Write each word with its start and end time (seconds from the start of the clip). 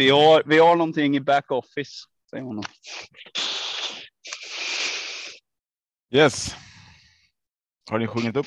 Vi 0.00 0.10
har, 0.10 0.42
vi 0.46 0.58
har 0.58 0.76
någonting 0.76 1.16
i 1.16 1.20
back 1.20 1.50
office. 1.50 2.06
Säger 2.30 2.44
man. 2.44 2.64
Yes. 6.10 6.56
Har 7.90 7.98
ni 7.98 8.06
sjungit 8.06 8.36
upp? 8.36 8.46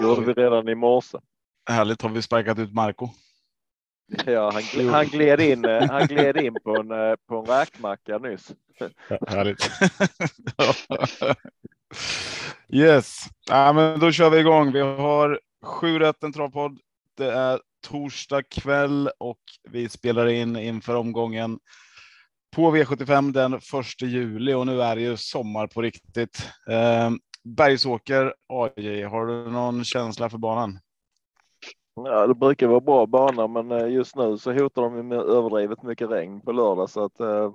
gjorde 0.00 0.20
vi 0.26 0.32
redan 0.32 0.68
i 0.68 0.74
morse. 0.74 1.18
Härligt. 1.70 2.02
Har 2.02 2.10
vi 2.10 2.22
sparkat 2.22 2.58
ut 2.58 2.74
Marco? 2.74 3.08
Ja, 4.26 4.50
han, 4.52 4.88
han, 4.88 5.06
gled 5.06 5.40
in, 5.40 5.64
eh, 5.64 5.90
han 5.90 6.06
gled 6.06 6.36
in 6.36 6.54
på 6.64 6.76
en, 6.76 6.90
eh, 6.90 7.14
på 7.28 7.38
en 7.38 7.46
räkmacka 7.46 8.18
nyss. 8.18 8.52
Ja, 9.08 9.18
härligt. 9.28 9.70
yes, 12.68 13.26
ja, 13.50 13.72
men 13.72 14.00
då 14.00 14.12
kör 14.12 14.30
vi 14.30 14.38
igång. 14.38 14.72
Vi 14.72 14.80
har 14.80 15.40
sju 15.62 15.98
rätt 15.98 16.22
en 16.22 16.32
travpodd. 16.32 16.78
Det 17.18 17.32
är 17.32 17.60
torsdag 17.86 18.42
kväll 18.42 19.10
och 19.18 19.40
vi 19.70 19.88
spelar 19.88 20.26
in 20.26 20.56
inför 20.56 20.96
omgången 20.96 21.58
på 22.56 22.76
V75 22.76 23.32
den 23.32 23.54
1 23.54 23.62
juli 24.02 24.54
och 24.54 24.66
nu 24.66 24.82
är 24.82 24.96
det 24.96 25.02
ju 25.02 25.16
sommar 25.16 25.66
på 25.66 25.82
riktigt. 25.82 26.50
Eh, 26.70 27.10
Bergsåker 27.44 28.34
AJ, 28.48 29.02
har 29.02 29.26
du 29.26 29.50
någon 29.50 29.84
känsla 29.84 30.30
för 30.30 30.38
banan? 30.38 30.78
Ja, 31.94 32.26
det 32.26 32.34
brukar 32.34 32.66
vara 32.66 32.80
bra 32.80 33.06
bana, 33.06 33.46
men 33.46 33.72
eh, 33.72 33.88
just 33.88 34.16
nu 34.16 34.38
så 34.38 34.52
hotar 34.52 34.82
de 34.82 35.08
med 35.08 35.18
överdrivet 35.18 35.82
mycket 35.82 36.10
regn 36.10 36.40
på 36.40 36.52
lördag 36.52 36.90
så 36.90 37.04
att 37.04 37.20
eh, 37.20 37.54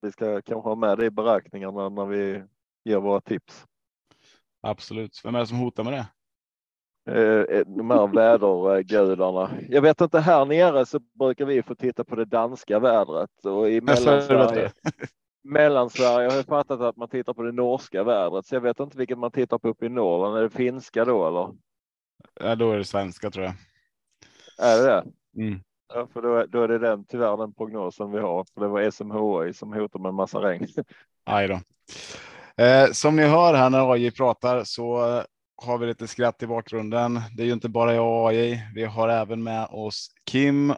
vi 0.00 0.12
ska 0.12 0.42
kanske 0.42 0.68
ha 0.68 0.74
med 0.74 0.98
det 0.98 1.06
i 1.06 1.10
beräkningarna 1.10 1.88
när 1.88 2.06
vi 2.06 2.42
ger 2.84 2.98
våra 2.98 3.20
tips. 3.20 3.64
Absolut. 4.60 5.20
Vem 5.24 5.34
är 5.34 5.38
det 5.38 5.46
som 5.46 5.58
hotar 5.58 5.84
med 5.84 5.92
det? 5.92 6.06
Eh, 7.06 7.60
de 7.66 7.90
här 7.90 8.06
vädergudarna. 8.06 9.50
Jag 9.68 9.82
vet 9.82 10.00
inte, 10.00 10.20
här 10.20 10.44
nere 10.44 10.86
så 10.86 11.00
brukar 11.18 11.44
vi 11.44 11.62
få 11.62 11.74
titta 11.74 12.04
på 12.04 12.16
det 12.16 12.24
danska 12.24 12.78
vädret 12.78 13.44
och 13.44 13.70
i 13.70 13.80
Mellansverige, 13.80 14.72
Mellansverige 15.44 16.28
har 16.28 16.36
jag 16.36 16.46
fattat 16.46 16.80
att 16.80 16.96
man 16.96 17.08
tittar 17.08 17.34
på 17.34 17.42
det 17.42 17.52
norska 17.52 18.04
vädret, 18.04 18.46
så 18.46 18.54
jag 18.54 18.60
vet 18.60 18.80
inte 18.80 18.98
vilket 18.98 19.18
man 19.18 19.30
tittar 19.30 19.58
på 19.58 19.68
uppe 19.68 19.86
i 19.86 19.88
Norrland. 19.88 20.38
Är 20.38 20.42
det 20.42 20.50
finska 20.50 21.04
då 21.04 21.28
eller? 21.28 21.48
Ja, 22.40 22.54
då 22.54 22.72
är 22.72 22.78
det 22.78 22.84
svenska 22.84 23.30
tror 23.30 23.44
jag. 23.44 23.54
Är 24.58 24.76
det 24.76 24.84
det? 24.84 25.04
Mm. 25.42 25.60
Ja, 25.94 26.08
för 26.12 26.22
då, 26.22 26.46
då 26.46 26.62
är 26.62 26.68
det 26.68 26.78
den, 26.78 27.04
tyvärr 27.04 27.36
den 27.36 27.54
prognosen 27.54 28.10
vi 28.10 28.18
har. 28.18 28.46
För 28.54 28.60
det 28.60 28.68
var 28.68 28.90
SMHI 28.90 29.54
som 29.54 29.72
hotar 29.72 29.98
med 30.00 30.08
en 30.08 30.14
massa 30.14 30.38
regn. 30.38 30.66
Aj 31.24 31.48
då. 31.48 31.60
Eh, 32.64 32.90
som 32.92 33.16
ni 33.16 33.22
hör 33.22 33.54
här 33.54 33.70
när 33.70 33.92
AJ 33.92 34.10
pratar 34.10 34.64
så 34.64 35.16
eh, 35.16 35.24
har 35.62 35.78
vi 35.78 35.86
lite 35.86 36.08
skratt 36.08 36.42
i 36.42 36.46
bakgrunden. 36.46 37.20
Det 37.36 37.42
är 37.42 37.46
ju 37.46 37.52
inte 37.52 37.68
bara 37.68 37.94
jag 37.94 38.06
och 38.22 38.28
AJ. 38.30 38.62
Vi 38.74 38.84
har 38.84 39.08
även 39.08 39.42
med 39.42 39.66
oss 39.70 40.08
Kim. 40.30 40.74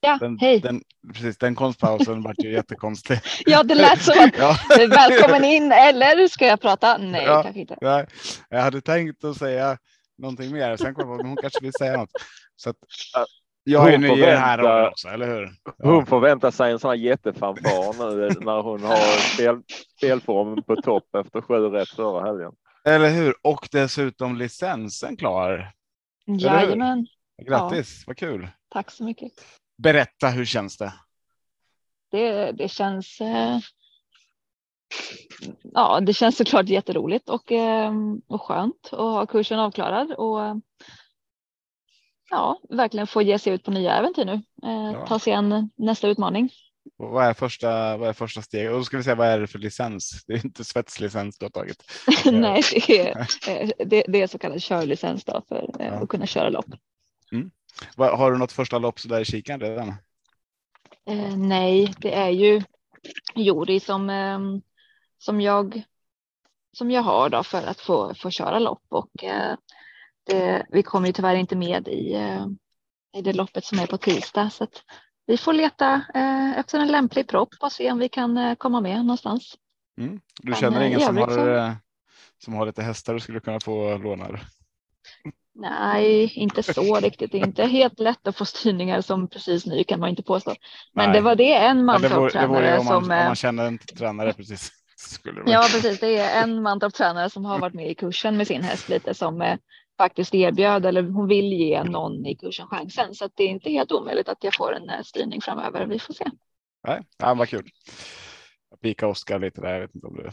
Ja, 0.00 0.16
Den, 0.20 0.38
hej. 0.38 0.60
den, 0.60 0.82
precis, 1.14 1.38
den 1.38 1.54
konstpausen 1.54 2.22
vart 2.22 2.38
ju 2.44 2.52
jättekonstig. 2.52 3.20
Ja, 3.46 3.62
det 3.62 3.74
lät 3.74 4.02
som 4.02 4.14
att 4.24 4.38
Ja. 4.38 4.56
välkommen 4.88 5.44
in 5.44 5.72
eller 5.72 6.28
ska 6.28 6.46
jag 6.46 6.60
prata? 6.60 6.98
Nej, 6.98 7.24
Ja. 7.24 7.42
kanske 7.42 7.60
inte. 7.60 7.76
Nej, 7.80 8.06
jag 8.48 8.60
hade 8.62 8.80
tänkt 8.80 9.24
att 9.24 9.36
säga 9.36 9.78
någonting 10.18 10.52
mer. 10.52 10.76
Sen 10.76 10.94
kom 10.94 11.08
jag 11.10 11.18
på 11.20 11.26
hon 11.26 11.36
kanske 11.36 11.58
vill 11.62 11.72
säga 11.78 11.96
något. 11.96 12.10
Så 12.56 12.70
att, 12.70 12.76
jag 13.64 13.88
är 13.88 13.92
Hon 13.92 14.00
ny 14.00 14.08
får 14.08 14.18
i 14.18 14.20
den 14.20 14.38
här 14.38 14.58
vänta. 14.58 14.72
rollen 14.76 14.88
också, 14.90 15.08
eller 15.08 15.26
hur? 15.26 15.50
Hon 15.82 16.06
förväntar 16.06 16.50
sig 16.50 16.72
en 16.72 16.78
sån 16.78 16.88
här 16.90 16.96
jättefanfar 16.96 18.10
nu 18.16 18.28
när 18.40 18.62
hon 18.62 18.82
har 18.82 18.96
spel, 19.34 19.62
spelformen 19.98 20.62
på 20.62 20.76
topp 20.82 21.14
efter 21.14 21.40
sju 21.40 21.54
rätt 21.54 21.88
förra 21.88 22.24
helgen. 22.26 22.52
Eller 22.84 23.10
hur? 23.10 23.34
Och 23.42 23.68
dessutom 23.72 24.36
licensen 24.36 25.16
klar. 25.16 25.72
Jajamän, 26.26 27.06
Grattis, 27.42 28.04
vad 28.06 28.16
kul. 28.16 28.48
tack 28.68 28.90
så 28.90 29.04
mycket. 29.04 29.32
Berätta, 29.78 30.28
hur 30.28 30.44
känns 30.44 30.76
det? 30.78 30.92
Det, 32.10 32.52
det 32.52 32.68
känns. 32.68 33.20
Eh, 33.20 33.58
ja, 35.62 36.00
det 36.00 36.14
känns 36.14 36.36
såklart 36.36 36.68
jätteroligt 36.68 37.28
och, 37.28 37.52
eh, 37.52 37.92
och 38.28 38.42
skönt 38.42 38.88
att 38.92 38.98
ha 38.98 39.26
kursen 39.26 39.58
avklarad 39.58 40.12
och 40.12 40.38
ja, 42.30 42.60
verkligen 42.70 43.06
få 43.06 43.22
ge 43.22 43.38
sig 43.38 43.52
ut 43.52 43.64
på 43.64 43.70
nya 43.70 43.94
äventyr 43.96 44.24
nu. 44.24 44.32
Eh, 44.62 44.92
Ja. 44.92 45.06
Ta 45.06 45.18
sig 45.18 45.32
an 45.32 45.70
nästa 45.76 46.08
utmaning. 46.08 46.50
Vad 46.96 47.24
är 47.24 47.34
första, 47.34 47.96
vad 47.96 48.08
är 48.08 48.12
första 48.12 48.42
steget? 48.42 48.72
Och 48.72 48.78
då 48.78 48.84
ska 48.84 48.96
vi 48.96 49.02
säga, 49.02 49.14
vad 49.14 49.26
är 49.28 49.40
det 49.40 49.46
för 49.46 49.58
licens? 49.58 50.24
Det 50.26 50.32
är 50.32 50.44
inte 50.44 50.64
svetslicens 50.64 51.38
du 51.38 51.44
har 51.44 51.50
tagit. 51.50 51.84
Nej, 52.32 52.62
det 52.86 53.00
är, 53.00 53.18
eh, 53.48 53.70
det, 53.86 54.04
det 54.08 54.22
är 54.22 54.26
så 54.26 54.38
kallad 54.38 54.62
körlicens 54.62 55.24
då 55.24 55.42
för 55.48 55.70
eh, 55.80 55.86
Ja. 55.86 55.92
att 55.92 56.08
kunna 56.08 56.26
köra 56.26 56.48
lopp. 56.48 56.66
Vad- 57.96 58.18
Har 58.18 58.32
du 58.32 58.38
något 58.38 58.52
första 58.52 58.78
lopp 58.78 59.00
så 59.00 59.08
där 59.08 59.20
i 59.20 59.24
kikan 59.24 59.60
redan? 59.60 59.88
Eh, 61.08 61.36
nej, 61.36 61.94
det 61.98 62.14
är 62.14 62.28
ju 62.30 62.62
Jori 63.34 63.80
som, 63.80 64.10
ehm, 64.10 64.62
som, 65.18 65.40
jag, 65.40 65.82
som 66.76 66.90
jag 66.90 67.02
har 67.02 67.28
då 67.28 67.42
för 67.42 67.62
att 67.66 67.80
få, 67.80 68.14
få 68.14 68.30
köra 68.30 68.58
lopp 68.58 68.82
och 68.88 69.24
eh, 69.24 69.56
det, 70.26 70.66
vi 70.70 70.82
kommer 70.82 71.06
ju 71.06 71.12
tyvärr 71.12 71.36
inte 71.36 71.56
med 71.56 71.88
i, 71.88 72.14
eh, 72.14 72.46
i 73.16 73.22
det 73.22 73.32
loppet 73.32 73.64
som 73.64 73.78
är 73.78 73.86
på 73.86 73.96
tisdag 73.98 74.50
så 74.50 74.64
att 74.64 74.82
vi 75.26 75.36
får 75.36 75.52
leta 75.52 76.02
eh, 76.14 76.58
efter 76.58 76.78
en 76.78 76.88
lämplig 76.88 77.28
propp 77.28 77.48
och 77.60 77.72
se 77.72 77.92
om 77.92 77.98
vi 77.98 78.08
kan 78.08 78.36
eh, 78.36 78.54
komma 78.54 78.80
med 78.80 78.98
någonstans. 78.98 79.54
Mm. 79.98 80.20
Du 80.42 80.50
Men, 80.50 80.60
känner 80.60 80.80
eh, 80.80 80.86
ingen 80.86 81.00
som 81.00 81.16
har, 81.16 81.28
så- 81.30 81.48
eh, 81.54 81.72
som 82.44 82.54
har 82.54 82.66
lite 82.66 82.82
hästar 82.82 83.14
du 83.14 83.20
skulle 83.20 83.40
kunna 83.40 83.60
få 83.60 83.98
låna? 83.98 84.26
Nej, 85.54 86.32
inte 86.34 86.62
så 86.62 86.96
riktigt. 87.00 87.32
Det 87.32 87.38
är 87.40 87.46
inte 87.46 87.64
helt 87.66 87.98
lätt 88.00 88.26
att 88.26 88.36
få 88.36 88.44
styrningar 88.44 89.00
som 89.00 89.28
precis 89.28 89.66
nu 89.66 89.84
kan 89.84 90.00
man 90.00 90.08
inte 90.08 90.22
påstå. 90.22 90.54
Men 90.92 91.10
Nej. 91.10 91.14
det 91.18 91.20
var 91.20 91.34
det 91.34 91.54
en 91.54 91.78
Ja, 91.78 91.84
mantorptränare 91.84 92.76
man, 92.76 92.86
som 92.86 92.96
om 92.96 93.10
eh, 93.10 93.24
man 93.26 93.36
känner 93.36 93.66
en 93.66 93.78
tränare 93.78 94.32
precis. 94.32 94.72
Ja, 95.46 95.60
precis. 95.72 96.00
Det 96.00 96.16
är 96.18 96.42
en 96.42 96.62
mantorptränare 96.62 97.30
som 97.30 97.44
har 97.44 97.58
varit 97.58 97.74
med 97.74 97.90
i 97.90 97.94
kursen 97.94 98.36
med 98.36 98.46
sin 98.46 98.62
häst 98.62 98.88
lite 98.88 99.14
som 99.14 99.42
eh, 99.42 99.56
faktiskt 100.02 100.34
erbjöd 100.34 100.86
eller 100.86 101.02
hon 101.02 101.28
vill 101.28 101.52
ge 101.52 101.84
någon 101.84 102.26
i 102.26 102.34
kursen 102.36 102.66
chansen. 102.66 103.14
Så 103.14 103.24
att 103.24 103.32
det 103.36 103.44
är 103.44 103.48
inte 103.48 103.70
helt 103.70 103.92
omöjligt 103.92 104.28
att 104.28 104.44
jag 104.44 104.54
får 104.54 104.74
en 104.74 104.90
eh, 104.90 105.02
styrning 105.02 105.40
framöver. 105.40 105.86
Vi 105.86 105.98
får 105.98 106.14
se. 106.14 106.24
Nej, 106.88 107.00
ja, 107.18 107.34
vad 107.34 107.48
kul. 107.48 107.70
Jag 108.70 108.80
pikar 108.80 109.06
Oskar 109.06 109.38
lite 109.38 109.60
där. 109.60 109.72
Jag 109.72 109.80
vet 109.80 109.94
inte 109.94 110.06
om 110.06 110.16
det. 110.16 110.32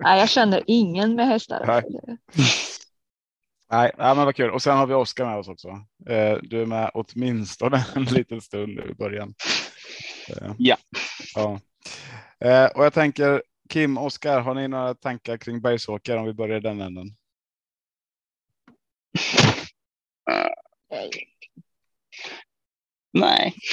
Nej, 0.00 0.18
jag 0.20 0.28
känner 0.28 0.62
ingen 0.66 1.14
med 1.14 1.26
hästar. 1.26 1.64
Nej. 1.66 1.82
Nej, 3.70 3.90
ja, 3.98 4.14
men 4.14 4.24
vad 4.24 4.34
kul. 4.36 4.50
Och 4.50 4.62
sen 4.62 4.76
har 4.76 4.86
vi 4.86 4.94
Oskar 4.94 5.24
med 5.26 5.38
oss 5.38 5.48
också. 5.48 5.68
Eh, 6.08 6.38
Du 6.42 6.62
är 6.62 6.66
med 6.66 6.90
åtminstone 6.94 7.86
en 7.94 8.04
liten 8.04 8.40
stund 8.40 8.74
nu 8.74 8.88
i 8.90 8.94
början. 8.94 9.34
Eh, 10.28 10.52
Ja. 10.58 10.76
ja. 11.34 11.60
Eh, 12.48 12.66
Och 12.66 12.84
jag 12.84 12.92
tänker 12.92 13.42
Kim, 13.68 13.98
Oskar, 13.98 14.40
har 14.40 14.54
ni 14.54 14.68
några 14.68 14.94
tankar 14.94 15.36
kring 15.36 15.60
Bergsåker 15.60 16.16
om 16.16 16.26
vi 16.26 16.32
börjar 16.32 16.60
den 16.60 16.80
änden? 16.80 17.06
Eh, 20.30 21.08
Nej, 23.12 23.54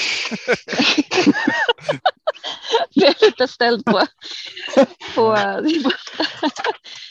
Det 2.96 3.06
är 3.06 3.26
lite 3.26 3.48
ställd 3.48 3.86
på. 3.86 4.02
på 5.16 5.38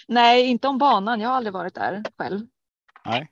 Nej, 0.09 0.47
inte 0.47 0.69
om 0.69 0.79
banan. 0.79 1.21
Jag 1.21 1.29
har 1.29 1.37
aldrig 1.37 1.53
varit 1.53 1.75
där 1.75 2.03
själv. 2.19 2.47
Nej, 3.05 3.29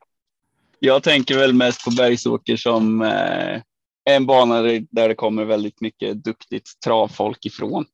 jag 0.79 1.03
tänker 1.03 1.39
väl 1.39 1.53
mest 1.53 1.85
på 1.85 1.91
Bergsåker 1.91 2.57
som 2.57 3.03
eh, 3.03 3.63
en 4.05 4.27
bana 4.27 4.63
där 4.63 4.87
där 4.91 5.09
det 5.09 5.15
kommer 5.15 5.45
väldigt 5.45 5.81
mycket 5.81 6.25
duktigt 6.25 6.81
travfolk 6.85 7.47
ifrån. 7.47 7.87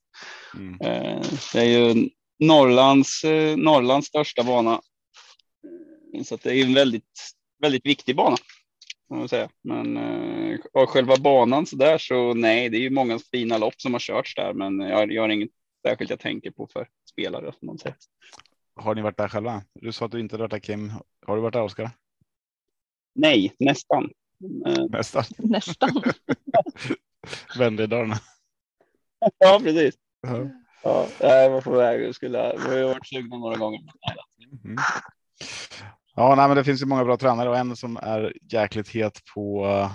Mm. 0.54 0.80
Eh, 0.80 1.22
det 1.52 1.60
är 1.60 1.64
ju 1.64 2.08
Norrlands, 2.38 3.24
eh, 3.24 3.56
Norrlands 3.56 4.06
största 4.06 4.42
bana. 4.42 4.80
Eh, 6.14 6.22
Så 6.22 6.34
att 6.34 6.42
det 6.42 6.54
är 6.54 6.64
en 6.64 6.74
väldigt, 6.74 7.34
väldigt 7.62 7.86
viktig 7.86 8.16
bana. 8.16 8.36
Säga. 9.28 9.48
Men 9.62 9.98
av 10.72 10.86
själva 10.86 11.16
banan 11.16 11.66
så 11.66 11.76
där 11.76 11.98
så 11.98 12.34
nej, 12.34 12.68
det 12.68 12.76
är 12.76 12.80
ju 12.80 12.90
många 12.90 13.18
fina 13.18 13.58
lopp 13.58 13.80
som 13.80 13.92
har 13.92 14.00
körts 14.00 14.34
där, 14.34 14.52
men 14.52 14.80
jag, 14.80 15.12
jag 15.12 15.22
har 15.22 15.28
inget 15.28 15.50
särskilt 15.86 16.10
jag 16.10 16.20
tänker 16.20 16.50
på 16.50 16.66
för 16.72 16.88
spelare. 17.10 17.52
Som 17.58 17.66
man 17.66 17.78
säger. 17.78 17.96
Har 18.76 18.94
ni 18.94 19.02
varit 19.02 19.16
där 19.16 19.28
själva? 19.28 19.62
Du 19.74 19.92
sa 19.92 20.04
att 20.04 20.12
du 20.12 20.20
inte 20.20 20.36
varit 20.36 20.50
där 20.50 20.58
Kim. 20.58 20.92
Har 21.26 21.36
du 21.36 21.42
varit 21.42 21.52
där 21.52 21.62
Oskar? 21.62 21.90
Nej, 23.14 23.54
nästan. 23.58 24.10
Nästan. 24.90 25.24
Nästan. 25.38 25.90
Vänlighetsdagarna. 27.58 28.16
ja, 29.38 29.60
precis. 29.62 29.94
Ja. 30.20 30.46
Ja, 30.82 31.08
jag 31.20 31.50
var 31.50 31.60
på 31.60 31.70
väg. 31.70 32.02
Jag 32.02 32.14
skulle, 32.14 32.56
vi 32.68 32.82
har 32.82 32.88
varit 32.88 33.06
sugna 33.06 33.38
några 33.38 33.56
gånger. 33.56 33.80
Mm. 34.64 34.76
Ja, 36.14 36.34
nej, 36.34 36.48
men 36.48 36.56
det 36.56 36.64
finns 36.64 36.82
ju 36.82 36.86
många 36.86 37.04
bra 37.04 37.16
tränare 37.16 37.48
och 37.48 37.56
en 37.56 37.76
som 37.76 37.96
är 37.96 38.32
jäkligt 38.52 38.88
het 38.88 39.20
på 39.34 39.66
eh, 39.66 39.92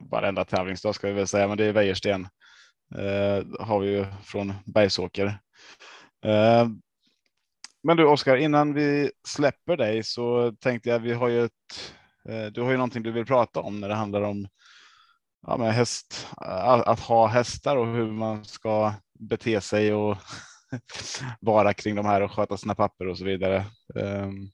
varenda 0.00 0.44
tävlingsdag 0.44 0.94
ska 0.94 1.06
vi 1.06 1.12
väl 1.12 1.26
säga, 1.26 1.48
men 1.48 1.56
det 1.56 1.64
är 1.64 1.72
Wäjersten. 1.72 2.28
Eh, 2.94 3.66
har 3.66 3.80
vi 3.80 3.88
ju 3.88 4.06
från 4.24 4.54
Bergsåker. 4.64 5.26
Eh, 6.24 6.68
men 7.82 7.96
du 7.96 8.04
Oskar, 8.04 8.36
innan 8.36 8.74
vi 8.74 9.10
släpper 9.28 9.76
dig 9.76 10.02
så 10.02 10.52
tänkte 10.60 10.88
jag 10.88 10.98
vi 10.98 11.12
har 11.12 11.28
ju 11.28 11.44
ett 11.44 11.52
Eh, 12.28 12.46
du 12.46 12.60
har 12.62 12.70
ju 12.70 12.76
någonting 12.76 13.02
du 13.02 13.12
vill 13.12 13.26
prata 13.26 13.60
om 13.60 13.80
när 13.80 13.88
det 13.88 13.94
handlar 13.94 14.22
om 14.22 14.48
ja, 15.46 15.56
med 15.56 15.74
häst, 15.74 16.26
att 16.36 17.00
ha 17.00 17.26
hästar 17.26 17.76
och 17.76 17.86
hur 17.86 18.10
man 18.10 18.44
ska 18.44 18.94
bete 19.18 19.60
sig 19.60 19.94
och 19.94 20.18
vara 21.40 21.74
kring 21.74 21.94
de 21.94 22.06
här 22.06 22.20
och 22.20 22.32
sköta 22.32 22.56
sina 22.56 22.74
papper 22.74 23.08
och 23.08 23.18
så 23.18 23.24
vidare. 23.24 23.64
Ehm, 24.00 24.50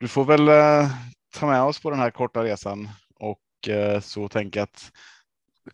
du 0.00 0.08
får 0.08 0.24
väl 0.24 0.48
eh, 0.48 0.88
ta 1.34 1.46
med 1.46 1.62
oss 1.62 1.80
på 1.80 1.90
den 1.90 1.98
här 1.98 2.10
korta 2.10 2.44
resan 2.44 2.88
och 3.14 3.68
eh, 3.68 4.00
så 4.00 4.28
tänker 4.28 4.60
jag 4.60 4.64
att 4.64 4.92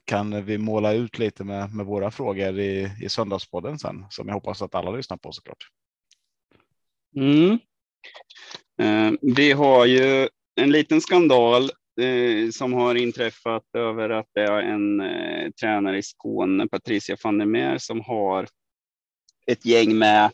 kan 0.05 0.45
vi 0.45 0.59
måla 0.59 0.93
ut 0.93 1.19
lite 1.19 1.45
med, 1.45 1.75
med 1.75 1.87
våra 1.87 2.11
frågor 2.11 2.59
i, 2.59 2.91
i 3.01 3.09
söndagspodden 3.09 3.79
sen 3.79 4.07
som 4.11 4.29
jag 4.29 4.35
hoppas 4.35 4.63
att 4.63 4.75
alla 4.75 4.91
lyssnar 4.91 5.17
på 5.17 5.33
såklart. 5.33 5.69
Mm. 7.17 7.59
Ehm, 8.83 9.19
vi 9.23 9.53
har 9.53 9.87
ju 9.87 10.29
en 10.55 10.71
liten 10.73 11.01
skandal 11.01 11.71
som 12.53 12.73
har 12.73 12.95
inträffat 12.95 13.65
över 13.75 14.11
att 14.11 14.27
det 14.35 14.43
är 14.43 14.63
en 14.63 15.01
eh, 15.01 15.51
tränare 15.51 15.99
i 15.99 16.03
Skåne, 16.03 16.69
Patricia 16.69 17.17
van 17.23 17.39
der 17.39 17.47
Meer, 17.47 17.79
som 17.79 18.01
har 18.01 18.49
ett 19.47 19.67
gäng 19.67 19.99
med, 19.99 20.25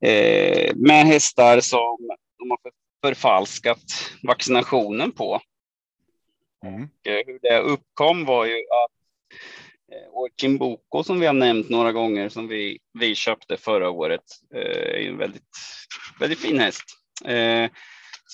eh, 0.00 0.72
med 0.76 1.06
hästar 1.06 1.60
som 1.60 1.96
de 2.38 2.50
har 2.50 2.58
förfalskat 3.04 3.82
vaccinationen 4.22 5.12
på. 5.12 5.40
Mm. 6.66 6.88
Hur 7.04 7.38
det 7.42 7.58
uppkom 7.58 8.24
var 8.24 8.46
ju 8.46 8.54
att 8.54 8.92
eh, 9.92 10.08
Orkin 10.12 10.58
Boko 10.58 11.02
som 11.02 11.20
vi 11.20 11.26
har 11.26 11.34
nämnt 11.34 11.68
några 11.68 11.92
gånger 11.92 12.28
som 12.28 12.48
vi, 12.48 12.78
vi 12.98 13.14
köpte 13.14 13.56
förra 13.56 13.90
året 13.90 14.24
är 14.54 15.08
en 15.08 15.18
väldigt, 15.18 15.56
väldigt 16.20 16.38
fin 16.38 16.58
häst. 16.58 16.84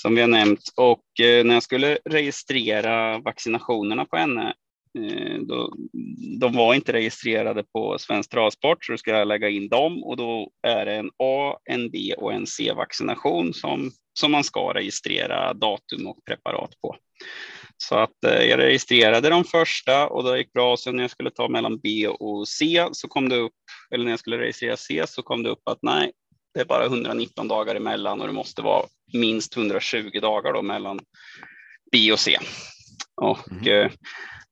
Som 0.02 0.14
vi 0.14 0.20
har 0.20 0.28
nämnt. 0.28 0.72
Och 0.76 1.20
eh, 1.20 1.44
när 1.44 1.54
jag 1.54 1.62
skulle 1.62 1.98
registrera 2.04 3.18
vaccinationerna 3.18 4.04
på 4.04 4.16
henne, 4.16 4.54
eh, 4.98 5.38
då, 5.40 5.72
de 6.40 6.56
var 6.56 6.74
inte 6.74 6.92
registrerade 6.92 7.64
på 7.72 7.98
Svensk 7.98 8.30
Travsport, 8.30 8.84
så 8.84 8.92
då 8.92 8.98
ska 8.98 9.10
jag 9.10 9.28
lägga 9.28 9.48
in 9.48 9.68
dem 9.68 10.04
och 10.04 10.16
då 10.16 10.50
är 10.62 10.86
det 10.86 10.94
en 10.94 11.10
A, 11.18 11.56
en 11.64 11.90
B 11.90 12.14
och 12.18 12.32
en 12.32 12.46
C-vaccination 12.46 13.54
som, 13.54 13.90
som 14.20 14.32
man 14.32 14.44
ska 14.44 14.74
registrera 14.74 15.54
datum 15.54 16.06
och 16.06 16.24
preparat 16.24 16.80
på. 16.80 16.96
Så 17.76 17.94
att 17.94 18.24
eh, 18.24 18.42
jag 18.42 18.58
registrerade 18.58 19.28
de 19.28 19.44
första 19.44 20.08
och 20.08 20.24
det 20.24 20.38
gick 20.38 20.52
bra. 20.52 20.76
Sen 20.76 20.96
när 20.96 21.02
jag 21.02 21.10
skulle 21.10 21.30
ta 21.30 21.48
mellan 21.48 21.78
B 21.78 22.08
och 22.08 22.48
C 22.48 22.86
så 22.92 23.08
kom 23.08 23.28
det 23.28 23.36
upp, 23.36 23.52
eller 23.94 24.04
när 24.04 24.12
jag 24.12 24.20
skulle 24.20 24.38
registrera 24.38 24.76
C 24.76 25.04
så 25.08 25.22
kom 25.22 25.42
det 25.42 25.50
upp 25.50 25.68
att 25.68 25.78
nej, 25.82 26.12
det 26.54 26.60
är 26.60 26.64
bara 26.64 26.84
119 26.84 27.48
dagar 27.48 27.74
emellan 27.74 28.20
och 28.20 28.26
det 28.26 28.32
måste 28.32 28.62
vara 28.62 28.86
minst 29.12 29.56
120 29.56 30.20
dagar 30.20 30.52
då 30.52 30.62
mellan 30.62 31.00
B 31.92 32.12
och 32.12 32.18
C. 32.18 32.38
Och 33.16 33.52
mm. 33.52 33.84
eh, 33.84 33.90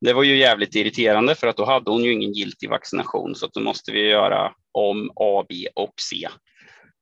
det 0.00 0.12
var 0.12 0.23
ju 0.23 0.37
jävligt 0.37 0.75
irriterande 0.75 1.35
för 1.35 1.47
att 1.47 1.56
då 1.56 1.64
hade 1.64 1.91
hon 1.91 2.05
ju 2.05 2.12
ingen 2.12 2.32
giltig 2.32 2.70
vaccination 2.70 3.35
så 3.35 3.47
att 3.47 3.53
då 3.53 3.61
måste 3.61 3.93
vi 3.93 4.08
göra 4.08 4.53
om 4.73 5.11
A, 5.17 5.44
B 5.49 5.69
och 5.75 5.94
C. 6.11 6.29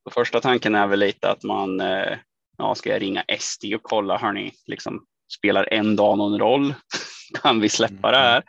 Så 0.05 0.11
första 0.11 0.41
tanken 0.41 0.75
är 0.75 0.87
väl 0.87 0.99
lite 0.99 1.31
att 1.31 1.43
man, 1.43 1.81
eh, 1.81 2.19
ja, 2.59 2.75
ska 2.75 2.91
jag 2.91 3.03
ringa 3.03 3.25
SD 3.39 3.65
och 3.75 3.83
kolla, 3.83 4.19
hörni, 4.19 4.53
liksom, 4.67 5.05
spelar 5.39 5.69
en 5.73 5.97
dag 5.97 6.19
någon 6.19 6.39
roll? 6.39 6.75
kan 7.43 7.61
vi 7.61 7.69
släppa 7.69 8.11
det 8.11 8.17
här? 8.17 8.43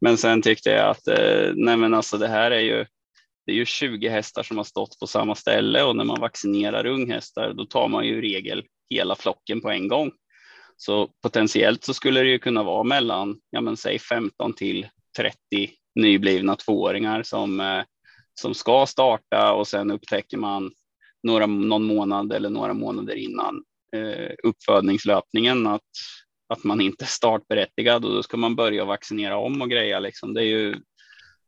Men 0.00 0.18
sen 0.18 0.42
tyckte 0.42 0.70
jag 0.70 0.88
att, 0.88 1.08
eh, 1.08 1.52
nej 1.54 1.76
men 1.76 1.94
alltså 1.94 2.18
det 2.18 2.28
här 2.28 2.50
är 2.50 2.60
ju, 2.60 2.86
det 3.48 3.52
är 3.52 3.56
ju 3.56 3.64
20 3.64 4.08
hästar 4.08 4.42
som 4.42 4.56
har 4.56 4.64
stått 4.64 4.98
på 4.98 5.06
samma 5.06 5.34
ställe 5.34 5.82
och 5.82 5.96
när 5.96 6.04
man 6.04 6.20
vaccinerar 6.20 6.86
unghästar 6.86 7.52
då 7.52 7.64
tar 7.64 7.88
man 7.88 8.06
ju 8.06 8.18
i 8.18 8.20
regel 8.20 8.64
hela 8.90 9.14
flocken 9.14 9.60
på 9.60 9.70
en 9.70 9.88
gång. 9.88 10.12
Så 10.76 11.10
potentiellt 11.22 11.84
så 11.84 11.94
skulle 11.94 12.20
det 12.20 12.28
ju 12.28 12.38
kunna 12.38 12.62
vara 12.62 12.82
mellan, 12.82 13.40
ja 13.50 13.60
men 13.60 13.76
säg 13.76 13.98
15 13.98 14.52
till 14.52 14.86
30 15.16 15.36
nyblivna 15.94 16.56
tvååringar 16.56 17.22
som, 17.22 17.60
eh, 17.60 17.82
som 18.40 18.54
ska 18.54 18.86
starta 18.86 19.52
och 19.52 19.68
sen 19.68 19.90
upptäcker 19.90 20.36
man 20.36 20.70
några, 21.22 21.46
någon 21.46 21.84
månad 21.84 22.32
eller 22.32 22.50
några 22.50 22.74
månader 22.74 23.14
innan 23.14 23.62
eh, 23.96 24.34
uppfödningslöpningen 24.42 25.66
att, 25.66 25.90
att 26.48 26.64
man 26.64 26.80
inte 26.80 27.04
är 27.04 27.06
startberättigad 27.06 28.04
och 28.04 28.14
då 28.14 28.22
ska 28.22 28.36
man 28.36 28.56
börja 28.56 28.84
vaccinera 28.84 29.38
om 29.38 29.62
och 29.62 29.70
greja. 29.70 30.00
Liksom. 30.00 30.34
Det, 30.34 30.40
är 30.40 30.48
ju, 30.48 30.72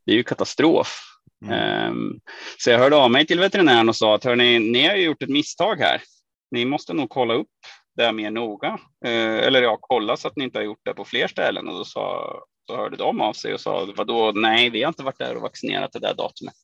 det 0.06 0.12
är 0.12 0.16
ju 0.16 0.22
katastrof. 0.22 1.09
Mm. 1.46 1.90
Um, 1.90 2.20
så 2.58 2.70
jag 2.70 2.78
hörde 2.78 2.96
av 2.96 3.10
mig 3.10 3.26
till 3.26 3.40
veterinären 3.40 3.88
och 3.88 3.96
sa 3.96 4.14
att 4.14 4.24
hörni, 4.24 4.58
ni 4.58 4.86
har 4.86 4.96
gjort 4.96 5.22
ett 5.22 5.28
misstag 5.28 5.76
här. 5.76 6.02
Ni 6.50 6.64
måste 6.64 6.92
nog 6.94 7.10
kolla 7.10 7.34
upp 7.34 7.48
det 7.96 8.12
mer 8.12 8.30
noga. 8.30 8.78
Uh, 9.06 9.38
eller 9.46 9.62
ja, 9.62 9.78
kolla 9.80 10.16
så 10.16 10.28
att 10.28 10.36
ni 10.36 10.44
inte 10.44 10.58
har 10.58 10.64
gjort 10.64 10.84
det 10.84 10.94
på 10.94 11.04
fler 11.04 11.28
ställen. 11.28 11.68
Och 11.68 11.74
då 11.74 11.84
sa, 11.84 12.34
så 12.66 12.76
hörde 12.76 12.96
de 12.96 13.20
av 13.20 13.32
sig 13.32 13.54
och 13.54 13.60
sa 13.60 13.88
vadå, 13.96 14.32
nej, 14.32 14.70
vi 14.70 14.82
har 14.82 14.88
inte 14.88 15.02
varit 15.02 15.18
där 15.18 15.36
och 15.36 15.42
vaccinerat 15.42 15.92
det 15.92 15.98
där 15.98 16.14
datumet. 16.14 16.54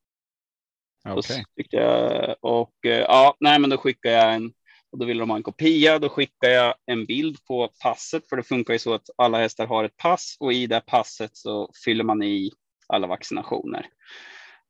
Okay. 1.14 1.44
Jag, 1.54 2.36
och 2.40 2.74
uh, 2.86 2.92
ja, 2.92 3.36
nej, 3.40 3.58
men 3.58 3.70
då 3.70 3.76
skickade 3.78 4.14
jag 4.14 4.34
en 4.34 4.52
och 4.92 4.98
då 4.98 5.06
ville 5.06 5.20
de 5.20 5.30
ha 5.30 5.36
en 5.36 5.42
kopia. 5.42 5.98
Då 5.98 6.08
skickade 6.08 6.52
jag 6.52 6.74
en 6.86 7.06
bild 7.06 7.44
på 7.44 7.68
passet, 7.82 8.28
för 8.28 8.36
det 8.36 8.42
funkar 8.42 8.72
ju 8.72 8.78
så 8.78 8.94
att 8.94 9.10
alla 9.16 9.38
hästar 9.38 9.66
har 9.66 9.84
ett 9.84 9.96
pass 9.96 10.36
och 10.40 10.52
i 10.52 10.66
det 10.66 10.80
passet 10.80 11.36
så 11.36 11.70
fyller 11.84 12.04
man 12.04 12.22
i 12.22 12.52
alla 12.86 13.06
vaccinationer. 13.06 13.86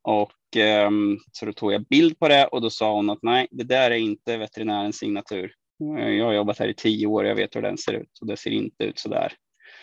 Och 0.07 0.57
eh, 0.57 0.91
så 1.33 1.47
då 1.47 1.53
tog 1.53 1.73
jag 1.73 1.87
bild 1.87 2.19
på 2.19 2.29
det 2.29 2.47
och 2.47 2.61
då 2.61 2.71
sa 2.71 2.93
hon 2.93 3.11
att 3.11 3.23
nej, 3.23 3.49
det 3.51 3.65
där 3.65 3.91
är 3.91 3.97
inte 3.97 4.37
veterinärens 4.37 4.97
signatur. 4.97 5.53
Jag 5.79 6.25
har 6.25 6.33
jobbat 6.33 6.59
här 6.59 6.69
i 6.69 6.75
tio 6.75 7.07
år, 7.07 7.27
jag 7.27 7.35
vet 7.35 7.57
hur 7.57 7.63
den 7.63 7.79
ser 7.79 7.93
ut 7.93 8.19
och 8.21 8.27
det 8.27 8.37
ser 8.37 8.51
inte 8.51 8.85
ut 8.85 8.99
så 8.99 9.09
där. 9.09 9.33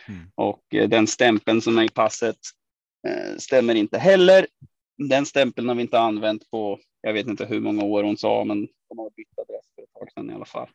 Mm. 0.08 0.32
Och 0.36 0.64
eh, 0.76 0.90
den 0.90 1.08
stämpeln 1.08 1.62
som 1.62 1.78
är 1.78 1.84
i 1.84 1.90
passet 1.90 2.38
eh, 3.08 3.38
stämmer 3.38 3.76
inte 3.76 3.98
heller. 3.98 4.48
Den 5.10 5.26
stämpeln 5.26 5.68
har 5.68 5.76
vi 5.76 5.82
inte 5.82 6.00
använt 6.00 6.52
på, 6.52 6.80
jag 7.02 7.14
vet 7.14 7.28
inte 7.28 7.46
hur 7.46 7.60
många 7.60 7.84
år 7.84 8.04
hon 8.04 8.18
sa, 8.18 8.44
men 8.44 8.68
de 8.90 8.98
har 8.98 9.10
bytt 9.10 9.40
adress 9.40 9.66
för 9.76 9.84
ett 9.84 9.94
tag 9.94 10.12
sedan 10.14 10.30
i 10.30 10.34
alla 10.34 10.46
fall. 10.46 10.70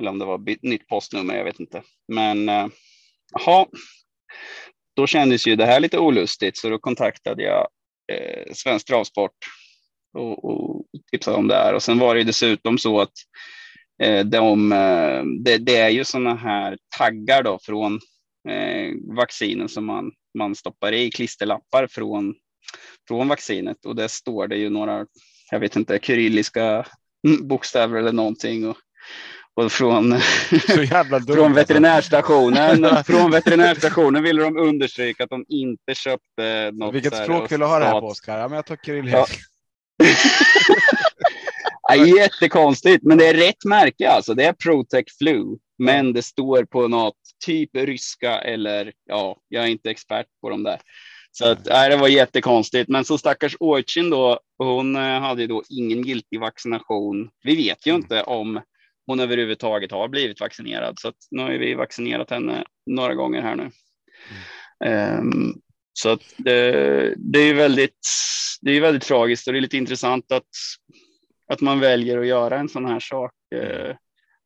Eller 0.00 0.10
om 0.10 0.18
det 0.18 0.24
var 0.24 0.38
bytt, 0.38 0.62
nytt 0.62 0.86
postnummer, 0.86 1.36
jag 1.36 1.44
vet 1.44 1.60
inte. 1.60 1.82
Men 2.08 2.48
eh, 2.48 2.66
jaha, 3.32 3.66
då 4.96 5.06
kändes 5.06 5.46
ju 5.46 5.56
det 5.56 5.66
här 5.66 5.80
lite 5.80 5.98
olustigt, 5.98 6.56
så 6.56 6.68
då 6.68 6.78
kontaktade 6.78 7.42
jag 7.42 7.68
eh, 8.12 8.52
Svensk 8.52 8.86
Travsport 8.86 9.36
och, 10.14 10.44
och 10.44 10.86
tipsade 11.10 11.36
om 11.36 11.48
det 11.48 11.54
här. 11.54 11.74
Och 11.74 11.82
sen 11.82 11.98
var 11.98 12.14
det 12.14 12.24
dessutom 12.24 12.78
så 12.78 13.00
att 13.00 13.12
eh, 14.02 14.26
de, 14.26 14.72
eh, 14.72 15.22
det, 15.44 15.58
det, 15.58 15.76
är 15.76 15.88
ju 15.88 16.04
sådana 16.04 16.34
här 16.34 16.78
taggar 16.98 17.42
då 17.42 17.58
från 17.62 18.00
eh, 18.48 18.94
vaccinen 19.16 19.68
som 19.68 19.86
man, 19.86 20.12
man 20.38 20.54
stoppar 20.54 20.92
i 20.92 21.10
klisterlappar 21.10 21.86
från, 21.86 22.34
från 23.08 23.28
vaccinet 23.28 23.86
och 23.86 23.96
där 23.96 24.08
står 24.08 24.48
det 24.48 24.56
ju 24.56 24.70
några, 24.70 25.06
jag 25.50 25.60
vet 25.60 25.76
inte, 25.76 25.98
kyrilliska 26.02 26.86
bokstäver 27.42 27.98
eller 27.98 28.12
någonting. 28.12 28.68
Och, 28.68 28.76
och 29.58 29.72
från, 29.72 30.20
från 31.26 31.54
veterinärstationen. 31.54 33.04
från 33.04 33.30
veterinärstationen 33.30 34.22
ville 34.22 34.42
de 34.42 34.56
understryka 34.56 35.24
att 35.24 35.30
de 35.30 35.44
inte 35.48 35.94
köpte 35.94 36.70
något. 36.72 36.94
Vilket 36.94 37.16
språk 37.16 37.52
vill 37.52 37.60
du 37.60 37.66
ha 37.66 37.78
det 37.78 37.84
här 37.84 38.00
på 38.00 38.06
Oskar? 38.06 38.38
Ja, 38.38 38.48
men 38.48 38.56
jag 38.56 38.66
tar 38.66 38.76
kyrilliska. 38.76 39.24
Ja. 41.90 42.06
jättekonstigt, 42.06 43.04
men 43.04 43.18
det 43.18 43.26
är 43.26 43.34
rätt 43.34 43.64
märke 43.64 44.10
alltså. 44.10 44.34
Det 44.34 44.44
är 44.44 44.52
Protec 44.52 45.04
Flu, 45.18 45.44
men 45.78 46.12
det 46.12 46.22
står 46.22 46.64
på 46.64 46.88
något 46.88 47.16
typ 47.46 47.70
ryska 47.76 48.38
eller 48.38 48.92
ja, 49.04 49.36
jag 49.48 49.64
är 49.64 49.68
inte 49.68 49.90
expert 49.90 50.26
på 50.42 50.50
de 50.50 50.62
där. 50.62 50.80
Så 51.30 51.48
att, 51.48 51.64
nej, 51.64 51.90
det 51.90 51.96
var 51.96 52.08
jättekonstigt. 52.08 52.88
Men 52.88 53.04
så 53.04 53.18
stackars 53.18 53.56
Orchin 53.60 54.10
då, 54.10 54.40
hon 54.58 54.96
eh, 54.96 55.20
hade 55.20 55.46
då 55.46 55.62
ingen 55.68 56.02
giltig 56.02 56.40
vaccination. 56.40 57.30
Vi 57.42 57.56
vet 57.56 57.86
ju 57.86 57.94
inte 57.94 58.22
om 58.22 58.60
hon 59.08 59.20
överhuvudtaget 59.20 59.90
har 59.90 60.08
blivit 60.08 60.40
vaccinerad. 60.40 60.98
Så 60.98 61.08
att 61.08 61.16
nu 61.30 61.42
har 61.42 61.50
vi 61.50 61.74
vaccinerat 61.74 62.30
henne 62.30 62.64
några 62.86 63.14
gånger 63.14 63.42
här 63.42 63.56
nu. 63.56 63.70
Mm. 64.84 65.18
Um, 65.18 65.60
så 65.92 66.08
att 66.08 66.34
det, 66.36 67.14
det, 67.16 67.38
är 67.38 67.54
väldigt, 67.54 68.06
det 68.60 68.70
är 68.70 68.80
väldigt 68.80 69.02
tragiskt 69.02 69.46
och 69.46 69.52
det 69.52 69.58
är 69.58 69.60
lite 69.60 69.76
intressant 69.76 70.32
att, 70.32 70.48
att 71.52 71.60
man 71.60 71.80
väljer 71.80 72.18
att 72.18 72.26
göra 72.26 72.58
en 72.58 72.68
sån 72.68 72.84
här 72.84 73.00
sak. 73.00 73.32
Uh, 73.54 73.94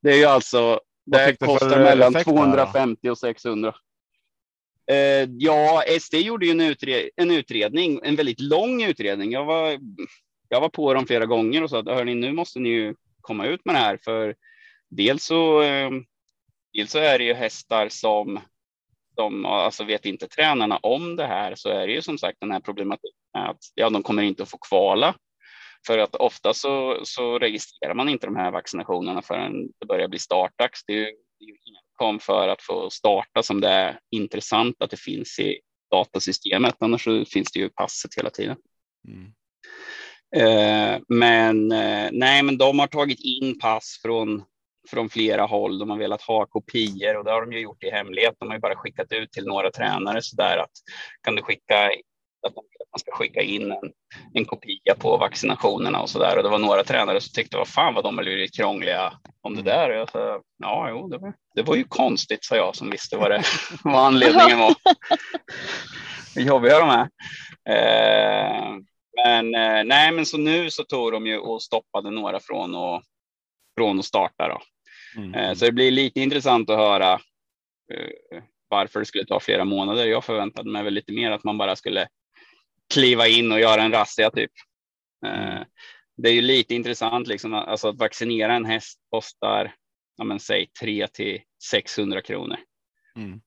det 0.03 0.13
är 0.13 0.17
ju 0.17 0.25
alltså, 0.25 0.81
det 1.07 1.37
kostar 1.39 1.79
mellan 1.79 2.15
250 2.15 3.09
och 3.09 3.19
600. 3.19 3.75
Uh, 4.93 5.31
ja, 5.39 5.85
SD 6.01 6.15
gjorde 6.15 6.47
ju 6.47 6.53
en, 6.53 6.61
utred, 6.61 7.11
en 7.17 7.31
utredning, 7.31 8.01
en 8.03 8.17
väldigt 8.17 8.41
lång 8.41 8.83
utredning. 8.83 9.33
Jag 9.33 9.45
var, 9.45 9.79
jag 10.49 10.61
var 10.61 10.69
på 10.69 10.95
dem 10.95 11.07
flera 11.07 11.27
gånger 11.27 11.63
och 11.63 11.71
sa 11.71 11.79
att 11.79 11.87
hörni, 11.87 12.15
nu 12.15 12.33
måste 12.33 12.59
ni 12.59 12.69
ju 12.69 12.95
komma 13.21 13.47
ut 13.47 13.65
med 13.65 13.75
det 13.75 13.79
här 13.79 13.99
för 14.05 14.35
dels 14.97 15.25
så, 15.25 15.63
ehm, 15.63 16.05
dels 16.73 16.91
så 16.91 16.99
är 16.99 17.19
det 17.19 17.25
ju 17.25 17.35
hästar 17.35 17.89
som 17.89 18.41
de, 19.17 19.45
alltså 19.45 19.85
vet 19.85 20.07
inte 20.07 20.29
tränarna 20.29 20.77
om 20.77 21.17
det 21.17 21.27
här 21.27 21.55
så 21.55 21.69
är 21.69 21.87
det 21.87 21.93
ju 21.93 22.03
som 22.03 22.19
sagt 22.19 22.41
den 22.41 22.51
här 22.51 22.61
problematiken 22.61 23.19
att 23.33 23.59
ja, 23.75 23.91
de 23.91 24.03
kommer 24.03 24.23
inte 24.23 24.43
att 24.43 24.51
få 24.51 24.59
kvala. 24.59 25.15
För 25.87 25.99
att 25.99 26.15
ofta 26.15 26.55
så, 26.55 27.01
så 27.05 27.39
registrerar 27.39 27.95
man 27.95 28.09
inte 28.09 28.27
de 28.27 28.37
här 28.37 28.51
vaccinationerna 28.51 29.23
förrän 29.23 29.53
det 29.81 29.87
börjar 29.87 30.09
bli 30.09 30.19
startdags. 30.19 30.85
Det 30.87 30.93
är 30.93 30.99
ju, 30.99 31.13
kom 31.93 32.19
för 32.19 32.49
att 32.49 32.63
få 32.63 32.91
starta 32.91 33.43
som 33.43 33.61
det 33.61 33.69
är 33.69 33.99
intressant 34.11 34.83
att 34.83 34.91
det 34.91 35.01
finns 35.01 35.39
i 35.39 35.61
datasystemet. 35.91 36.75
Annars 36.79 37.05
så 37.05 37.25
finns 37.25 37.53
det 37.53 37.59
ju 37.59 37.69
passet 37.69 38.11
hela 38.17 38.31
tiden. 38.31 38.57
Mm. 39.09 39.33
Eh, 40.37 41.01
men 41.09 41.73
eh, 41.73 42.09
nej, 42.13 42.43
men 42.43 42.59
de 42.59 42.79
har 42.79 42.87
tagit 42.87 43.21
in 43.21 43.59
pass 43.59 44.01
från 44.03 44.43
från 44.91 45.09
flera 45.09 45.43
håll. 45.43 45.79
De 45.79 45.91
har 45.91 45.99
velat 45.99 46.23
ha 46.23 46.47
kopior 46.47 47.17
och 47.17 47.25
det 47.25 47.31
har 47.31 47.41
de 47.41 47.53
ju 47.53 47.61
gjort 47.61 47.85
i 47.85 47.91
hemlighet. 47.91 48.35
De 48.39 48.49
har 48.49 48.57
ju 48.57 48.61
bara 48.61 48.77
skickat 48.77 49.13
ut 49.13 49.33
till 49.33 49.47
några 49.47 49.71
tränare 49.71 50.23
så 50.23 50.37
där 50.37 50.59
att 50.59 50.71
kan 51.23 51.37
du 51.37 51.43
skicka 51.43 51.91
att 52.47 52.55
man 52.93 52.99
ska 52.99 53.13
skicka 53.13 53.43
in 53.43 53.73
en, 53.73 53.93
en 54.35 54.45
kopia 54.45 54.95
på 54.99 55.17
vaccinationerna 55.17 56.01
och 56.01 56.11
så 56.11 56.19
där. 56.19 56.37
Och 56.37 56.43
det 56.43 56.49
var 56.49 56.59
några 56.59 56.85
tränare 56.85 57.21
som 57.21 57.33
tyckte 57.33 57.57
vad 57.57 57.69
fan 57.69 57.95
vad 57.95 58.05
de 58.05 58.17
har 58.17 58.25
blivit 58.25 58.57
krångliga 58.57 59.13
om 59.41 59.57
det 59.57 59.63
där. 59.63 59.91
Och 59.91 59.97
jag 59.97 60.11
sa 60.11 60.41
ja, 60.59 60.91
jo, 60.91 61.09
det 61.09 61.19
var, 61.19 61.35
det 61.55 61.63
var 61.63 61.77
ju 61.77 61.85
konstigt, 61.85 62.45
sa 62.45 62.57
jag 62.57 62.77
som 62.77 62.91
visste 62.91 63.17
vad, 63.17 63.31
det, 63.31 63.43
vad 63.85 64.07
anledningen 64.07 64.59
var. 64.59 64.75
Hur 66.35 66.43
jobbiga 66.47 66.79
de 66.79 66.91
är. 66.91 67.09
Eh, 67.69 68.77
men 69.25 69.55
eh, 69.55 69.85
nej, 69.85 70.13
men 70.13 70.27
så 70.27 70.39
nu 70.39 70.71
så 70.71 70.85
tog 70.85 71.13
de 71.13 71.27
ju 71.27 71.39
och 71.39 71.63
stoppade 71.63 72.11
några 72.11 72.41
från 72.41 72.75
att 72.75 73.03
från 73.79 73.99
att 73.99 74.05
starta. 74.05 74.49
Då. 74.49 74.61
Mm. 75.17 75.35
Eh, 75.35 75.55
så 75.55 75.65
det 75.65 75.73
blir 75.73 75.91
lite 75.91 76.21
intressant 76.21 76.71
att 76.71 76.79
höra 76.79 77.13
eh, 77.93 78.43
varför 78.69 79.01
det 79.01 79.07
skulle 79.07 79.25
ta 79.25 79.41
flera 79.41 79.65
månader. 79.65 80.07
Jag 80.07 80.25
förväntade 80.25 80.71
mig 80.71 80.83
väl 80.83 80.95
lite 80.95 81.13
mer 81.13 81.31
att 81.31 81.45
man 81.45 81.59
bara 81.59 81.77
skulle 81.77 82.09
kliva 82.95 83.29
in 83.29 83.53
och 83.53 83.61
göra 83.61 83.83
en 83.83 83.93
razzia 83.93 84.31
typ. 84.31 84.51
Eh, 85.27 85.53
mm. 85.53 85.65
Det 86.17 86.29
är 86.29 86.33
ju 86.33 86.43
lite 86.43 86.75
intressant 86.75 87.29
liksom, 87.29 87.55
alltså 87.55 87.89
att 87.89 87.99
vaccinera 87.99 88.55
en 88.55 88.65
häst 88.65 88.99
kostar, 89.11 89.75
ja 90.17 90.25
men 90.25 90.41
säg 90.41 90.67
3 90.81 91.07
till 91.07 91.41
600 91.71 92.23
kronor. 92.23 92.57
Mm. 93.17 93.41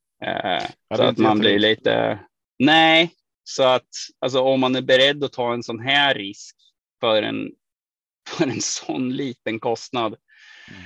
så 0.95 1.03
att 1.03 1.17
man 1.17 1.39
blir 1.39 1.59
lite, 1.59 2.19
nej, 2.59 3.11
så 3.43 3.63
att 3.63 3.87
alltså 4.19 4.41
om 4.41 4.59
man 4.59 4.75
är 4.75 4.81
beredd 4.81 5.23
att 5.23 5.33
ta 5.33 5.53
en 5.53 5.63
sån 5.63 5.79
här 5.79 6.15
risk 6.15 6.55
för 6.99 7.23
en 7.23 7.51
för 8.29 8.47
en 8.47 8.61
sån 8.61 9.09
liten 9.15 9.59
kostnad. 9.59 10.15
Mm. 10.71 10.81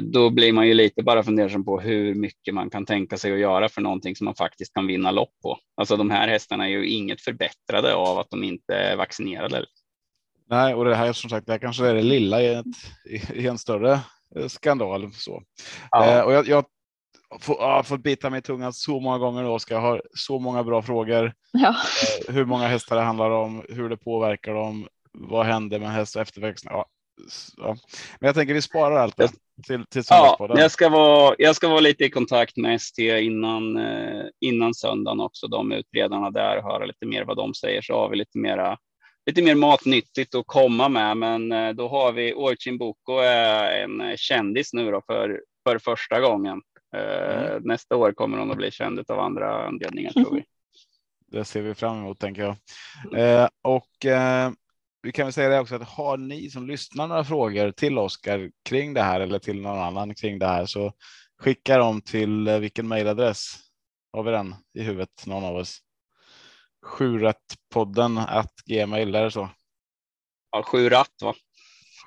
Då 0.00 0.30
blir 0.30 0.52
man 0.52 0.66
ju 0.66 0.74
lite 0.74 1.02
bara 1.02 1.22
fundersam 1.22 1.64
på 1.64 1.80
hur 1.80 2.14
mycket 2.14 2.54
man 2.54 2.70
kan 2.70 2.86
tänka 2.86 3.16
sig 3.16 3.32
att 3.32 3.38
göra 3.38 3.68
för 3.68 3.80
någonting 3.80 4.16
som 4.16 4.24
man 4.24 4.34
faktiskt 4.34 4.74
kan 4.74 4.86
vinna 4.86 5.10
lopp 5.10 5.32
på. 5.42 5.58
Alltså 5.76 5.96
de 5.96 6.10
här 6.10 6.28
hästarna 6.28 6.64
är 6.64 6.70
ju 6.70 6.86
inget 6.88 7.20
förbättrade 7.20 7.94
av 7.94 8.18
att 8.18 8.30
de 8.30 8.44
inte 8.44 8.74
är 8.74 8.96
vaccinerade. 8.96 9.64
Nej, 10.50 10.74
och 10.74 10.84
det 10.84 10.94
här 10.94 11.12
som 11.12 11.30
sagt, 11.30 11.46
det 11.46 11.52
här 11.52 11.58
kanske 11.58 11.86
är 11.86 11.94
det 11.94 12.02
lilla 12.02 12.42
i, 12.42 12.54
ett, 12.54 12.66
i 13.34 13.46
en 13.46 13.58
större 13.58 14.00
eh, 14.36 14.46
skandal. 14.46 15.12
Så. 15.12 15.42
Ja. 15.90 16.06
Eh, 16.06 16.20
och 16.20 16.32
jag, 16.32 16.48
jag 16.48 16.64
har 17.58 17.82
fått 17.82 18.02
bita 18.02 18.30
mig 18.30 18.38
i 18.38 18.42
tungan 18.42 18.72
så 18.72 19.00
många 19.00 19.18
gånger 19.18 19.44
Oskar. 19.44 19.74
Jag 19.74 19.82
har 19.82 20.02
så 20.14 20.38
många 20.38 20.64
bra 20.64 20.82
frågor. 20.82 21.32
Ja. 21.52 21.76
Eh, 22.28 22.34
hur 22.34 22.44
många 22.44 22.66
hästar 22.66 22.96
det 22.96 23.02
handlar 23.02 23.30
om, 23.30 23.64
hur 23.68 23.88
det 23.88 23.96
påverkar 23.96 24.54
dem, 24.54 24.88
vad 25.12 25.46
händer 25.46 25.78
med 25.78 25.92
häst 25.92 26.16
och 26.16 26.22
efterväxten? 26.22 26.72
Ja, 26.72 26.86
ja. 27.56 27.76
Men 28.20 28.26
jag 28.26 28.34
tänker 28.34 28.54
vi 28.54 28.62
sparar 28.62 28.96
allt 28.96 29.16
det 29.16 29.28
till, 29.66 29.86
till 29.86 30.02
ja, 30.08 30.48
jag 30.54 30.70
ska, 30.70 30.88
vara, 30.88 31.34
jag 31.38 31.56
ska 31.56 31.68
vara 31.68 31.80
lite 31.80 32.04
i 32.04 32.10
kontakt 32.10 32.56
med 32.56 32.74
ST 32.74 33.20
innan, 33.20 33.76
eh, 33.76 34.24
innan 34.40 34.74
söndagen 34.74 35.20
också. 35.20 35.46
De 35.46 35.72
utredarna 35.72 36.30
där 36.30 36.62
höra 36.62 36.84
lite 36.84 37.06
mer 37.06 37.24
vad 37.24 37.36
de 37.36 37.54
säger 37.54 37.82
så 37.82 37.94
har 37.94 38.08
vi 38.08 38.16
lite 38.16 38.38
mera 38.38 38.78
lite 39.26 39.42
mer 39.42 39.54
matnyttigt 39.54 40.34
att 40.34 40.46
komma 40.46 40.88
med. 40.88 41.16
Men 41.16 41.52
eh, 41.52 41.70
då 41.70 41.88
har 41.88 42.12
vi 42.12 42.34
Orchin 42.34 42.78
Boko 42.78 43.18
är 43.18 43.82
en 43.82 44.16
kändis 44.16 44.72
nu 44.72 44.90
då 44.90 45.02
för, 45.06 45.40
för 45.68 45.78
första 45.78 46.20
gången. 46.20 46.60
Eh, 46.96 47.42
mm. 47.42 47.62
Nästa 47.62 47.96
år 47.96 48.12
kommer 48.12 48.38
hon 48.38 48.50
att 48.50 48.56
bli 48.56 48.70
känd 48.70 49.10
av 49.10 49.20
andra 49.20 49.66
anledningar 49.66 50.12
tror 50.12 50.34
vi. 50.34 50.44
Det 51.26 51.44
ser 51.44 51.62
vi 51.62 51.74
fram 51.74 51.98
emot 51.98 52.18
tänker 52.18 52.42
jag. 52.42 52.56
Eh, 53.18 53.48
och 53.62 54.06
eh, 54.06 54.50
vi 55.02 55.12
kan 55.12 55.26
väl 55.26 55.32
säga 55.32 55.48
det 55.48 55.60
också 55.60 55.74
att 55.74 55.88
har 55.88 56.16
ni 56.16 56.50
som 56.50 56.66
lyssnar 56.66 57.06
några 57.06 57.24
frågor 57.24 57.70
till 57.70 57.98
Oskar 57.98 58.50
kring 58.64 58.94
det 58.94 59.02
här 59.02 59.20
eller 59.20 59.38
till 59.38 59.60
någon 59.60 59.78
annan 59.78 60.14
kring 60.14 60.38
det 60.38 60.46
här 60.46 60.66
så 60.66 60.92
skicka 61.38 61.78
dem 61.78 62.00
till 62.00 62.48
eh, 62.48 62.58
vilken 62.58 62.88
mejladress? 62.88 63.56
Har 64.12 64.22
vi 64.22 64.30
den 64.30 64.54
i 64.74 64.82
huvudet 64.82 65.26
någon 65.26 65.44
av 65.44 65.56
oss? 65.56 65.78
Sjurättpodden 66.86 68.18
att 68.18 68.54
gmail 68.64 69.14
är 69.14 69.24
det 69.24 69.30
så? 69.30 69.48
Ja, 70.50 70.62
sju 70.62 70.88
ratt 70.88 71.22
va? 71.22 71.34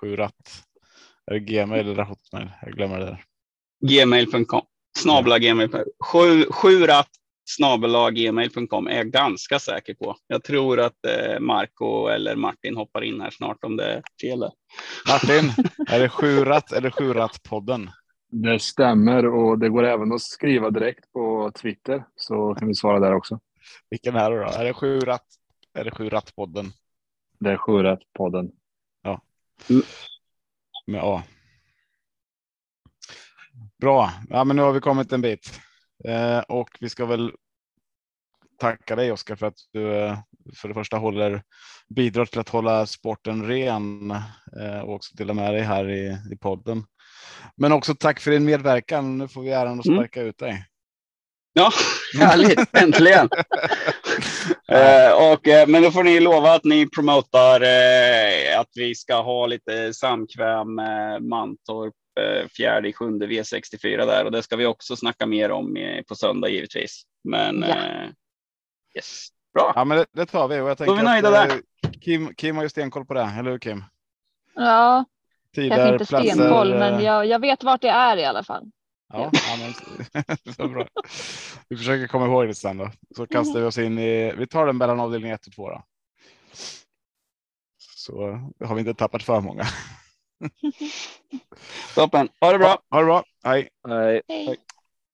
Sju 0.02 0.16
ratt. 0.16 0.64
Är 1.26 1.34
det 1.34 1.40
gmail 1.40 1.90
eller 1.90 2.04
hotmail? 2.04 2.52
Jag 2.62 2.74
glömmer 2.74 3.00
det 3.00 3.06
där. 3.06 3.24
Gmail.com 3.88 4.62
snabla 4.98 5.40
gmail. 5.40 5.70
Sju, 6.12 6.46
sju 6.52 6.88
ratt 6.88 7.10
snabelaggmail.com 7.46 8.88
är 8.88 8.96
jag 8.96 9.12
ganska 9.12 9.60
säker 9.60 9.94
på. 9.94 10.16
Jag 10.28 10.44
tror 10.44 10.80
att 10.80 11.06
eh, 11.06 11.40
Marco 11.40 12.08
eller 12.08 12.36
Martin 12.36 12.76
hoppar 12.76 13.02
in 13.02 13.22
här 13.22 13.30
snart 13.30 13.64
om 13.64 13.78
det 13.78 13.94
är 13.94 14.02
fel. 14.22 14.50
Martin, 15.08 15.52
är 15.88 16.00
det 16.00 16.10
sjurat 16.10 16.72
eller 16.72 16.90
sjurat-podden? 16.90 17.90
Det 18.32 18.60
stämmer 18.60 19.26
och 19.26 19.60
det 19.60 19.70
går 19.70 19.84
även 19.84 20.14
att 20.14 20.22
skriva 20.22 20.70
direkt 20.70 21.12
på 21.12 21.52
Twitter 21.62 22.06
så 22.16 22.56
kan 22.56 22.68
vi 22.68 22.76
svara 22.76 23.00
där 23.00 23.16
också. 23.16 23.40
Vilken 23.90 24.16
är 24.16 24.32
det 24.32 24.38
då? 24.38 24.46
Är 24.46 24.64
det 24.64 24.74
sjurat? 24.74 25.26
Är 25.74 25.84
det 25.84 25.92
sjurat-podden? 25.92 26.72
Det 27.40 27.52
är 27.52 27.58
sjurat-podden. 27.58 28.52
Ja. 29.02 29.22
Med 30.88 31.02
A. 31.04 31.24
Bra, 33.82 34.10
ja, 34.30 34.44
men 34.44 34.56
nu 34.56 34.62
har 34.62 34.72
vi 34.72 34.80
kommit 34.80 35.12
en 35.12 35.22
bit. 35.22 35.62
Eh, 36.08 36.40
och 36.40 36.70
vi 36.80 36.90
ska 36.90 37.06
väl 37.06 37.32
tacka 38.60 38.96
dig 38.96 39.12
Oskar 39.12 39.36
för 39.36 39.48
att 39.48 39.58
du 39.74 39.96
eh, 39.96 40.18
för 40.56 40.68
det 40.68 40.74
första 40.74 40.98
håller 40.98 41.44
bidrar 41.88 42.26
till 42.26 42.40
att 42.40 42.50
hålla 42.50 42.86
sporten 42.86 43.48
ren 43.48 44.12
eh, 44.62 44.80
och 44.84 44.94
också 44.94 45.16
dela 45.16 45.34
med 45.34 45.54
dig 45.54 45.62
här 45.62 45.90
i, 45.90 46.18
i 46.32 46.38
podden. 46.38 46.84
Men 47.56 47.72
också 47.72 47.96
tack 47.96 48.20
för 48.20 48.32
din 48.32 48.46
medverkan. 48.46 49.18
Nu 49.18 49.28
får 49.28 49.42
vi 49.42 49.52
äran 49.52 49.80
att 49.80 49.86
mm. 49.86 50.00
sparka 50.00 50.20
mm. 50.20 50.30
ut 50.30 50.38
dig. 50.38 50.66
Ja, 51.54 51.72
härligt, 52.20 52.78
äntligen. 52.78 53.30
eh, 54.72 55.32
och, 55.32 55.48
eh, 55.48 55.68
men 55.68 55.84
då 55.84 55.92
får 55.92 56.04
ni 56.04 56.20
lova 56.20 56.54
att 56.54 56.64
ni 56.64 56.90
promotar 56.90 57.62
eh, 57.62 58.60
att 58.60 58.70
vi 58.76 58.96
ska 58.96 59.22
ha 59.22 59.48
lite 59.48 59.94
samkväm 59.94 60.76
med 60.76 61.24
Mantorp 61.24 61.94
Eh, 62.20 62.48
fjärde, 62.48 62.94
sjunde 62.94 63.28
V64 63.28 64.06
där 64.06 64.26
och 64.26 64.32
det 64.32 64.44
ska 64.44 64.56
vi 64.56 64.66
också 64.66 64.96
snacka 64.96 65.26
mer 65.26 65.52
om 65.52 65.78
på 66.08 66.16
söndag 66.16 66.50
givetvis. 66.50 67.04
Men 67.24 67.62
ja. 67.62 67.68
eh, 67.68 68.10
yes, 68.96 69.28
bra. 69.54 69.74
Ja, 69.76 69.86
men 69.86 69.98
det, 69.98 70.06
det 70.12 70.26
tar 70.26 70.48
vi 70.48 70.60
och 70.60 70.70
jag 70.70 70.78
tänker 70.78 70.96
vi 70.96 71.04
nöjda 71.04 71.42
att, 71.42 71.50
där. 71.50 71.56
Eh, 71.84 71.92
Kim, 72.02 72.36
Kim 72.36 72.56
har 72.56 72.64
ju 72.64 72.70
stenkoll 72.70 73.06
på 73.06 73.14
det, 73.14 73.32
eller 73.40 73.52
hur 73.52 73.60
Kim? 73.60 73.84
Ja, 74.56 75.06
Tider, 75.56 75.76
kanske 75.76 75.94
inte 75.94 76.06
platser, 76.06 76.30
stenkoll, 76.30 76.70
men 76.70 77.04
jag, 77.04 77.26
jag 77.26 77.40
vet 77.40 77.64
vart 77.64 77.82
det 77.82 77.90
är 77.90 78.18
i 78.18 78.26
alla 78.26 78.44
fall. 78.44 78.72
Ja, 79.14 79.32
ja. 79.34 79.58
men, 79.60 80.54
så 80.54 80.68
bra. 80.68 80.88
Vi 81.70 81.78
försöker 81.78 82.08
komma 82.08 82.26
ihåg 82.26 82.48
det 82.48 82.56
sen 82.56 82.78
då. 82.78 82.92
Så 83.16 83.28
kastar 83.28 83.60
vi 83.60 83.66
oss 83.66 83.78
in 83.78 84.00
i, 84.00 84.34
vi 84.38 84.48
tar 84.48 84.66
den 84.66 84.78
mellan 84.78 85.00
avdelning 85.00 85.32
1 85.32 85.48
och 85.48 85.54
2 85.54 85.70
då. 85.70 85.84
Så 87.78 88.40
har 88.66 88.76
vi 88.76 88.80
inte 88.80 88.94
tappat 88.94 89.24
för 89.24 89.42
många. 89.42 89.66
Toppen. 91.96 92.30
Ha 92.42 92.52
det 92.52 92.60
bra. 92.60 92.80
Ha 92.90 93.00
det 93.00 93.06
bra. 93.06 93.24
Hej. 93.44 93.70
Hej. 93.88 94.22
Hej. 94.28 94.58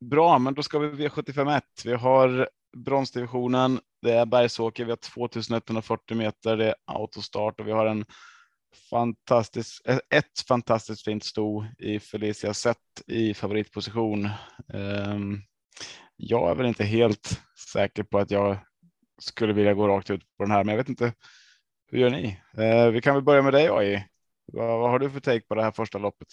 Bra, 0.05 0.39
men 0.39 0.53
då 0.53 0.63
ska 0.63 0.79
vi 0.79 1.07
V751. 1.07 1.61
Vi 1.85 1.93
har 1.93 2.49
bronsdivisionen. 2.77 3.79
Det 4.01 4.11
är 4.11 4.25
Bergsåker. 4.25 4.85
Vi 4.85 4.91
har 4.91 4.97
2140 4.97 6.17
meter. 6.17 6.57
Det 6.57 6.65
är 6.65 6.75
autostart 6.85 7.59
och 7.59 7.67
vi 7.67 7.71
har 7.71 7.85
en 7.85 8.05
fantastisk, 8.89 9.81
ett 10.09 10.39
fantastiskt 10.47 11.03
fint 11.03 11.23
sto 11.23 11.65
i 11.77 11.99
Felicia 11.99 12.53
Sett 12.53 12.77
i 13.07 13.33
favoritposition. 13.33 14.29
Ehm, 14.73 15.41
jag 16.15 16.51
är 16.51 16.55
väl 16.55 16.65
inte 16.65 16.83
helt 16.83 17.41
säker 17.73 18.03
på 18.03 18.19
att 18.19 18.31
jag 18.31 18.57
skulle 19.21 19.53
vilja 19.53 19.73
gå 19.73 19.87
rakt 19.87 20.09
ut 20.09 20.21
på 20.37 20.43
den 20.43 20.51
här, 20.51 20.63
men 20.63 20.71
jag 20.71 20.77
vet 20.77 20.89
inte. 20.89 21.13
Hur 21.91 21.99
gör 21.99 22.09
ni? 22.09 22.41
Ehm, 22.57 22.93
vi 22.93 23.01
kan 23.01 23.13
väl 23.13 23.23
börja 23.23 23.41
med 23.41 23.53
dig 23.53 23.69
AI. 23.69 24.05
Vad, 24.53 24.79
vad 24.79 24.89
har 24.89 24.99
du 24.99 25.09
för 25.09 25.19
take 25.19 25.45
på 25.47 25.55
det 25.55 25.63
här 25.63 25.71
första 25.71 25.97
loppet? 25.97 26.27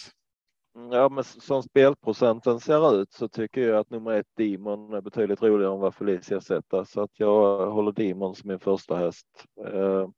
Ja, 0.91 1.09
men 1.09 1.25
som 1.25 1.63
spelprocenten 1.63 2.61
ser 2.61 3.01
ut 3.01 3.13
så 3.13 3.29
tycker 3.29 3.61
jag 3.61 3.79
att 3.79 3.91
nummer 3.91 4.13
ett 4.13 4.37
Demon 4.37 4.95
är 4.95 5.01
betydligt 5.01 5.43
roligare 5.43 5.73
än 5.75 5.81
vad 5.81 5.95
Felicia 5.95 6.41
sätter 6.41 6.85
så 6.85 7.01
att 7.01 7.11
jag 7.15 7.71
håller 7.71 7.93
Demon 7.93 8.35
som 8.35 8.49
min 8.49 8.59
första 8.59 8.97
häst. 8.97 9.27
Eh, 9.67 10.09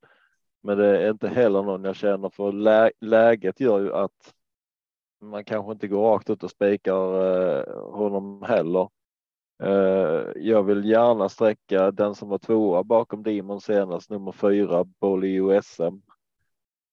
men 0.63 0.79
det 0.79 1.03
är 1.03 1.11
inte 1.11 1.29
heller 1.29 1.63
någon 1.63 1.85
jag 1.85 1.97
känner 1.97 2.31
för 2.31 2.53
lä 2.53 2.91
läget 3.01 3.61
gör 3.61 3.81
ju 3.81 3.93
att 3.93 4.35
man 5.21 5.45
kanske 5.45 5.73
inte 5.73 5.89
går 5.89 6.03
rakt 6.13 6.31
ut 6.31 6.45
och 6.45 6.51
spikar 6.51 6.95
eh, 6.97 7.91
honom 7.93 8.43
heller. 8.43 8.89
Eh, 9.63 10.23
jag 10.37 10.63
vill 10.63 10.85
gärna 10.85 11.29
sträcka 11.29 11.91
den 11.91 12.15
som 12.15 12.29
var 12.29 12.39
tvåa 12.39 12.85
bakom 12.85 13.23
Demon 13.23 13.61
senast, 13.61 14.11
nummer 14.11 14.33
fyra, 14.33 14.85
Bolly 14.85 15.41
USM 15.41 16.10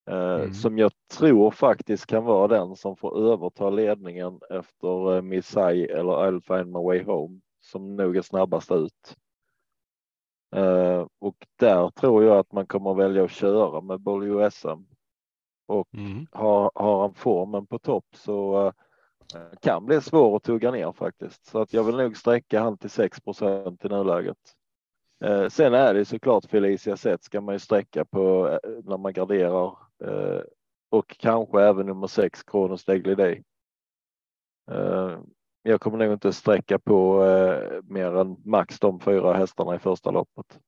mm. 0.08 0.54
som 0.54 0.78
jag 0.78 0.92
tror 1.18 1.52
faktiskt 1.52 2.06
kan 2.06 2.24
vara 2.24 2.48
den 2.48 2.76
som 2.76 2.96
får 2.96 3.32
överta 3.34 3.70
ledningen 3.70 4.40
efter 4.50 5.22
Missai 5.22 5.86
eller 5.86 6.14
I'll 6.14 6.42
find 6.42 6.72
my 6.72 6.84
way 6.84 7.04
home 7.04 7.40
som 7.60 7.96
nog 7.96 8.18
är 8.18 8.22
snabbast 8.22 8.72
ut. 8.72 9.18
Och 11.20 11.36
där 11.60 11.90
tror 11.90 12.24
jag 12.24 12.38
att 12.38 12.52
man 12.52 12.66
kommer 12.66 12.94
välja 12.94 13.24
att 13.24 13.32
köra 13.32 13.82
med 13.82 14.02
Bolio 14.02 14.50
SM 14.50 14.84
och 15.68 15.88
mm. 15.94 16.28
har, 16.32 16.72
har 16.76 17.02
han 17.02 17.14
formen 17.14 17.68
på 17.68 17.80
topp 17.80 18.06
så 18.16 18.74
kan 19.62 19.86
bli 19.86 20.02
svår 20.02 20.36
att 20.36 20.44
tugga 20.44 20.72
ner 20.72 20.92
faktiskt. 20.92 21.46
Så 21.46 21.60
att 21.60 21.74
jag 21.74 21.84
vill 21.84 21.98
nog 21.98 22.18
sträcka 22.18 22.60
han 22.60 22.78
till 22.78 22.90
6% 22.90 23.86
i 23.86 23.90
nuläget. 23.90 24.38
Uh, 25.26 25.48
sen 25.50 25.74
är 25.74 25.94
det 25.94 26.06
såklart 26.06 26.46
Felicia 26.46 26.98
Zet 26.98 27.24
ska 27.24 27.42
man 27.42 27.56
ju 27.56 27.60
sträcka 27.60 28.06
på 28.06 28.48
uh, 28.48 28.84
när 28.84 28.98
man 28.98 29.14
garderar 29.14 29.78
och 30.90 31.18
kanske 31.18 31.62
även 31.62 31.86
nummer 31.86 32.08
6 32.08 32.44
Kronos 32.44 32.86
Degley 32.86 33.44
Jag 35.62 35.82
kommer 35.82 35.98
nog 35.98 36.14
inte 36.14 36.34
sträcka 36.34 36.80
på 36.80 37.20
mer 37.84 38.16
än 38.16 38.36
max 38.46 38.80
de 38.80 39.00
fyra 39.00 39.34
hästarna 39.34 39.76
i 39.76 39.80
första 39.80 40.12
loppet. 40.12 40.60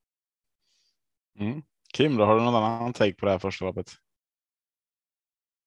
Mm. 1.40 1.62
Kim, 1.94 2.18
då 2.18 2.26
har 2.26 2.36
du 2.36 2.42
någon 2.42 2.56
annan 2.56 2.94
take 2.94 3.14
på 3.14 3.26
det 3.26 3.32
här 3.32 3.40
första 3.40 3.66
loppet? 3.66 3.92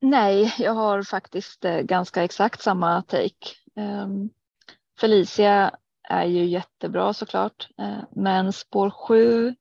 Nej, 0.05 0.55
jag 0.59 0.73
har 0.73 1.03
faktiskt 1.03 1.65
eh, 1.65 1.81
ganska 1.81 2.23
exakt 2.23 2.63
samma 2.63 3.03
take. 3.03 3.57
Ehm, 3.77 4.31
Felicia 5.01 5.77
är 6.13 6.25
ju 6.25 6.45
jättebra 6.45 7.13
såklart, 7.13 7.69
eh, 7.79 7.99
men 8.11 8.53
spår 8.53 8.91
7 8.91 9.55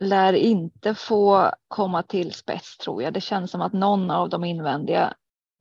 lär 0.00 0.32
inte 0.32 0.94
få 0.94 1.50
komma 1.68 2.02
till 2.02 2.32
spets 2.32 2.76
tror 2.76 3.02
jag. 3.02 3.12
Det 3.12 3.20
känns 3.20 3.50
som 3.50 3.60
att 3.60 3.72
någon 3.72 4.10
av 4.10 4.28
de 4.28 4.44
invändiga 4.44 5.14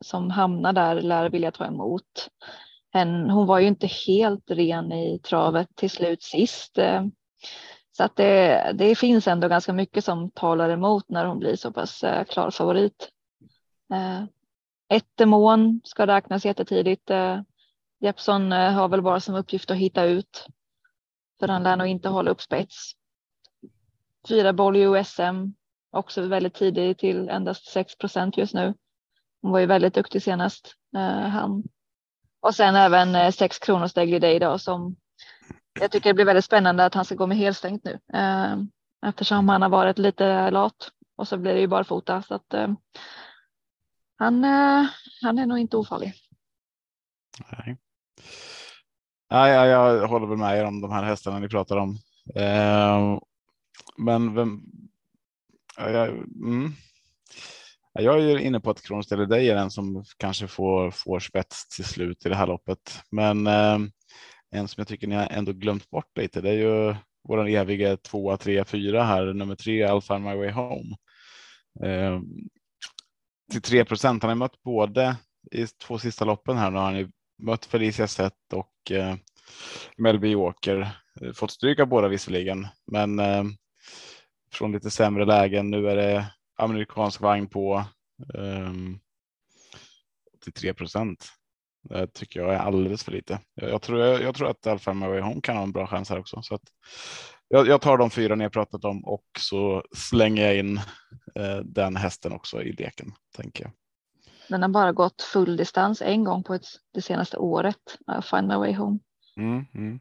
som 0.05 0.29
hamnar 0.29 0.73
där 0.73 1.01
lär 1.01 1.29
vilja 1.29 1.51
ta 1.51 1.65
emot. 1.65 2.29
Hon 3.31 3.47
var 3.47 3.59
ju 3.59 3.67
inte 3.67 3.87
helt 3.87 4.51
ren 4.51 4.91
i 4.91 5.19
travet 5.19 5.67
till 5.75 5.89
slut 5.89 6.23
sist. 6.23 6.77
Eh, 6.77 7.05
så 7.97 8.03
att 8.03 8.15
det, 8.15 8.71
det 8.73 8.95
finns 8.95 9.27
ändå 9.27 9.47
ganska 9.47 9.73
mycket 9.73 10.05
som 10.05 10.31
talar 10.31 10.69
emot 10.69 11.09
när 11.09 11.25
hon 11.25 11.39
blir 11.39 11.55
så 11.55 11.71
pass 11.71 12.03
eh, 12.03 12.23
klar 12.23 12.51
favorit. 12.51 13.09
Eh, 13.93 14.23
ett 14.89 15.17
demon 15.17 15.81
ska 15.83 16.07
räknas 16.07 16.45
jättetidigt. 16.45 17.11
Jeppsson 18.03 18.51
Jeppson 18.51 18.75
har 18.75 18.88
väl 18.88 19.01
bara 19.01 19.19
som 19.19 19.36
uppgift 19.36 19.72
att 19.72 19.77
hitta 19.77 20.03
ut. 20.03 20.48
För 21.39 21.48
han 21.48 21.63
lär 21.63 21.77
nog 21.77 21.88
inte 21.88 22.10
hålla 22.10 22.31
upp 22.31 22.41
spets. 22.41 22.91
Fyra 24.27 24.53
boll 24.53 24.75
i 24.75 24.88
OSM 24.88 25.53
Också 25.93 26.27
väldigt 26.27 26.53
tidig 26.53 26.98
till 26.98 27.29
endast 27.29 27.75
6% 27.75 28.33
just 28.38 28.53
nu. 28.53 28.74
Hon 29.41 29.51
var 29.51 29.60
ju 29.60 29.65
väldigt 29.65 29.93
duktig 29.93 30.24
senast. 30.24 30.75
Eh, 30.95 31.27
han. 31.29 31.63
Och 32.39 32.55
sen 32.55 32.75
även 32.75 33.15
eh, 33.15 33.31
6 33.31 33.60
kronor 33.60 33.88
steg 33.88 34.24
i 34.24 34.39
dag 34.39 34.62
som 34.62 34.95
jag 35.79 35.91
tycker 35.91 36.10
det 36.10 36.13
blir 36.13 36.25
väldigt 36.25 36.45
spännande 36.45 36.86
att 36.86 36.93
han 36.93 37.05
ska 37.05 37.15
gå 37.15 37.27
med 37.27 37.38
helstängt 37.38 37.83
nu. 37.83 38.00
Eftersom 39.05 39.50
han 39.50 39.62
har 39.62 39.69
varit 39.69 39.98
lite 39.98 40.51
lat 40.51 40.91
och 41.15 41.27
så 41.27 41.38
blir 41.38 41.53
det 41.53 41.60
ju 41.60 41.67
barfota 41.67 42.22
så 42.22 42.36
att 42.36 42.53
han, 44.17 44.43
eh, 44.43 44.86
han 45.22 45.39
är 45.39 45.45
nog 45.45 45.60
inte 45.60 45.77
ofarlig. 45.77 46.13
Nej. 47.51 47.77
Nej, 49.31 49.51
jag 49.51 50.07
håller 50.07 50.27
väl 50.27 50.38
med 50.38 50.57
er 50.57 50.65
om 50.65 50.81
de 50.81 50.91
här 50.91 51.03
hästarna 51.03 51.39
ni 51.39 51.49
pratar 51.49 51.77
om. 51.77 51.97
Eh, 52.36 53.19
men 53.97 54.33
vem? 54.33 54.62
Jag, 55.77 56.07
mm. 56.07 56.71
jag 57.93 58.21
är 58.21 58.38
inne 58.38 58.59
på 58.59 58.69
att 58.69 58.81
Kronos 58.81 59.07
Day 59.07 59.49
är 59.49 59.55
den 59.55 59.71
som 59.71 60.03
kanske 60.17 60.47
får, 60.47 60.91
får 60.91 61.19
spets 61.19 61.69
till 61.69 61.86
slut 61.86 62.25
i 62.25 62.29
det 62.29 62.36
här 62.36 62.47
loppet. 62.47 62.99
Men 63.12 63.47
eh, 63.47 63.79
en 64.51 64.67
som 64.67 64.81
jag 64.81 64.88
tycker 64.88 65.07
ni 65.07 65.15
har 65.15 65.27
ändå 65.31 65.51
glömt 65.53 65.89
bort 65.89 66.17
lite, 66.17 66.41
det 66.41 66.49
är 66.49 66.53
ju 66.53 66.95
våran 67.27 67.47
eviga 67.47 67.97
tvåa, 67.97 68.38
tre, 68.38 68.65
fyra 68.65 69.03
här, 69.03 69.33
nummer 69.33 69.55
tre, 69.55 69.83
Alpha 69.83 70.19
My 70.19 70.36
Way 70.36 70.51
Home. 70.51 70.95
Eh, 71.83 72.19
till 73.51 73.62
3 73.62 73.86
procent. 73.86 74.23
Han 74.23 74.29
har 74.29 74.36
mött 74.36 74.63
både 74.63 75.15
i 75.51 75.67
två 75.67 75.99
sista 75.99 76.25
loppen 76.25 76.57
här. 76.57 76.71
Nu 76.71 76.77
har 76.77 76.86
han 76.86 76.97
ju 76.97 77.09
mött 77.43 77.65
Felicia 77.65 78.08
Sett 78.08 78.53
och 78.53 78.91
eh, 78.91 79.15
Melby 79.97 80.36
Walker. 80.36 80.89
Eh, 81.21 81.32
fått 81.34 81.51
stryk 81.51 81.79
av 81.79 81.88
båda 81.88 82.08
visserligen, 82.08 82.67
men 82.91 83.19
eh, 83.19 83.43
från 84.51 84.71
lite 84.71 84.91
sämre 84.91 85.25
lägen. 85.25 85.69
Nu 85.69 85.89
är 85.89 85.95
det 85.95 86.25
amerikansk 86.58 87.21
vagn 87.21 87.47
på 87.47 87.86
eh, 88.34 88.71
83 90.41 90.73
procent. 90.73 91.29
Det 91.89 92.08
tycker 92.08 92.39
jag 92.39 92.53
är 92.53 92.60
alldeles 92.60 93.03
för 93.03 93.12
lite. 93.12 93.39
Jag, 93.53 93.69
jag 93.69 93.82
tror, 93.82 93.99
jag, 93.99 94.21
jag 94.21 94.36
tror 94.36 94.49
att 94.49 94.67
Alfa 94.67 94.91
Away 94.91 95.21
Home 95.21 95.41
kan 95.41 95.56
ha 95.56 95.63
en 95.63 95.71
bra 95.71 95.88
chans 95.88 96.10
här 96.10 96.19
också. 96.19 96.41
Så 96.41 96.56
att 96.56 96.63
jag, 97.47 97.67
jag 97.67 97.82
tar 97.82 97.97
de 97.97 98.10
fyra 98.10 98.36
ni 98.36 98.43
har 98.43 98.49
pratat 98.49 98.86
om 98.86 99.06
och 99.06 99.25
så 99.39 99.84
slänger 99.95 100.45
jag 100.45 100.58
in 100.58 100.77
eh, 101.36 101.58
den 101.58 101.95
hästen 101.95 102.32
också 102.32 102.62
i 102.62 102.71
leken, 102.71 103.13
tänker 103.36 103.63
jag. 103.63 103.71
Den 104.47 104.62
har 104.62 104.69
bara 104.69 104.91
gått 104.91 105.21
full 105.21 105.58
distans 105.58 106.01
en 106.01 106.23
gång 106.23 106.43
på 106.43 106.53
ett, 106.53 106.65
det 106.93 107.01
senaste 107.01 107.38
året. 107.38 107.97
Find 108.23 108.47
my 108.47 108.56
way 108.56 108.73
home. 108.73 108.99
Mm, 109.38 109.65
mm. 109.73 109.99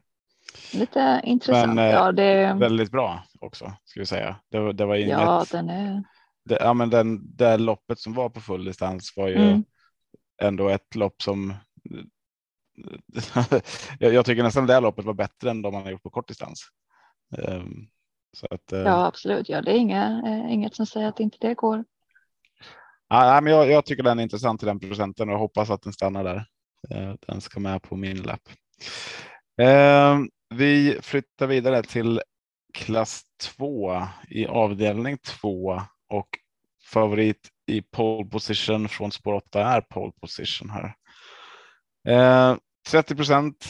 Lite 0.73 1.21
intressant. 1.23 1.75
Men, 1.75 1.85
eh, 1.85 1.91
ja, 1.91 2.11
det... 2.11 2.53
Väldigt 2.53 2.91
bra 2.91 3.23
också 3.39 3.73
ska 3.83 3.99
vi 3.99 4.05
säga. 4.05 4.35
Det, 4.51 4.73
det 4.73 4.85
var 4.85 4.95
inget. 4.95 5.09
Ja, 5.09 5.45
den 5.51 5.69
är. 5.69 6.03
Det, 6.45 6.57
ja, 6.61 6.73
men 6.73 6.89
den 6.89 7.35
det 7.35 7.57
loppet 7.57 7.99
som 7.99 8.13
var 8.13 8.29
på 8.29 8.41
full 8.41 8.65
distans 8.65 9.13
var 9.15 9.27
ju 9.27 9.35
mm. 9.35 9.63
ändå 10.41 10.69
ett 10.69 10.95
lopp 10.95 11.21
som. 11.21 11.53
jag 13.99 14.25
tycker 14.25 14.43
nästan 14.43 14.67
det 14.67 14.79
loppet 14.79 15.05
var 15.05 15.13
bättre 15.13 15.49
än 15.49 15.61
de 15.61 15.73
man 15.73 15.83
har 15.83 15.91
gjort 15.91 16.03
på 16.03 16.09
kort 16.09 16.27
distans. 16.27 16.67
Ehm, 17.37 17.87
så 18.37 18.47
att, 18.51 18.71
eh, 18.73 18.79
ja, 18.79 19.05
absolut. 19.05 19.49
Ja, 19.49 19.61
det 19.61 19.71
är 19.71 19.77
inga, 19.77 20.21
eh, 20.25 20.53
inget 20.53 20.75
som 20.75 20.85
säger 20.85 21.07
att 21.07 21.19
inte 21.19 21.37
det 21.41 21.53
går. 21.53 21.85
Ja, 23.15 23.41
men 23.41 23.53
jag, 23.53 23.71
jag 23.71 23.85
tycker 23.85 24.03
den 24.03 24.19
är 24.19 24.23
intressant 24.23 24.63
i 24.63 24.65
den 24.65 24.79
procenten 24.79 25.29
och 25.29 25.39
hoppas 25.39 25.69
att 25.69 25.81
den 25.81 25.93
stannar 25.93 26.23
där. 26.23 26.45
Eh, 26.89 27.13
den 27.27 27.41
ska 27.41 27.59
med 27.59 27.81
på 27.81 27.95
min 27.95 28.17
lapp. 28.17 28.49
Eh, 29.61 30.19
vi 30.55 30.97
flyttar 31.01 31.47
vidare 31.47 31.83
till 31.83 32.21
klass 32.73 33.21
2 33.41 34.01
i 34.29 34.45
avdelning 34.45 35.17
2 35.17 35.81
och 36.09 36.27
favorit 36.85 37.49
i 37.67 37.81
pole 37.81 38.29
position 38.29 38.89
från 38.89 39.11
spår 39.11 39.33
8 39.33 39.65
är 39.65 39.81
pole 39.81 40.11
position 40.21 40.69
här. 40.69 40.95
Eh, 42.07 42.57
30 42.89 43.15
procent 43.15 43.67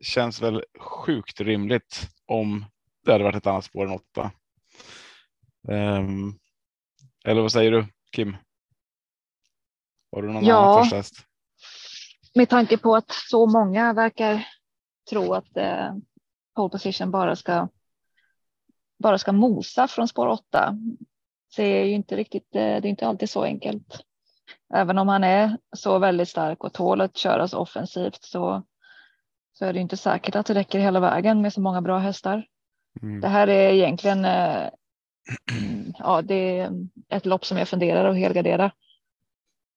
känns 0.00 0.42
väl 0.42 0.64
sjukt 0.78 1.40
rimligt 1.40 2.08
om 2.26 2.64
det 3.04 3.12
hade 3.12 3.24
varit 3.24 3.36
ett 3.36 3.46
annat 3.46 3.64
spår 3.64 3.86
än 3.86 3.92
8. 3.92 4.30
Eller 7.24 7.42
vad 7.42 7.52
säger 7.52 7.70
du 7.70 7.86
Kim? 8.12 8.36
Har 10.14 10.22
du 10.22 10.32
någon 10.32 10.44
ja, 10.44 10.56
annan 10.56 10.84
första 10.84 10.96
häst? 10.96 11.14
Med 12.34 12.48
tanke 12.48 12.78
på 12.78 12.96
att 12.96 13.10
så 13.30 13.46
många 13.46 13.92
verkar 13.92 14.46
tro 15.10 15.32
att 15.32 15.56
eh, 15.56 15.94
pole 16.56 16.70
position 16.70 17.10
bara 17.10 17.36
ska 17.36 17.68
bara 18.98 19.18
ska 19.18 19.32
mosa 19.32 19.88
från 19.88 20.08
spår 20.08 20.26
åtta. 20.26 20.78
Så 21.48 21.62
är 21.62 21.84
ju 21.84 21.92
inte 21.92 22.16
riktigt, 22.16 22.54
eh, 22.54 22.60
det 22.60 22.66
är 22.66 22.86
inte 22.86 23.06
alltid 23.06 23.30
så 23.30 23.42
enkelt. 23.44 24.04
Även 24.74 24.98
om 24.98 25.08
han 25.08 25.24
är 25.24 25.58
så 25.76 25.98
väldigt 25.98 26.28
stark 26.28 26.64
och 26.64 26.72
tål 26.72 27.00
att 27.00 27.16
köra 27.16 27.48
så 27.48 27.58
offensivt 27.58 28.22
så, 28.22 28.62
så 29.52 29.64
är 29.64 29.72
det 29.72 29.80
inte 29.80 29.96
säkert 29.96 30.36
att 30.36 30.46
det 30.46 30.54
räcker 30.54 30.78
hela 30.78 31.00
vägen 31.00 31.42
med 31.42 31.52
så 31.52 31.60
många 31.60 31.82
bra 31.82 31.98
hästar. 31.98 32.46
Mm. 33.02 33.20
Det 33.20 33.28
här 33.28 33.48
är 33.48 33.72
egentligen 33.72 34.24
eh, 34.24 34.68
ja, 35.98 36.22
det 36.22 36.58
är 36.58 36.72
ett 37.08 37.26
lopp 37.26 37.44
som 37.44 37.58
jag 37.58 37.68
funderar 37.68 38.10
att 38.10 38.16
helgardera. 38.16 38.70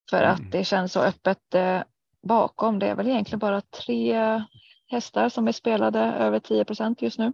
För 0.10 0.24
mm. 0.24 0.32
att 0.32 0.52
det 0.52 0.64
känns 0.64 0.94
så 0.94 1.02
öppet 1.02 1.56
eh, 1.56 1.82
bakom. 2.22 2.80
Det 2.80 2.88
är 2.88 2.96
väl 2.96 3.08
egentligen 3.08 3.40
bara 3.40 3.62
tre 3.62 4.42
hästar 4.88 5.30
som 5.30 5.48
är 5.48 5.52
spelade 5.52 6.00
över 6.00 6.40
10 6.40 6.66
procent 6.66 7.02
just 7.02 7.20
nu. 7.20 7.28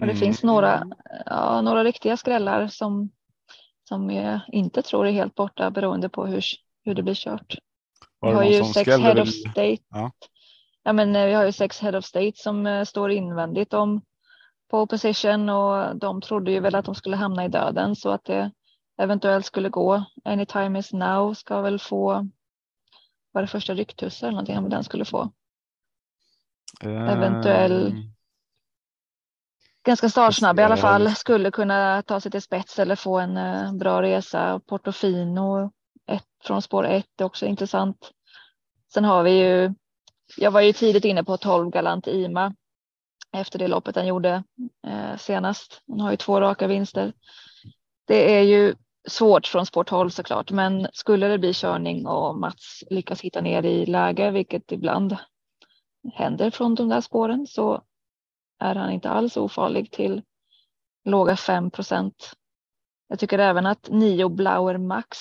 Och 0.00 0.06
det 0.06 0.12
mm. 0.12 0.16
finns 0.16 0.42
några, 0.42 0.86
ja, 1.26 1.60
några 1.60 1.84
riktiga 1.84 2.16
skrällar 2.16 2.68
som, 2.68 3.10
som 3.88 4.10
jag 4.10 4.40
inte 4.48 4.82
tror 4.82 5.06
är 5.06 5.12
helt 5.12 5.34
borta 5.34 5.70
beroende 5.70 6.08
på 6.08 6.26
hur, 6.26 6.44
hur 6.84 6.94
det 6.94 7.02
blir 7.02 7.14
kört. 7.14 7.58
Vi 8.20 8.32
har 8.32 8.44
ju 8.44 8.64
sex 8.64 8.90
head 8.90 9.22
of 9.22 9.28
state. 9.28 9.78
Ja 9.88 10.10
ja, 10.84 10.92
men 10.92 11.16
eh, 11.16 11.26
vi 11.26 11.32
har 11.32 11.44
ju 11.44 11.52
sex 11.52 11.80
head 11.80 11.98
of 11.98 12.04
state 12.04 12.32
som 12.34 12.66
eh, 12.66 12.84
står 12.84 13.10
invändigt 13.10 13.74
om 13.74 14.00
pole 14.70 14.86
position 14.86 15.48
och 15.48 15.96
de 15.96 16.20
trodde 16.20 16.52
ju 16.52 16.60
väl 16.60 16.74
att 16.74 16.84
de 16.84 16.94
skulle 16.94 17.16
hamna 17.16 17.44
i 17.44 17.48
döden 17.48 17.96
så 17.96 18.10
att 18.10 18.24
det 18.24 18.50
eventuellt 18.98 19.46
skulle 19.46 19.68
gå. 19.68 20.04
Anytime 20.24 20.78
is 20.78 20.92
now 20.92 21.34
ska 21.34 21.60
väl 21.60 21.78
få 21.78 22.28
var 23.32 23.42
det 23.42 23.48
första 23.48 23.74
rycktussar 23.74 24.28
eller 24.28 24.42
någonting 24.42 24.68
den 24.68 24.84
skulle 24.84 25.04
få. 25.04 25.30
Um... 26.84 27.08
Eventuell. 27.08 27.94
ganska 29.84 30.08
startsnabb 30.08 30.60
i 30.60 30.62
alla 30.62 30.76
fall. 30.76 31.14
Skulle 31.14 31.50
kunna 31.50 32.02
ta 32.02 32.20
sig 32.20 32.30
till 32.30 32.42
spets 32.42 32.78
eller 32.78 32.96
få 32.96 33.18
en 33.18 33.36
uh, 33.36 33.72
bra 33.74 34.02
resa. 34.02 34.60
Portofino 34.66 35.72
ett, 36.06 36.26
från 36.44 36.62
spår 36.62 36.86
1 36.86 37.06
är 37.20 37.24
också 37.24 37.46
intressant. 37.46 38.10
Sen 38.92 39.04
har 39.04 39.22
vi 39.22 39.30
ju, 39.30 39.74
jag 40.36 40.50
var 40.50 40.60
ju 40.60 40.72
tidigt 40.72 41.04
inne 41.04 41.24
på 41.24 41.36
12 41.36 41.70
Galant 41.70 42.06
Ima 42.06 42.54
efter 43.32 43.58
det 43.58 43.68
loppet 43.68 43.96
han 43.96 44.06
gjorde 44.06 44.44
eh, 44.86 45.16
senast. 45.18 45.82
Han 45.88 46.00
har 46.00 46.10
ju 46.10 46.16
två 46.16 46.40
raka 46.40 46.66
vinster. 46.66 47.12
Det 48.04 48.38
är 48.38 48.42
ju 48.42 48.74
svårt 49.08 49.46
från 49.46 49.66
spår 49.66 49.84
12 49.84 50.10
såklart, 50.10 50.50
men 50.50 50.88
skulle 50.92 51.28
det 51.28 51.38
bli 51.38 51.52
körning 51.54 52.06
och 52.06 52.38
Mats 52.38 52.84
lyckas 52.90 53.20
hitta 53.20 53.40
ner 53.40 53.62
i 53.62 53.86
läge, 53.86 54.30
vilket 54.30 54.72
ibland 54.72 55.16
händer 56.14 56.50
från 56.50 56.74
de 56.74 56.88
där 56.88 57.00
spåren, 57.00 57.46
så 57.46 57.82
är 58.58 58.74
han 58.74 58.90
inte 58.90 59.10
alls 59.10 59.36
ofarlig 59.36 59.90
till 59.90 60.22
låga 61.04 61.36
5 61.36 61.70
procent. 61.70 62.32
Jag 63.08 63.18
tycker 63.18 63.38
även 63.38 63.66
att 63.66 63.88
9 63.90 64.28
Blauer 64.28 64.78
Max 64.78 65.18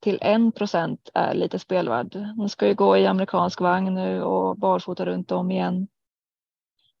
till 0.00 0.18
1 0.20 0.54
procent 0.54 1.10
är 1.14 1.34
lite 1.34 1.58
spelvärd. 1.58 2.16
Hon 2.36 2.48
ska 2.48 2.66
ju 2.66 2.74
gå 2.74 2.96
i 2.96 3.06
amerikansk 3.06 3.60
vagn 3.60 3.94
nu 3.94 4.22
och 4.22 4.58
barfota 4.58 5.06
runt 5.06 5.32
om 5.32 5.50
igen 5.50 5.88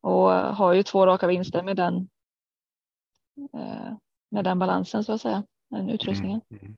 och 0.00 0.30
har 0.30 0.72
ju 0.72 0.82
två 0.82 1.06
raka 1.06 1.26
vinster 1.26 1.62
med 1.62 1.76
den. 1.76 2.08
Eh, 3.54 3.92
med 4.30 4.44
den 4.44 4.58
balansen 4.58 5.04
så 5.04 5.12
att 5.12 5.20
säga, 5.20 5.42
den 5.70 5.90
utrustningen. 5.90 6.40
Mm. 6.50 6.76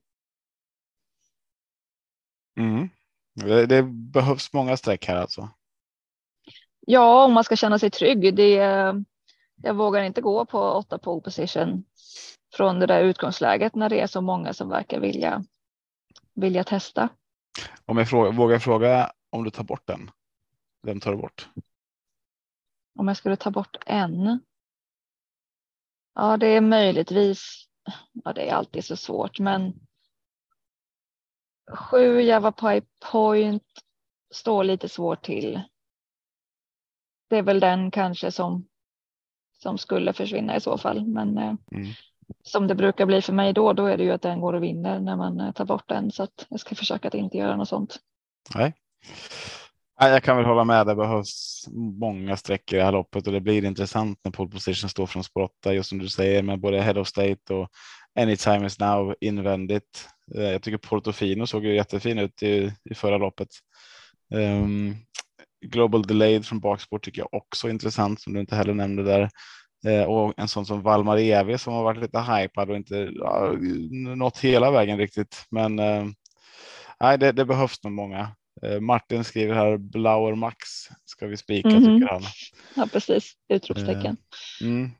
Mm. 2.57 2.75
mm. 2.75 2.89
Det, 3.35 3.67
det, 3.67 3.83
behövs 3.83 4.53
många 4.53 4.77
streck 4.77 5.07
här 5.07 5.17
alltså. 5.17 5.49
Ja, 6.81 7.25
om 7.25 7.33
man 7.33 7.45
ska 7.45 7.57
känna 7.57 7.79
sig 7.79 7.91
trygg. 7.91 8.35
Det, 8.35 8.55
jag 9.63 9.75
vågar 9.75 10.03
inte 10.03 10.21
gå 10.21 10.47
på 10.47 10.61
åtta 10.61 10.99
pole 10.99 11.21
position 11.21 11.85
från 12.55 12.81
det 12.81 12.87
där 12.87 13.03
utgångsläget 13.03 13.75
när 13.75 13.89
det 13.89 14.01
är 14.01 14.07
så 14.07 14.21
många 14.21 14.53
som 14.53 14.69
verkar 14.69 15.01
vilja 15.01 15.45
vilja 16.35 16.65
testa. 16.65 17.09
Om 17.87 17.99
jag 17.99 18.09
fråga, 18.09 18.31
vågar 18.31 18.59
fråga 18.59 19.13
om 19.31 19.45
du 19.45 19.51
tar 19.51 19.65
bort 19.65 19.87
den. 19.87 20.11
Vem 20.83 21.01
tar 21.01 21.11
du 21.11 21.17
bort? 21.17 21.49
Om 22.99 23.09
jag 23.09 23.17
skulle 23.17 23.37
ta 23.37 23.51
bort 23.51 23.77
en. 23.87 24.41
Ja, 26.15 26.37
det 26.37 26.47
är 26.47 26.61
möjligtvis. 26.61 27.68
Ja, 28.25 28.33
det 28.33 28.49
är 28.49 28.55
alltid 28.55 28.85
så 28.85 28.97
svårt, 28.97 29.39
men. 29.39 29.73
Sju 31.71 32.21
Java 32.21 32.53
Pipe 32.53 32.87
Point 33.13 33.65
står 34.35 34.65
lite 34.65 34.89
svårt 34.89 35.25
till. 35.25 35.61
Det 37.29 37.37
är 37.37 37.43
väl 37.43 37.61
den 37.61 37.91
kanske 37.91 38.33
som 38.33 38.69
som 39.63 39.79
skulle 39.79 40.13
försvinna 40.13 40.57
i 40.57 40.61
så 40.61 40.79
fall, 40.79 41.07
men 41.07 41.39
eh, 41.39 41.55
mm 41.73 41.87
som 42.43 42.67
det 42.67 42.75
brukar 42.75 43.07
bli 43.07 43.23
för 43.23 43.33
mig 43.33 43.53
då, 43.53 43.73
då 43.73 43.87
är 43.87 43.97
det 43.97 44.05
ju 44.05 44.11
att 44.11 44.23
den 44.23 44.41
går 44.41 44.53
och 44.53 44.63
vinner 44.63 45.01
när 45.01 45.17
man 45.17 45.41
eh, 45.41 45.53
tar 45.53 45.65
bort 45.65 45.89
den. 45.89 46.11
Så 46.11 46.23
att 46.23 46.47
jag 46.49 46.61
ska 46.61 46.75
försöka 46.75 47.09
att 47.09 47.15
inte 47.15 47.37
göra 47.37 47.57
något 47.57 47.69
sånt. 47.69 47.99
Nej. 48.55 48.75
Jag 50.01 50.23
kan 50.23 50.37
väl 50.37 50.47
hålla 50.47 50.65
med. 50.65 50.87
Det 50.87 50.95
behövs 50.95 51.65
många 52.01 52.37
sträckor 52.37 52.77
i 52.77 52.79
det 52.79 52.85
här 52.85 52.93
loppet 52.93 53.27
och 53.27 53.33
det 53.33 53.41
blir 53.41 53.65
intressant 53.65 54.21
när 54.25 54.33
pole 54.33 54.51
position 54.51 54.91
står 54.91 55.07
från 55.07 55.25
spår 55.25 55.43
8, 55.43 55.75
just 55.75 55.89
som 55.89 55.99
du 55.99 56.09
säger, 56.09 56.43
med 56.43 56.61
både 56.61 56.81
head 56.81 57.01
of 57.01 57.09
state 57.09 57.55
och 57.55 57.69
anytime 58.21 58.67
is 58.67 58.79
now 58.79 59.15
invändigt. 59.21 60.09
Eh, 60.35 60.43
jag 60.43 60.63
tycker 60.63 60.79
Portofino 60.79 61.47
såg 61.47 61.65
ju 61.65 61.75
jättefin 61.75 62.19
ut 62.19 62.43
i, 62.43 62.73
i 62.91 62.95
förra 62.95 63.19
loppet. 63.19 63.49
Um, 64.35 64.97
Global 65.67 66.03
Delayed 66.03 66.47
från 66.47 66.61
bakspår 66.61 66.99
tycker 66.99 67.21
jag 67.21 67.35
också 67.35 67.67
är 67.67 67.71
intressant 67.71 68.21
som 68.21 68.33
du 68.33 68.41
inte 68.41 68.57
heller 68.57 68.75
nämnde 68.75 69.03
där. 69.03 69.31
Eh, 69.87 70.03
och 70.03 70.35
en 70.37 70.49
sån 70.49 70.67
som 70.67 70.83
Valmar 70.83 71.19
Evi 71.19 71.59
som 71.59 71.75
har 71.75 71.83
varit 71.83 72.01
lite 72.01 72.21
hypad 72.21 72.71
och 72.71 72.77
inte 72.77 73.11
ja, 73.15 73.53
nått 74.17 74.39
hela 74.39 74.71
vägen 74.71 74.99
riktigt. 74.99 75.47
Men 75.51 75.79
eh, 75.79 76.05
nej, 77.01 77.19
det, 77.19 77.33
det, 77.33 77.45
behövs 77.45 77.83
nog 77.83 77.93
många. 77.93 78.31
Eh, 78.63 78.81
Martin 78.81 79.25
skriver 79.25 79.55
här 79.55 79.77
Blauer 79.77 80.35
Max 80.35 80.59
ska 81.05 81.27
vi 81.27 81.37
spika 81.37 81.69
mm 81.69 81.83
-hmm. 81.83 82.01
tycker 82.01 82.13
han. 82.13 82.23
Ja, 82.75 82.87
precis. 82.93 83.33
Utropstecken. 83.49 84.17
Mm. 84.61 84.91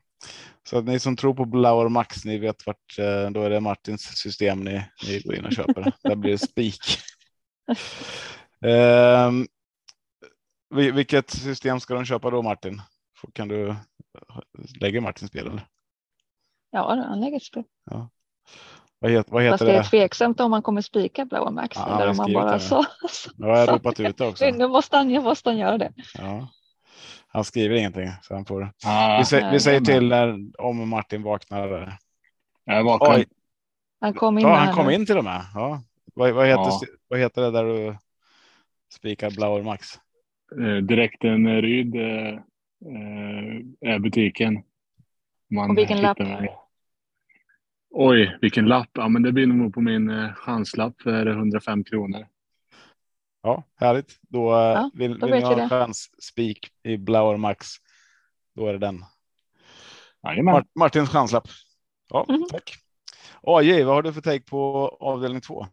Så 0.69 0.77
att 0.77 0.85
ni 0.85 0.99
som 0.99 1.15
tror 1.15 1.33
på 1.33 1.45
Blauer 1.45 1.89
Max, 1.89 2.25
ni 2.25 2.37
vet 2.37 2.65
vart, 2.65 2.97
då 3.31 3.43
är 3.43 3.49
det 3.49 3.59
Martins 3.59 4.01
system 4.01 4.59
ni, 4.59 4.85
ni 5.07 5.19
går 5.19 5.35
in 5.35 5.45
och 5.45 5.53
köper. 5.53 5.91
Där 6.03 6.15
blir 6.15 6.31
det 6.31 6.37
spik. 6.37 6.81
um, 9.27 9.47
vilket 10.93 11.29
system 11.29 11.79
ska 11.79 11.93
de 11.93 12.05
köpa 12.05 12.29
då 12.29 12.41
Martin? 12.41 12.81
Kan 13.33 13.47
du 13.47 13.75
lägga 14.81 15.01
Martin 15.01 15.27
spel 15.27 15.47
eller? 15.47 15.67
Ja, 16.71 17.05
han 17.07 17.21
lägger 17.21 17.39
spel. 17.39 17.63
Ja. 17.91 18.09
Vad 18.99 19.11
heter, 19.11 19.31
vad 19.31 19.43
heter 19.43 19.57
Fast 19.57 19.65
det 19.65 19.75
är 19.75 19.83
tveksamt 19.83 20.39
om 20.39 20.51
man 20.51 20.61
kommer 20.61 20.81
spika 20.81 21.25
Blåa 21.25 21.51
Max 21.51 21.77
ja, 21.77 21.95
eller 21.95 22.09
om 22.09 22.17
man 22.17 22.33
bara 22.33 22.59
så. 22.59 22.85
Nu 23.37 23.47
har 23.47 23.57
jag 23.57 23.69
ropat 23.69 23.99
ut 23.99 24.17
det 24.17 24.27
också. 24.27 24.45
Nu 24.45 24.67
måste 24.67 24.97
han, 24.97 25.07
nu 25.07 25.21
måste 25.21 25.49
han 25.49 25.57
göra 25.57 25.77
det. 25.77 25.93
Ja. 26.17 26.47
Han 27.27 27.43
skriver 27.43 27.75
ingenting 27.75 28.09
så 28.21 28.33
han 28.33 28.45
får. 28.45 28.71
Ah, 28.85 29.17
vi, 29.17 29.25
säger, 29.25 29.51
vi 29.51 29.59
säger 29.59 29.81
till 29.81 30.07
när, 30.07 30.37
om 30.57 30.89
Martin 30.89 31.23
vaknar. 31.23 31.97
Jag 32.65 32.83
vaknar. 32.83 33.25
Han 34.01 34.13
kom 34.13 34.37
in. 34.37 34.47
Ja, 34.47 34.55
han 34.55 34.73
kom 34.73 34.89
in 34.89 35.05
till 35.05 35.17
och 35.17 35.23
med. 35.23 35.41
Ja. 35.55 35.81
Vad, 36.13 36.31
vad, 36.31 36.47
heter, 36.47 36.61
ja. 36.61 36.79
vad 37.07 37.19
heter 37.19 37.41
det 37.41 37.51
där 37.51 37.63
du 37.63 37.97
spikar 38.93 39.31
Blauer 39.31 39.63
Max? 39.63 39.87
Eh, 40.61 40.75
direkten 40.75 41.61
Ryd 41.61 41.95
eh, 41.95 42.27
eh, 42.27 43.93
är 43.93 43.99
butiken. 43.99 44.63
Man 45.49 45.69
och 45.69 45.77
vilken 45.77 46.01
lapp? 46.01 46.19
Mig. 46.19 46.55
Oj, 47.89 48.37
vilken 48.41 48.65
lapp. 48.65 48.89
Ja, 48.93 49.07
men 49.07 49.23
det 49.23 49.31
blir 49.31 49.47
nog 49.47 49.73
på 49.73 49.81
min 49.81 50.09
eh, 50.09 50.33
chanslapp 50.33 51.01
för 51.01 51.25
105 51.25 51.83
kronor. 51.83 52.27
Ja, 53.41 53.63
härligt. 53.75 54.19
Då, 54.21 54.51
eh, 54.51 54.57
ja, 54.57 54.91
vill, 54.93 55.19
då 55.19 55.27
vill 55.27 55.35
ni 55.35 55.41
ha 55.41 55.61
en 55.61 55.69
chans 55.69 56.09
spik 56.23 56.71
i 56.83 56.97
Blauer 56.97 57.37
Max. 57.37 57.67
Då 58.55 58.67
är 58.67 58.73
det 58.73 58.79
den. 58.79 59.03
Jajamän. 60.23 60.65
Martins 60.75 61.09
chanslapp. 61.09 61.47
Ja, 62.09 62.25
mm. 62.29 62.45
tack. 62.51 62.75
AJ, 63.41 63.83
vad 63.83 63.95
har 63.95 64.01
du 64.01 64.13
för 64.13 64.21
take 64.21 64.43
på 64.43 64.87
avdelning 64.99 65.41
två? 65.41 65.65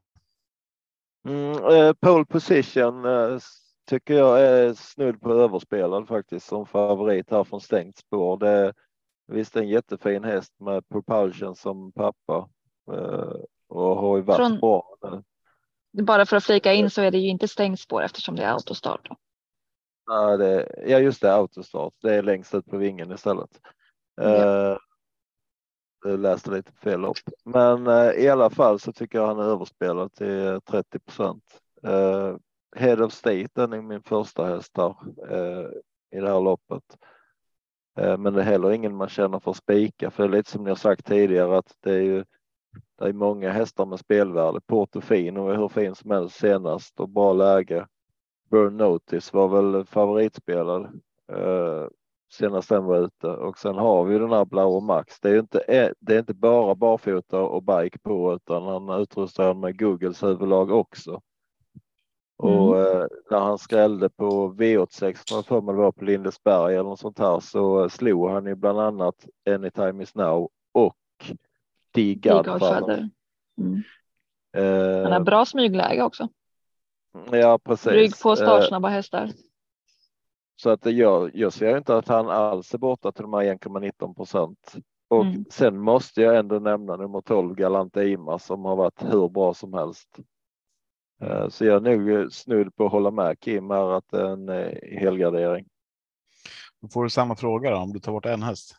Mm, 1.29 1.53
eh, 1.53 1.93
pole 1.93 2.25
position 2.25 3.05
eh, 3.05 3.39
tycker 3.89 4.15
jag 4.15 4.41
är 4.41 4.75
snudd 4.75 5.21
på 5.21 5.33
överspelad 5.33 6.09
faktiskt 6.09 6.47
som 6.47 6.67
favorit 6.67 7.31
här 7.31 7.45
från 7.45 7.61
stängt 7.61 7.99
spår. 7.99 8.37
Det 8.37 8.75
visst 9.27 9.57
en 9.57 9.69
jättefin 9.69 10.25
häst 10.25 10.53
med 10.61 10.89
propulsion 10.89 11.57
som 11.57 11.93
pappa 11.93 12.49
eh, 12.93 13.35
och 13.69 13.97
har 13.97 14.17
ju 14.17 14.23
varit 14.23 14.37
från, 14.37 14.61
bra 14.61 14.97
nu. 15.03 15.23
Bara 16.03 16.27
för 16.27 16.37
att 16.37 16.45
flika 16.45 16.73
in 16.73 16.91
så 16.91 17.03
är 17.03 17.11
det 17.11 17.19
ju 17.19 17.29
inte 17.29 17.49
stängt 17.49 17.81
spår 17.81 18.03
eftersom 18.03 18.37
det 18.37 18.43
är 18.43 18.53
autostart. 18.53 19.09
Ja, 20.07 20.37
det, 20.37 20.85
ja 20.87 20.99
just 20.99 21.23
det, 21.23 21.35
autostart. 21.35 21.95
Det 22.03 22.15
är 22.15 22.23
längst 22.23 22.55
ut 22.55 22.67
på 22.67 22.77
vingen 22.77 23.13
istället. 23.13 23.61
Ja. 24.17 24.25
Eh, 24.25 24.79
jag 26.05 26.21
läste 26.21 26.51
lite 26.51 26.73
fel 26.73 27.05
upp, 27.05 27.17
men 27.45 27.87
eh, 27.87 28.11
i 28.11 28.29
alla 28.29 28.51
fall 28.51 28.81
så 28.81 28.93
tycker 28.93 29.19
jag 29.19 29.27
han 29.27 29.39
är 29.39 29.45
överspelad 29.45 30.15
till 30.15 30.61
30 30.71 30.99
procent. 30.99 31.61
Eh, 31.83 32.37
Head 32.77 33.05
of 33.05 33.13
State, 33.13 33.63
är 33.63 33.83
min 33.83 34.03
första 34.03 34.45
häst 34.45 34.75
där 34.75 34.95
eh, 35.31 35.69
i 36.19 36.21
det 36.21 36.29
här 36.29 36.41
loppet. 36.41 36.83
Eh, 37.97 38.19
men 38.19 38.35
det 38.35 38.41
är 38.41 38.45
heller 38.45 38.73
ingen 38.73 38.97
man 38.97 39.09
känner 39.09 39.41
för 39.41 39.51
att 39.51 39.57
spika, 39.57 40.11
för 40.11 40.23
det 40.23 40.29
är 40.29 40.39
lite 40.39 40.51
som 40.51 40.65
ni 40.65 40.71
har 40.71 40.77
sagt 40.77 41.07
tidigare 41.07 41.59
att 41.59 41.77
det 41.81 41.93
är 41.93 42.03
ju 42.03 42.25
det 42.99 43.05
är 43.05 43.13
många 43.13 43.51
hästar 43.51 43.87
med 43.87 43.99
spelvärde. 43.99 44.61
Portofino 44.61 45.49
är 45.49 45.57
hur 45.57 45.69
fin 45.69 45.95
som 45.95 46.11
helst 46.11 46.37
senast 46.37 47.01
och 47.01 47.09
bra 47.09 47.33
läge. 47.33 47.87
Burn 48.51 48.77
Notice 48.77 49.33
var 49.33 49.49
väl 49.49 49.85
favoritspelad 49.85 50.85
eh, 51.33 51.87
senast 52.33 52.69
den 52.69 52.85
var 52.85 52.99
ute 52.99 53.27
och 53.27 53.59
sen 53.59 53.75
har 53.75 54.05
vi 54.05 54.19
den 54.19 54.33
här 54.33 54.45
Blauer 54.45 54.81
Max. 54.81 55.21
Det 55.21 55.29
är 55.29 55.33
ju 55.33 55.39
inte, 55.39 55.93
det 56.01 56.15
är 56.15 56.19
inte 56.19 56.35
bara 56.35 56.75
barfota 56.75 57.41
och 57.41 57.63
bike 57.63 57.99
på 57.99 58.35
utan 58.35 58.63
han 58.63 59.01
utrustar 59.01 59.55
med 59.55 59.79
Googles 59.79 60.23
huvudlag 60.23 60.71
också. 60.71 61.21
Och 62.39 62.77
mm. 62.79 63.01
eh, 63.01 63.07
när 63.31 63.39
han 63.39 63.59
skrällde 63.59 64.09
på 64.09 64.53
V86, 64.53 65.43
för 65.43 65.61
mig 65.61 65.75
det 65.75 65.81
var 65.81 65.93
på 65.93 66.05
Lindesberg 66.05 66.75
eller 66.75 66.89
något 66.89 67.01
sånt 67.01 67.19
här, 67.19 67.41
så 67.41 67.89
slog 67.89 68.31
han 68.31 68.47
ju 68.47 68.55
bland 68.55 68.81
annat 68.81 69.27
Anytime 69.51 70.03
is 70.03 70.15
now 70.15 70.51
och 70.73 70.97
The 71.95 72.15
Godfather. 72.15 73.11
Mm. 73.59 73.83
Eh, 74.57 75.03
han 75.03 75.13
har 75.13 75.21
bra 75.21 75.45
smygläge 75.45 76.03
också. 76.03 76.29
Ja, 77.31 77.59
precis. 77.65 77.93
Rygg 77.93 78.21
på 78.23 78.37
startsnabba 78.37 78.89
eh, 78.89 78.95
hästar. 78.95 79.31
Så 80.57 80.71
att 80.71 80.87
jag, 80.87 81.31
jag 81.35 81.53
ser 81.53 81.79
inte 81.79 81.97
att 81.97 82.09
han 82.09 82.29
alls 82.29 82.75
är 82.75 82.79
borta 82.79 83.13
till 83.13 83.23
de 83.23 83.35
här 83.35 83.43
1,19 83.43 84.15
procent. 84.15 84.75
Och 85.09 85.25
mm. 85.25 85.45
sen 85.51 85.79
måste 85.79 86.23
jag 86.23 86.37
ändå 86.37 86.59
nämna 86.59 86.97
nummer 86.97 87.21
12 87.21 87.55
Galante 87.55 88.05
Ima 88.05 88.39
som 88.39 88.65
har 88.65 88.77
varit 88.77 89.03
hur 89.03 89.29
bra 89.29 89.55
som 89.55 89.75
helst. 89.75 90.19
Eh, 91.21 91.49
så 91.49 91.65
jag 91.65 91.87
är 91.87 91.97
nog 91.97 92.33
snudd 92.33 92.77
på 92.77 92.87
att 92.87 92.93
hålla 92.93 93.11
med 93.11 93.41
Kim 93.41 93.71
här 93.71 93.93
att 93.93 94.09
det 94.09 94.21
är 94.21 94.33
en 94.33 94.49
eh, 94.49 94.99
helgardering. 95.01 95.67
Då 96.81 96.89
får 96.89 97.05
du 97.05 97.11
samma 97.11 97.37
fråga 97.37 97.71
då, 97.71 97.77
om 97.77 97.93
du 97.93 98.01
tar 98.01 98.13
bort 98.13 98.27
en 98.27 98.43
häst. 98.43 98.77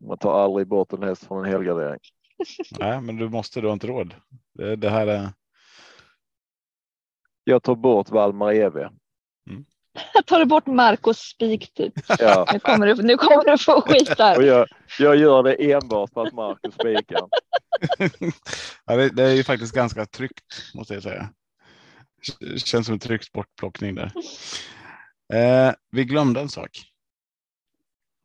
Man 0.00 0.18
tar 0.18 0.44
aldrig 0.44 0.66
bort 0.66 0.92
en 0.92 1.02
häst 1.02 1.26
från 1.26 1.44
en 1.44 1.52
helgardering. 1.52 2.00
Nej, 2.78 3.00
men 3.00 3.16
du 3.16 3.28
måste, 3.28 3.60
du 3.60 3.66
har 3.66 3.74
inte 3.74 3.86
råd. 3.86 4.14
Det, 4.54 4.76
det 4.76 4.90
här 4.90 5.06
är. 5.06 5.28
Jag 7.44 7.62
tar 7.62 7.74
bort 7.74 8.10
Valmar 8.10 8.52
EV. 8.52 8.88
Tar 10.26 10.38
du 10.38 10.44
bort 10.44 10.66
Marcos 10.66 11.18
spik 11.18 11.74
typ. 11.74 11.94
Ja, 12.18 12.46
Nu 12.52 12.58
kommer 12.60 12.86
du, 12.86 13.02
nu 13.02 13.16
kommer 13.16 13.44
du 13.44 13.58
få 13.58 13.80
skit 13.80 14.10
och 14.10 14.16
där. 14.16 14.42
jag, 14.42 14.66
jag 14.98 15.16
gör 15.16 15.42
det 15.42 15.72
enbart 15.72 16.12
för 16.12 16.22
att 16.26 16.32
Marcus 16.34 16.74
spikar. 16.74 17.20
ja, 18.84 18.96
det, 18.96 19.08
det 19.08 19.22
är 19.24 19.34
ju 19.34 19.44
faktiskt 19.44 19.74
ganska 19.74 20.06
tryggt 20.06 20.74
måste 20.74 20.94
jag 20.94 21.02
säga. 21.02 21.28
K- 22.28 22.56
Känns 22.56 22.86
som 22.86 22.92
en 22.92 22.98
trygg 22.98 23.24
sportplockning 23.24 23.94
där. 23.94 24.12
Eh, 25.34 25.72
vi 25.90 26.04
glömde 26.04 26.40
en 26.40 26.48
sak. 26.48 26.70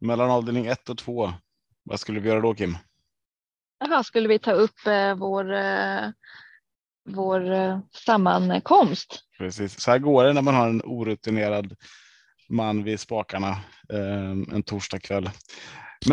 Mellan 0.02 0.32
avdelning 0.32 0.66
1 0.66 0.90
och 0.90 0.98
2. 0.98 1.34
Vad 1.84 2.00
skulle 2.00 2.20
vi 2.20 2.30
göra 2.30 2.42
då 2.42 2.54
Kim? 2.56 2.78
Jaha, 3.80 4.04
skulle 4.04 4.28
vi 4.28 4.40
ta 4.40 4.52
upp 4.52 4.88
eh, 4.88 5.16
vår, 5.16 5.54
eh, 5.54 6.10
vår 7.06 7.52
eh, 7.52 7.80
sammankomst? 8.06 9.20
Precis. 9.38 9.80
Så 9.82 9.92
här 9.92 10.00
går 10.00 10.24
det 10.24 10.34
när 10.34 10.42
man 10.42 10.56
har 10.56 10.70
en 10.70 10.82
orutinerad 10.86 11.76
man 12.50 12.84
vid 12.84 13.00
spakarna 13.00 13.50
eh, 13.94 14.32
en 14.56 14.63
torsdagkväll. 14.63 15.30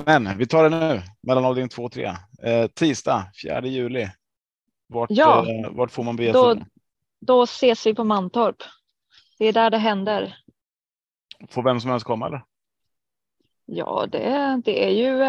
Men 0.07 0.38
vi 0.38 0.46
tar 0.46 0.70
det 0.70 0.79
nu 0.81 1.03
mellan 1.22 1.44
avdelning 1.44 1.68
2 1.68 1.83
och 1.85 1.92
3. 1.92 2.05
Eh, 2.42 2.66
tisdag 2.66 3.26
4 3.44 3.66
juli. 3.66 4.11
Vart, 4.87 5.11
Ja. 5.11 5.46
vart 5.70 5.90
får 5.90 6.03
man 6.05 6.16
bege 6.16 6.33
Då-? 6.33 6.57
Då 7.20 7.42
ses 7.42 7.87
vi 7.87 7.94
på 7.94 8.05
Mantorp. 8.05 8.57
Det 9.38 9.44
är 9.46 9.53
där 9.53 9.70
det 9.70 9.79
händer. 9.79 10.37
Får 11.50 11.62
vem 11.62 11.81
som 11.81 11.90
helst 11.90 12.07
komma 12.07 12.26
eller? 12.26 12.42
Ja, 13.66 14.07
det, 14.12 14.62
det 14.64 14.85
är 14.85 14.90
ju 14.90 15.22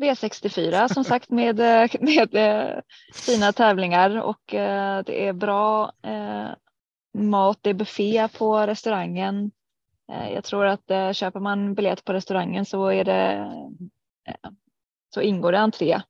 V64 0.00 0.88
som 0.94 1.04
sagt 1.04 1.30
med, 1.30 1.60
eh, 1.60 1.90
med 2.00 2.34
eh, 2.34 2.80
fina 3.14 3.52
tävlingar 3.52 4.22
och 4.22 4.54
eh, 4.54 5.02
det 5.06 5.26
är 5.26 5.32
bra 5.32 5.92
mat. 7.18 7.58
Det 7.60 7.70
är 7.70 7.74
buffé 7.74 8.28
på 8.38 8.66
restaurangen. 8.66 9.50
Jag 10.34 10.44
tror 10.44 10.66
att 10.66 11.16
köper 11.16 11.40
man 11.40 11.74
biljett 11.74 12.04
på 12.04 12.12
restaurangen 12.12 12.64
så 12.64 12.86
är 12.86 13.04
det 13.04 13.52
så 15.14 15.20
ingår 15.20 15.52
det 15.52 15.58
entré. 15.58 16.00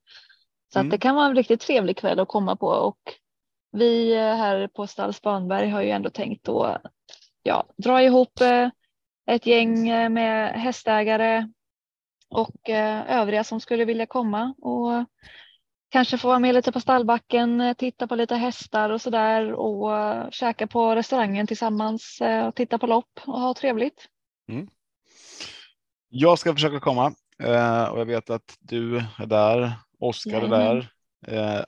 Så 0.73 0.79
Mm. 0.79 0.87
att 0.87 0.91
det 0.91 0.97
kan 0.97 1.15
vara 1.15 1.25
en 1.25 1.35
riktigt 1.35 1.61
trevlig 1.61 1.97
kväll 1.97 2.19
att 2.19 2.27
komma 2.27 2.55
på 2.55 2.67
och 2.67 2.99
vi 3.71 4.15
här 4.17 4.67
på 4.67 4.87
Stall 4.87 5.13
Spanberg 5.13 5.69
har 5.69 5.81
ju 5.81 5.89
ändå 5.89 6.09
tänkt 6.09 6.49
att 6.49 6.81
ja, 7.43 7.65
dra 7.77 8.01
ihop 8.01 8.33
ett 9.31 9.45
gäng 9.45 9.83
med 10.13 10.53
hästägare 10.53 11.47
och 12.31 12.69
eh, 12.69 13.19
övriga 13.19 13.43
som 13.43 13.59
skulle 13.59 13.85
vilja 13.85 14.05
komma 14.05 14.53
och 14.57 15.05
kanske 15.89 16.17
få 16.17 16.27
vara 16.27 16.39
med 16.39 16.55
lite 16.55 16.71
på 16.71 16.79
stallbacken, 16.79 17.61
eh, 17.61 17.73
titta 17.73 18.07
på 18.07 18.15
lite 18.15 18.35
hästar 18.35 18.89
och 18.89 19.01
sådär 19.01 19.53
och 19.53 19.97
eh, 19.97 20.29
käka 20.29 20.67
på 20.67 20.95
restaurangen 20.95 21.47
tillsammans 21.47 22.21
och 22.47 22.55
titta 22.55 22.77
på 22.77 22.87
lopp 22.87 23.19
och 23.25 23.39
ha 23.39 23.53
trevligt. 23.53 24.07
Jag 26.09 26.39
ska 26.39 26.53
försöka 26.53 26.79
komma 26.79 27.13
och 27.91 27.99
jag 27.99 28.05
vet 28.05 28.29
att 28.29 28.57
du 28.59 28.97
är 28.97 29.25
där. 29.25 29.71
Oskar 29.99 30.41
är 30.41 30.47
där. 30.47 30.89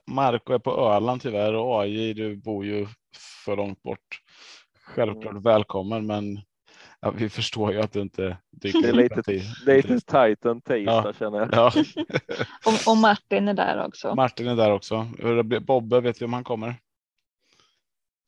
Marco 0.07 0.53
är 0.53 0.59
på 0.59 0.71
Öland 0.71 1.21
tyvärr 1.21 1.53
och 1.53 1.81
AJ, 1.81 2.13
du 2.13 2.35
bor 2.35 2.65
ju 2.65 2.87
för 3.45 3.55
långt 3.55 3.83
bort. 3.83 4.21
Självklart 4.85 5.45
välkommen, 5.45 6.05
men 6.05 6.41
ja, 7.03 7.11
vi 7.11 7.29
förstår 7.29 7.73
ju 7.73 7.79
att 7.81 7.91
du 7.91 8.01
inte 8.01 8.37
dyker 8.51 8.81
Det 8.81 8.87
är 8.87 8.91
upp 8.91 8.97
lite- 8.97 9.15
en 9.15 9.23
tid. 9.23 9.41
Lite 9.65 9.99
tajt 9.99 10.45
en 10.45 10.61
tisdag 10.61 11.03
Ja. 11.05 11.13
känner 11.19 11.39
jag. 11.39 11.49
Ja, 11.51 11.71
Och, 12.65 12.91
och 12.91 12.97
Martin 12.97 13.47
är 13.47 13.53
där 13.53 13.85
också. 13.85 14.15
Martin 14.15 14.47
är 14.47 14.55
där 14.55 14.71
också. 14.71 15.07
Det 15.49 15.59
Bobbe, 15.59 16.01
vet 16.01 16.21
vi 16.21 16.25
om 16.25 16.33
han 16.33 16.43
kommer? 16.43 16.75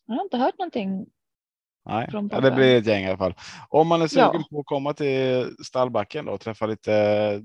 Jag 0.05 0.15
har 0.15 0.23
inte 0.23 0.37
hört 0.37 0.57
någonting. 0.57 1.05
Nej, 1.85 2.09
ja, 2.31 2.41
det 2.41 2.51
blir 2.51 2.77
ett 2.77 2.85
gäng 2.87 3.03
i 3.03 3.07
alla 3.07 3.17
fall. 3.17 3.33
Om 3.69 3.87
man 3.87 4.01
är 4.01 4.07
sugen 4.07 4.29
Ja. 4.33 4.43
på 4.51 4.59
att 4.59 4.65
komma 4.65 4.93
till 4.93 5.55
stallbacken 5.65 6.25
då 6.25 6.31
och 6.31 6.41
träffa 6.41 6.65
lite 6.65 7.43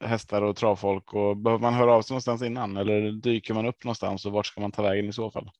hästar 0.00 0.42
och 0.42 0.56
travfolk 0.56 1.14
och 1.14 1.36
behöver 1.36 1.62
man 1.62 1.74
höra 1.74 1.92
av 1.94 2.02
sig 2.02 2.14
någonstans 2.14 2.42
innan 2.42 2.76
eller 2.76 3.12
dyker 3.12 3.54
man 3.54 3.66
upp 3.66 3.84
någonstans 3.84 4.26
och 4.26 4.32
vart 4.32 4.46
ska 4.46 4.60
man 4.60 4.72
ta 4.72 4.82
vägen 4.82 5.08
i 5.08 5.12
så 5.12 5.30
fall? 5.30 5.50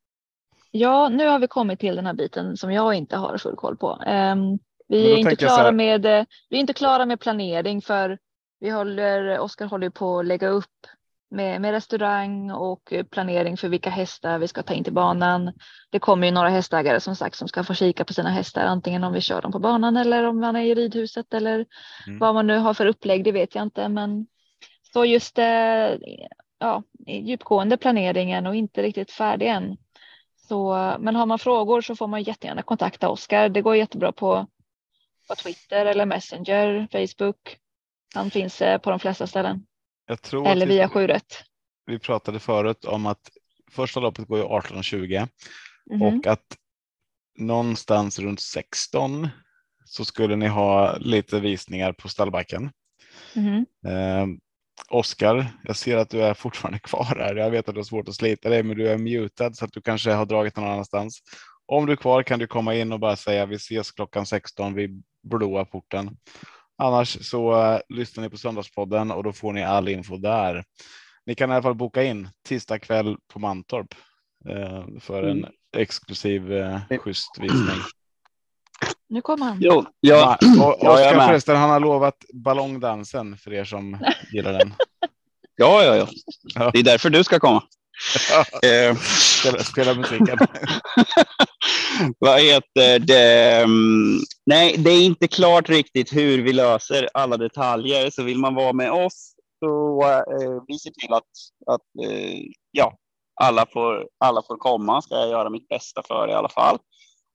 Ja, 0.71 1.09
nu 1.09 1.27
har 1.27 1.39
vi 1.39 1.49
kommit 1.49 1.81
till 1.81 1.97
den 1.97 2.07
här 2.07 2.15
biten 2.15 2.57
som 2.57 2.73
jag 2.73 2.95
inte 2.95 3.17
har 3.17 3.39
full 3.39 3.57
koll 3.57 3.77
på. 3.77 3.99
Men 4.07 4.59
vi 4.89 5.13
är 5.13 5.17
inte 5.19 5.37
klara 5.37 5.73
med. 5.73 6.07
eh, 6.07 6.25
Vi 6.51 6.57
är 6.57 6.61
inte 6.61 6.73
klara 6.73 7.07
med 7.07 7.21
planering 7.21 7.83
för 7.83 8.19
vi 8.61 8.71
håller. 8.71 9.39
Oskar 9.39 9.67
håller 9.67 9.91
på 9.91 10.19
att 10.19 10.27
lägga 10.27 10.49
upp 10.49 10.65
med, 11.31 11.61
med 11.61 11.73
restaurang 11.73 12.51
och 12.51 12.93
eh, 12.93 13.05
planering 13.05 13.57
för 13.57 13.69
vilka 13.69 13.91
hästar 13.91 14.39
vi 14.39 14.49
ska 14.49 14.63
ta 14.63 14.75
in 14.75 14.85
till 14.85 14.93
banan. 14.93 15.53
Det 15.91 15.99
kommer 15.99 16.27
ju 16.27 16.33
några 16.33 16.49
hästägare 16.49 17.01
som 17.01 17.17
sagt 17.17 17.37
som 17.37 17.49
ska 17.49 17.65
få 17.65 17.75
kika 17.75 18.05
på 18.05 18.13
sina 18.13 18.31
hästar, 18.31 18.65
antingen 18.65 19.05
om 19.05 19.13
vi 19.13 19.21
kör 19.21 19.43
dem 19.43 19.53
på 19.53 19.59
banan 19.59 19.97
eller 19.97 20.25
om 20.25 20.41
man 20.41 20.57
är 20.57 20.65
i 20.65 20.75
ridhuset 20.75 21.35
eller 21.35 21.67
Mm. 22.07 22.19
vad 22.19 22.35
man 22.35 22.47
nu 22.47 22.59
har 22.59 22.75
för 22.75 22.87
upplägg. 22.87 23.25
Det 23.25 23.33
vet 23.33 23.55
jag 23.55 23.63
inte, 23.63 23.89
men 23.89 24.27
så 24.93 25.05
just 25.05 25.39
eh, 25.39 25.91
ja, 26.59 26.83
djupgående 27.07 27.77
planeringen 27.77 28.47
och 28.47 28.55
inte 28.55 28.83
riktigt 28.83 29.11
färdig 29.13 29.47
än. 29.49 29.77
Så, 30.49 30.75
men 30.99 31.17
har 31.17 31.27
man 31.27 31.39
frågor 31.39 31.81
så 31.81 31.97
får 31.97 32.07
man 32.07 32.23
jättegärna 32.23 32.63
kontakta 32.63 33.09
Oskar. 33.09 33.49
Det 33.49 33.63
går 33.63 33.77
jättebra 33.77 34.13
på, 34.13 34.47
på 35.29 35.35
Twitter 35.35 35.87
eller 35.87 36.07
Messenger, 36.07 36.89
Facebook. 36.93 37.57
Han 38.15 38.31
finns 38.31 38.63
eh, 38.63 38.79
på 38.79 38.91
de 38.91 39.01
flesta 39.01 39.27
ställen. 39.27 39.67
Eller 40.47 40.67
att 40.67 40.69
vi, 40.71 40.75
via 40.75 40.89
7 40.89 41.09
vi 41.87 41.99
pratade 41.99 42.39
förut 42.39 42.85
om 42.85 43.07
att 43.07 43.31
första 43.71 44.01
loppet 44.01 44.29
går 44.29 44.39
ju 44.39 44.45
18.20 44.45 45.29
Mhm. 45.91 46.03
och 46.03 46.27
att 46.27 46.47
någonstans 47.39 48.19
runt 48.19 48.41
16 48.41 49.29
så 49.85 50.05
skulle 50.05 50.37
ni 50.37 50.47
ha 50.47 50.97
lite 50.97 51.41
visningar 51.41 51.93
på 51.93 52.09
stallbacken. 52.09 52.71
Mhm. 53.35 53.67
Eh, 53.87 54.27
Oskar, 54.91 55.47
jag 55.65 55.77
ser 55.77 55.97
att 55.97 56.11
du 56.11 56.23
är 56.23 56.35
fortfarande 56.35 56.79
kvar 56.79 57.05
här. 57.05 57.37
Jag 57.37 57.51
vet 57.51 57.69
att 57.69 57.75
du 57.75 57.79
har 57.79 57.85
svårt 57.85 58.09
att 58.09 58.15
slita 58.15 58.49
dig, 58.49 58.63
men 58.63 58.77
du 58.77 58.89
är 58.89 58.99
mutad 58.99 59.55
så 59.55 59.65
att 59.65 59.73
du 59.73 59.81
kanske 59.81 60.11
har 60.11 60.27
dragit 60.27 60.57
någon 60.57 60.69
annanstans. 60.71 61.23
Om 61.67 61.87
du 61.87 61.93
är 61.93 61.97
kvar 61.97 62.23
kan 62.23 62.39
du 62.39 62.47
komma 62.47 62.75
in 62.75 62.93
och 62.93 63.01
bara 63.01 63.17
säga 63.17 63.47
vi 63.47 63.55
ses 63.55 63.91
klockan 63.93 64.27
16 64.27 64.75
vid 64.75 65.03
blåa 65.29 65.65
porten. 65.65 66.17
Annars 66.79 67.27
så 67.27 67.63
eh, 67.63 67.81
lyssnar 67.89 68.25
ni 68.25 68.31
på 68.31 68.39
Söndagspodden 68.39 69.11
och 69.11 69.25
då 69.25 69.33
får 69.33 69.53
ni 69.53 69.65
all 69.65 69.89
info 69.89 70.17
där. 70.17 70.65
Ni 71.27 71.35
kan 71.35 71.51
i 71.51 71.53
alla 71.53 71.63
fall 71.63 71.75
boka 71.75 72.03
in 72.03 72.29
tisdag 72.49 72.79
kväll 72.79 73.17
på 73.33 73.39
Mantorp 73.39 73.95
eh, 74.49 74.85
för 75.01 75.23
en 75.23 75.47
exklusiv 75.77 76.53
eh, 76.53 76.81
schysst 76.99 77.39
visning. 77.39 77.81
Nu 79.09 79.21
kommer 79.21 79.47
han. 79.47 79.59
Jo, 79.61 79.85
ja, 80.01 80.39
och 80.61 80.85
är 80.85 80.91
Oskar 80.91 81.27
förresten, 81.27 81.57
han 81.57 81.71
har 81.71 81.81
lovat 81.81 82.17
ballongdansen 82.35 83.37
för 83.37 83.53
er 83.53 83.65
som 83.65 83.99
gillar 84.33 84.53
den. 84.53 84.75
ja, 85.57 85.85
ja, 85.85 85.97
ja. 85.97 86.09
Ja. 86.55 86.71
Det 86.73 86.79
är 86.79 86.83
därför 86.83 87.11
du 87.11 87.25
ska 87.25 87.39
komma. 87.39 87.63
Eh, 88.63 88.97
spela, 88.97 89.59
spela 89.59 89.95
musiken. 89.95 90.39
vad 92.19 92.41
heter 92.41 92.99
det? 92.99 93.67
Nej, 94.47 94.75
det 94.79 94.91
är 94.91 95.05
inte 95.05 95.29
klart 95.29 95.69
riktigt 95.69 96.13
hur 96.13 96.43
vi 96.43 96.53
löser 96.53 97.09
alla 97.15 97.37
detaljer. 97.37 98.11
Så 98.11 98.23
vill 98.23 98.39
man 98.39 98.55
vara 98.55 98.73
med 98.73 98.93
oss 98.93 99.35
så 99.61 100.03
eh, 100.03 100.63
vi 100.67 100.79
ser 100.79 100.91
till 100.91 101.13
att, 101.13 101.25
att 101.67 102.11
eh, 102.11 102.41
ja, 102.71 102.97
alla 103.41 103.67
får, 103.73 104.09
alla 104.19 104.43
får 104.43 104.57
komma. 104.57 105.03
Ska 105.03 105.15
jag 105.15 105.29
göra 105.29 105.51
mitt 105.51 105.69
bästa 105.69 106.03
för 106.09 106.29
i 106.29 106.33
alla 106.33 106.49
fall. 106.49 106.79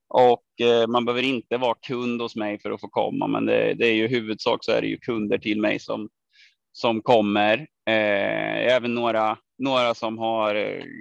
Och 0.10 0.68
eh, 0.68 0.88
man 0.88 1.06
behöver 1.06 1.24
inte 1.24 1.58
vara 1.58 1.76
kund 1.88 2.22
hos 2.22 2.36
mig 2.36 2.60
för 2.60 2.72
att 2.72 2.82
få 2.82 2.88
komma, 2.88 3.28
men 3.28 3.46
det, 3.46 3.74
det 3.74 3.88
är 3.88 3.94
ju 3.94 4.08
huvudsak 4.08 4.66
så 4.66 4.72
är 4.72 4.82
det 4.82 4.88
ju 4.88 4.98
kunder 4.98 5.38
till 5.38 5.62
mig 5.62 5.80
som 5.80 6.10
som 6.74 7.02
kommer. 7.02 7.58
Eh, 7.90 8.74
även 8.76 8.96
några, 8.96 9.38
några 9.60 9.94
som 9.94 10.18
har, 10.18 10.56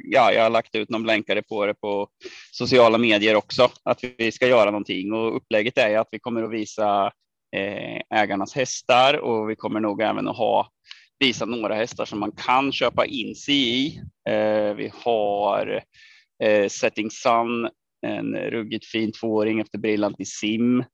ja, 0.04 0.32
jag 0.32 0.42
har 0.42 0.50
lagt 0.50 0.74
ut 0.74 0.90
någon 0.90 1.02
blänkare 1.02 1.42
på 1.42 1.66
det 1.66 1.74
på 1.74 2.08
sociala 2.52 2.98
medier 2.98 3.36
också, 3.36 3.68
att 3.82 4.04
vi 4.18 4.32
ska 4.32 4.46
göra 4.46 4.70
någonting 4.70 5.12
och 5.12 5.36
upplägget 5.36 5.78
är 5.78 5.98
att 5.98 6.08
vi 6.10 6.18
kommer 6.18 6.42
att 6.42 6.52
visa 6.52 7.12
eh, 7.56 8.20
ägarnas 8.20 8.54
hästar 8.54 9.14
och 9.14 9.50
vi 9.50 9.56
kommer 9.56 9.80
nog 9.80 10.02
även 10.02 10.28
att 10.28 10.36
ha 10.36 10.68
visa 11.22 11.44
några 11.44 11.74
hästar 11.74 12.04
som 12.04 12.20
man 12.20 12.32
kan 12.32 12.72
köpa 12.72 13.06
in 13.06 13.34
sig 13.34 13.54
i. 13.54 14.00
Eh, 14.28 14.74
vi 14.74 14.92
har 15.04 15.82
eh, 16.44 16.68
Setting 16.68 17.10
Sun, 17.10 17.68
en 18.06 18.36
ruggigt 18.36 18.86
fin 18.86 19.12
tvååring 19.12 19.60
efter 19.60 19.78
Brillant 19.78 20.20
i 20.20 20.24
sim. 20.24 20.84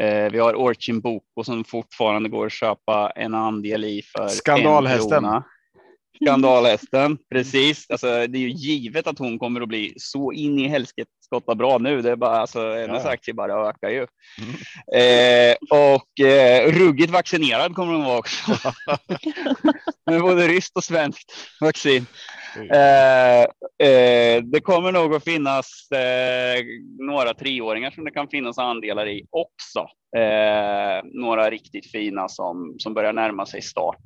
Eh, 0.00 0.30
vi 0.30 0.38
har 0.38 0.54
Orchin 0.54 1.00
Boko 1.00 1.44
som 1.44 1.64
fortfarande 1.64 2.28
går 2.28 2.46
att 2.46 2.52
köpa 2.52 3.12
en 3.16 3.34
andel 3.34 3.84
i 3.84 4.02
för 4.02 4.28
Skandalhästen. 4.28 5.24
en. 5.24 5.42
Skandalhästen, 6.22 7.18
precis. 7.30 7.86
Alltså, 7.90 8.06
det 8.06 8.38
är 8.38 8.42
ju 8.42 8.50
givet 8.50 9.06
att 9.06 9.18
hon 9.18 9.38
kommer 9.38 9.60
att 9.60 9.68
bli 9.68 9.94
så 9.96 10.32
in 10.32 10.58
i 10.58 10.68
helsket 10.68 11.08
skotta 11.24 11.54
bra 11.54 11.78
nu. 11.78 12.02
Det 12.02 12.10
är 12.10 12.16
bara 12.16 12.40
alltså, 12.40 12.74
hennes 12.74 13.04
ja. 13.04 13.10
aktie 13.10 13.34
bara 13.34 13.68
ökar 13.68 13.88
ju. 13.88 14.06
Mm. 14.38 14.54
Eh, 14.94 15.56
och 15.70 16.26
eh, 16.26 16.72
ruggigt 16.72 17.10
vaccinerad 17.10 17.74
kommer 17.74 17.92
hon 17.92 18.04
vara 18.04 18.18
också. 18.18 18.50
Med 20.06 20.20
både 20.20 20.48
ryskt 20.48 20.76
och 20.76 20.84
svenskt 20.84 21.32
vaccin. 21.60 22.06
Mm. 22.56 22.70
Eh, 22.70 23.42
eh, 23.88 24.42
det 24.42 24.60
kommer 24.60 24.92
nog 24.92 25.14
att 25.14 25.24
finnas 25.24 25.90
eh, 25.90 26.64
några 26.98 27.34
treåringar 27.34 27.90
som 27.90 28.04
det 28.04 28.10
kan 28.10 28.28
finnas 28.28 28.58
andelar 28.58 29.08
i 29.08 29.26
också. 29.30 29.86
Eh, 30.16 31.04
några 31.04 31.50
riktigt 31.50 31.90
fina 31.90 32.28
som, 32.28 32.74
som 32.78 32.94
börjar 32.94 33.12
närma 33.12 33.46
sig 33.46 33.62
start. 33.62 34.02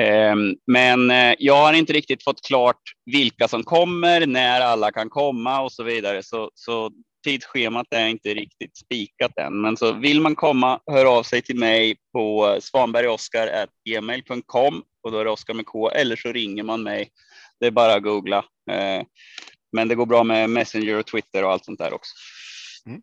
Eh, 0.00 0.34
men 0.66 1.10
eh, 1.10 1.34
jag 1.38 1.56
har 1.56 1.72
inte 1.72 1.92
riktigt 1.92 2.24
fått 2.24 2.46
klart 2.46 2.80
vilka 3.12 3.48
som 3.48 3.62
kommer, 3.62 4.26
när 4.26 4.60
alla 4.60 4.92
kan 4.92 5.10
komma 5.10 5.60
och 5.60 5.72
så 5.72 5.82
vidare. 5.82 6.22
Så, 6.22 6.50
så 6.54 6.90
tidsschemat 7.24 7.86
är 7.90 8.06
inte 8.06 8.34
riktigt 8.34 8.76
spikat 8.76 9.38
än. 9.38 9.60
Men 9.60 9.76
så 9.76 9.92
vill 9.92 10.20
man 10.20 10.34
komma, 10.34 10.80
hör 10.86 11.18
av 11.18 11.22
sig 11.22 11.42
till 11.42 11.58
mig 11.58 11.96
på 12.12 12.58
svanbergoskar.gmail.com 12.60 14.82
och 15.02 15.12
då 15.12 15.18
är 15.18 15.24
det 15.24 15.30
Oskar 15.30 15.54
med 15.54 15.66
K 15.66 15.90
eller 15.90 16.16
så 16.16 16.32
ringer 16.32 16.62
man 16.62 16.82
mig. 16.82 17.08
Det 17.60 17.66
är 17.66 17.70
bara 17.70 17.94
att 17.94 18.02
googla. 18.02 18.38
Eh, 18.70 19.02
men 19.72 19.88
det 19.88 19.94
går 19.94 20.06
bra 20.06 20.24
med 20.24 20.50
Messenger 20.50 20.98
och 20.98 21.06
Twitter 21.06 21.44
och 21.44 21.52
allt 21.52 21.64
sånt 21.64 21.78
där 21.78 21.94
också. 21.94 22.12
Mm. 22.86 23.02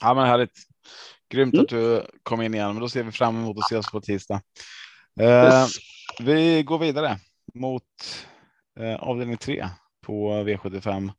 Ja, 0.00 0.14
men 0.14 0.26
härligt. 0.26 0.58
Grymt 1.30 1.54
mm. 1.54 1.62
att 1.62 1.68
du 1.68 2.06
kom 2.22 2.42
in 2.42 2.54
igen, 2.54 2.72
men 2.72 2.80
då 2.80 2.88
ser 2.88 3.02
vi 3.02 3.12
fram 3.12 3.36
emot 3.36 3.58
att 3.58 3.64
ses 3.64 3.90
på 3.90 4.00
tisdag. 4.00 4.42
Eh. 5.20 5.66
Vi 6.20 6.62
går 6.62 6.78
vidare 6.78 7.18
mot 7.54 7.82
eh, 8.80 8.94
avdelning 8.94 9.36
3 9.36 9.68
på 10.06 10.32
V75 10.32 11.12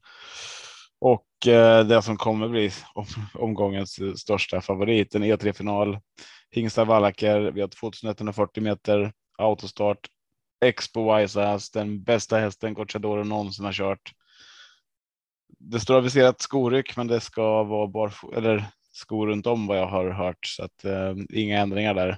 och 0.99 1.47
eh, 1.47 1.85
det 1.85 2.01
som 2.01 2.17
kommer 2.17 2.47
bli 2.47 2.71
om, 2.93 3.05
omgångens 3.33 3.99
största 4.15 4.61
favorit, 4.61 5.15
en 5.15 5.23
E3 5.23 5.53
final. 5.53 5.99
Hingstar 6.51 6.85
Wallacker. 6.85 7.51
Vi 7.51 7.61
har 7.61 7.67
2140 7.67 8.63
meter 8.63 9.13
autostart. 9.37 10.07
Expo 10.61 11.15
Wise-Ass, 11.15 11.71
den 11.71 12.03
bästa 12.03 12.37
hästen 12.37 12.73
Gocciadoro 12.73 13.23
någonsin 13.23 13.65
har 13.65 13.73
kört. 13.73 14.13
Det 15.59 15.79
står 15.79 15.97
aviserat 15.97 16.41
skoryck, 16.41 16.97
men 16.97 17.07
det 17.07 17.19
ska 17.19 17.63
vara 17.63 17.87
bar 17.87 18.13
eller 18.35 18.65
skor 18.91 19.27
runt 19.27 19.47
om 19.47 19.67
vad 19.67 19.77
jag 19.77 19.87
har 19.87 20.09
hört 20.09 20.45
så 20.45 20.63
att 20.63 20.85
eh, 20.85 21.13
inga 21.29 21.59
ändringar 21.59 21.93
där. 21.93 22.09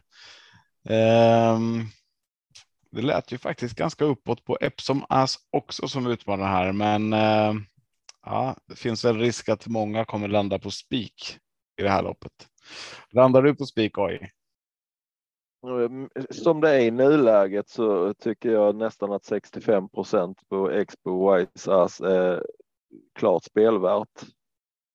Eh, 0.90 1.60
det 2.92 3.02
lät 3.02 3.32
ju 3.32 3.38
faktiskt 3.38 3.76
ganska 3.76 4.06
uppåt 4.06 4.44
på 4.44 4.58
Epsom 4.62 5.06
As 5.10 5.38
också 5.50 5.88
som 5.88 6.08
utmanar 6.08 6.48
här, 6.48 6.72
men 6.72 7.14
eh, 7.14 7.54
ja, 8.26 8.56
det 8.68 8.76
finns 8.76 9.06
väl 9.06 9.18
risk 9.20 9.50
att 9.50 9.68
många 9.68 10.06
kommer 10.06 10.28
landa 10.28 10.60
på 10.60 10.72
spik 10.72 11.38
i 11.80 11.84
det 11.84 11.90
här 11.90 12.04
loppet. 12.04 12.48
Landar 13.12 13.42
du 13.42 13.56
på 13.56 13.66
spik 13.66 13.98
AI? 13.98 14.30
Som 16.30 16.62
det 16.62 16.70
är 16.70 16.80
i 16.80 16.92
nuläget 16.92 17.70
så 17.70 18.14
tycker 18.14 18.52
jag 18.52 18.76
nästan 18.76 19.12
att 19.12 19.26
65 19.26 19.90
procent 19.90 20.50
på 20.50 20.72
Expo 20.72 21.34
Wise 21.34 21.74
As 21.74 22.02
är 22.02 22.46
klart 23.14 23.44
spelvärt. 23.44 24.24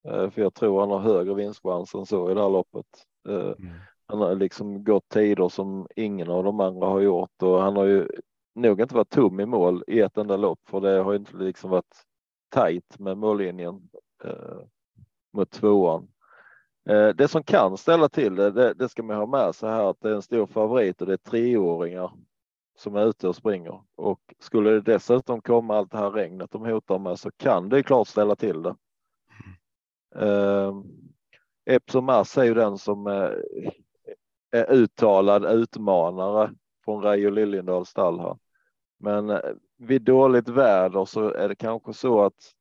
Eh, 0.08 0.30
för 0.30 0.42
jag 0.42 0.54
tror 0.54 0.80
han 0.80 0.90
har 0.90 0.98
högre 0.98 1.34
vinstchans 1.34 1.94
än 1.94 2.06
så 2.06 2.30
i 2.30 2.34
det 2.34 2.42
här 2.42 2.50
loppet. 2.50 2.86
Eh, 3.28 3.34
mm. 3.34 3.72
Han 4.06 4.20
har 4.20 4.34
liksom 4.34 4.84
gått 4.84 5.08
tider 5.08 5.48
som 5.48 5.86
ingen 5.96 6.30
av 6.30 6.44
de 6.44 6.60
andra 6.60 6.86
har 6.86 7.00
gjort 7.00 7.42
och 7.42 7.62
han 7.62 7.76
har 7.76 7.84
ju 7.84 8.08
nog 8.54 8.80
inte 8.80 8.94
varit 8.94 9.10
tom 9.10 9.40
i 9.40 9.46
mål 9.46 9.84
i 9.86 10.00
ett 10.00 10.16
enda 10.16 10.36
lopp 10.36 10.60
för 10.68 10.80
det 10.80 11.02
har 11.02 11.14
inte 11.14 11.36
liksom 11.36 11.70
varit 11.70 12.04
tajt 12.48 12.98
med 12.98 13.18
mållinjen 13.18 13.88
eh, 14.24 14.58
mot 15.32 15.50
tvåan. 15.50 16.08
Eh, 16.88 17.08
det 17.08 17.28
som 17.28 17.42
kan 17.42 17.76
ställa 17.76 18.08
till 18.08 18.34
det, 18.34 18.50
det, 18.50 18.74
det, 18.74 18.88
ska 18.88 19.02
man 19.02 19.16
ha 19.16 19.26
med 19.26 19.54
sig 19.54 19.70
här 19.70 19.90
att 19.90 20.00
det 20.00 20.10
är 20.10 20.14
en 20.14 20.22
stor 20.22 20.46
favorit 20.46 21.00
och 21.00 21.06
det 21.06 21.12
är 21.12 21.16
treåringar 21.16 22.12
som 22.78 22.96
är 22.96 23.06
ute 23.06 23.28
och 23.28 23.36
springer 23.36 23.82
och 23.94 24.20
skulle 24.38 24.70
det 24.70 24.80
dessutom 24.80 25.40
komma 25.40 25.76
allt 25.76 25.90
det 25.90 25.98
här 25.98 26.10
regnet 26.10 26.50
de 26.50 26.64
hotar 26.64 26.98
med 26.98 27.18
så 27.18 27.30
kan 27.30 27.68
det 27.68 27.82
klart 27.82 28.08
ställa 28.08 28.36
till 28.36 28.62
det. 28.62 28.74
Eh, 30.16 30.72
Epsom 31.64 32.04
Mass 32.04 32.38
är 32.38 32.44
ju 32.44 32.54
den 32.54 32.78
som 32.78 33.06
är, 33.06 33.44
är 34.50 34.72
uttalad 34.72 35.44
utmanare 35.44 36.54
från 36.84 37.02
Reijo 37.02 37.30
Liljendahls 37.30 37.88
stall 37.88 38.20
här. 38.20 38.36
Men 38.98 39.30
eh, 39.30 39.40
vid 39.78 40.02
dåligt 40.02 40.48
väder 40.48 41.04
så 41.04 41.28
är 41.28 41.48
det 41.48 41.54
kanske 41.54 41.92
så 41.92 42.22
att 42.22 42.52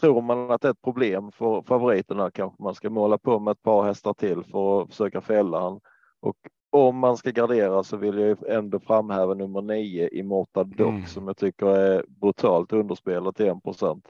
tror 0.00 0.22
man 0.22 0.50
att 0.50 0.60
det 0.60 0.68
är 0.68 0.72
ett 0.72 0.82
problem 0.82 1.32
för 1.32 1.62
favoriterna 1.62 2.30
kanske 2.30 2.62
man 2.62 2.74
ska 2.74 2.90
måla 2.90 3.18
på 3.18 3.38
med 3.38 3.52
ett 3.52 3.62
par 3.62 3.84
hästar 3.84 4.14
till 4.14 4.44
för 4.44 4.82
att 4.82 4.88
försöka 4.88 5.20
fälla 5.20 5.60
han. 5.60 5.80
Och 6.20 6.36
om 6.70 6.98
man 6.98 7.16
ska 7.16 7.30
gardera 7.30 7.84
så 7.84 7.96
vill 7.96 8.18
jag 8.18 8.48
ändå 8.48 8.80
framhäva 8.80 9.34
nummer 9.34 9.62
nio 9.62 10.08
i 10.08 10.22
Morta 10.22 10.64
Dock 10.64 10.88
mm. 10.88 11.06
som 11.06 11.26
jag 11.26 11.36
tycker 11.36 11.66
är 11.66 12.04
brutalt 12.08 12.72
underspelat 12.72 13.36
till 13.36 13.46
1 13.46 13.62
procent. 13.62 14.08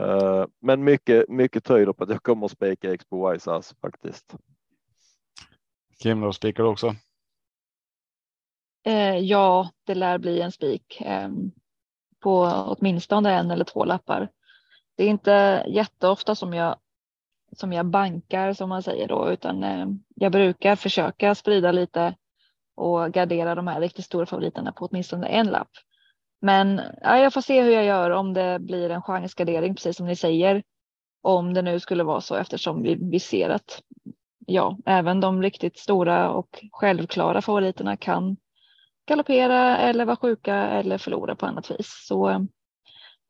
Uh, 0.00 0.46
men 0.60 0.84
mycket, 0.84 1.28
mycket 1.28 1.64
tyder 1.64 1.92
på 1.92 2.04
att 2.04 2.10
jag 2.10 2.22
kommer 2.22 2.46
att 2.46 2.52
spika 2.52 2.94
Expo 2.94 3.30
Wise 3.30 3.62
faktiskt. 3.80 4.34
Kim, 6.02 6.20
då 6.20 6.32
spikar 6.32 6.62
du 6.62 6.68
också? 6.68 6.94
Eh, 8.86 9.18
ja, 9.18 9.70
det 9.84 9.94
lär 9.94 10.18
bli 10.18 10.40
en 10.40 10.52
spik 10.52 11.00
eh, 11.00 11.28
på 12.20 12.42
åtminstone 12.66 13.34
en 13.34 13.50
eller 13.50 13.64
två 13.64 13.84
lappar. 13.84 14.28
Det 15.00 15.04
är 15.04 15.08
inte 15.08 15.64
jätteofta 15.68 16.34
som 16.34 16.54
jag 16.54 16.76
som 17.52 17.72
jag 17.72 17.86
bankar 17.86 18.52
som 18.52 18.68
man 18.68 18.82
säger 18.82 19.08
då, 19.08 19.30
utan 19.30 19.64
eh, 19.64 19.86
jag 20.14 20.32
brukar 20.32 20.76
försöka 20.76 21.34
sprida 21.34 21.72
lite 21.72 22.14
och 22.76 23.12
gardera 23.12 23.54
de 23.54 23.66
här 23.66 23.80
riktigt 23.80 24.04
stora 24.04 24.26
favoriterna 24.26 24.72
på 24.72 24.86
åtminstone 24.86 25.26
en 25.26 25.46
lapp. 25.46 25.70
Men 26.40 26.80
ja, 27.02 27.18
jag 27.18 27.32
får 27.32 27.40
se 27.40 27.62
hur 27.62 27.70
jag 27.70 27.84
gör 27.84 28.10
om 28.10 28.34
det 28.34 28.58
blir 28.58 28.90
en 28.90 29.02
chansgardering, 29.02 29.74
precis 29.74 29.96
som 29.96 30.06
ni 30.06 30.16
säger. 30.16 30.62
Om 31.22 31.54
det 31.54 31.62
nu 31.62 31.80
skulle 31.80 32.04
vara 32.04 32.20
så 32.20 32.34
eftersom 32.34 32.82
vi, 32.82 32.94
vi 33.10 33.20
ser 33.20 33.50
att 33.50 33.82
ja, 34.46 34.78
även 34.86 35.20
de 35.20 35.42
riktigt 35.42 35.78
stora 35.78 36.30
och 36.30 36.64
självklara 36.72 37.42
favoriterna 37.42 37.96
kan 37.96 38.36
galoppera 39.06 39.78
eller 39.78 40.04
vara 40.04 40.16
sjuka 40.16 40.54
eller 40.54 40.98
förlora 40.98 41.36
på 41.36 41.46
annat 41.46 41.70
vis. 41.70 42.04
Så 42.08 42.28
eh, 42.28 42.40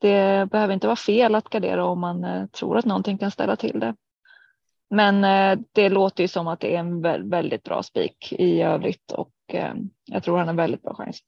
det 0.01 0.51
behöver 0.51 0.75
inte 0.75 0.87
vara 0.87 0.97
fel 0.97 1.35
att 1.35 1.49
gardera 1.49 1.85
om 1.85 2.01
man 2.01 2.25
eh, 2.25 2.47
tror 2.47 2.79
att 2.79 2.85
någonting 2.85 3.19
kan 3.19 3.31
ställa 3.31 3.57
till 3.57 3.81
det. 3.81 3.95
Men 4.91 5.25
eh, 5.25 5.65
det 5.73 5.89
låter 5.89 6.25
ju 6.25 6.29
som 6.29 6.49
att 6.49 6.61
det 6.61 6.75
är 6.75 6.79
en 6.79 7.01
väldigt 7.31 7.63
bra 7.63 7.83
spik 7.83 8.33
i 8.33 8.63
övrigt 8.63 9.13
och 9.13 9.31
jag 10.05 10.23
tror 10.23 10.39
han 10.39 10.49
har 10.49 10.55
väldigt 10.55 10.83
bra 10.83 10.95
chans. 10.95 11.21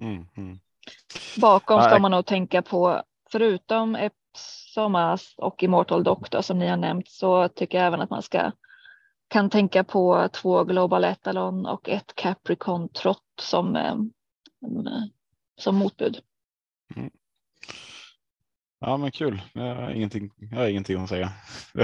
Mm, 0.00 0.26
mm. 0.36 0.58
Bakom 1.40 1.82
ska 1.82 1.98
man 1.98 2.10
nog 2.10 2.26
tänka 2.26 2.62
på, 2.62 3.02
förutom 3.30 3.96
Epsomas 3.96 5.34
och 5.36 5.62
Immortal 5.62 6.04
Doctor 6.04 6.40
som 6.40 6.58
ni 6.58 6.66
har 6.66 6.76
nämnt, 6.76 7.08
så 7.08 7.48
tycker 7.48 7.78
jag 7.78 7.86
även 7.86 8.00
att 8.00 8.10
man 8.10 8.22
ska 8.22 8.52
kan 9.30 9.50
tänka 9.50 9.84
på 9.84 10.28
två 10.32 10.64
Global 10.64 11.04
Etalon 11.04 11.66
och 11.66 11.88
ett 11.88 12.14
Capricorn 12.14 12.88
Trot 12.88 13.22
som, 13.40 13.76
eh, 13.76 13.96
som 15.60 15.76
motbud. 15.76 16.20
Mm. 16.96 17.10
Ja, 18.80 18.96
men 18.96 19.10
kul. 19.10 19.42
Jag 19.52 19.74
har 19.74 19.90
ingenting, 19.90 20.30
jag 20.50 20.58
har 20.58 20.66
ingenting 20.66 21.02
att 21.02 21.08
säga. 21.08 21.32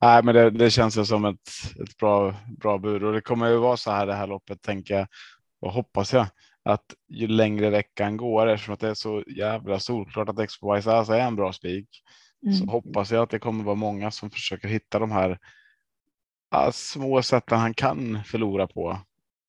Nej, 0.00 0.22
men 0.22 0.34
det, 0.34 0.50
det 0.50 0.70
känns 0.70 0.98
ju 0.98 1.04
som 1.04 1.24
ett, 1.24 1.48
ett 1.82 1.96
bra, 1.96 2.34
bra 2.58 2.78
bud 2.78 3.04
och 3.04 3.12
det 3.12 3.20
kommer 3.20 3.48
ju 3.48 3.56
vara 3.56 3.76
så 3.76 3.90
här 3.90 4.06
det 4.06 4.14
här 4.14 4.26
loppet 4.26 4.62
tänker 4.62 4.94
jag 4.94 5.06
och 5.60 5.72
hoppas 5.72 6.12
jag 6.12 6.26
att 6.62 6.94
ju 7.08 7.26
längre 7.26 7.70
veckan 7.70 8.16
går 8.16 8.46
eftersom 8.46 8.74
att 8.74 8.80
det 8.80 8.88
är 8.88 8.94
så 8.94 9.24
jävla 9.26 9.78
solklart 9.78 10.28
att 10.28 10.38
Expo 10.38 10.74
Wise 10.74 10.90
är 10.90 11.20
en 11.20 11.36
bra 11.36 11.52
spik 11.52 11.88
mm. 12.42 12.54
så 12.54 12.66
hoppas 12.66 13.10
jag 13.10 13.22
att 13.22 13.30
det 13.30 13.38
kommer 13.38 13.64
vara 13.64 13.74
många 13.74 14.10
som 14.10 14.30
försöker 14.30 14.68
hitta 14.68 14.98
de 14.98 15.10
här 15.10 15.38
ja, 16.50 16.72
små 16.72 17.22
sätten 17.22 17.58
han 17.58 17.74
kan 17.74 18.24
förlora 18.24 18.66
på 18.66 18.98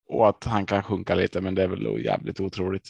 och 0.08 0.30
att 0.30 0.44
han 0.44 0.66
kan 0.66 0.84
sjunka 0.84 1.16
lite, 1.16 1.42
men 1.42 1.56
det 1.56 1.64
är 1.64 1.68
väl 1.68 2.06
jävligt 2.06 2.40
otroligt. 2.40 2.90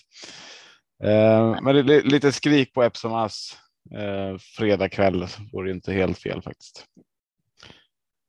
Eh, 1.03 1.61
men 1.61 1.85
det 1.87 1.95
är 1.95 2.01
lite 2.01 2.31
skrik 2.31 2.73
på 2.73 2.83
Epsom 2.83 3.13
Ass 3.13 3.57
eh, 3.95 4.37
fredag 4.37 4.89
kväll 4.89 5.27
vore 5.53 5.71
inte 5.71 5.93
helt 5.93 6.17
fel 6.17 6.41
faktiskt. 6.41 6.85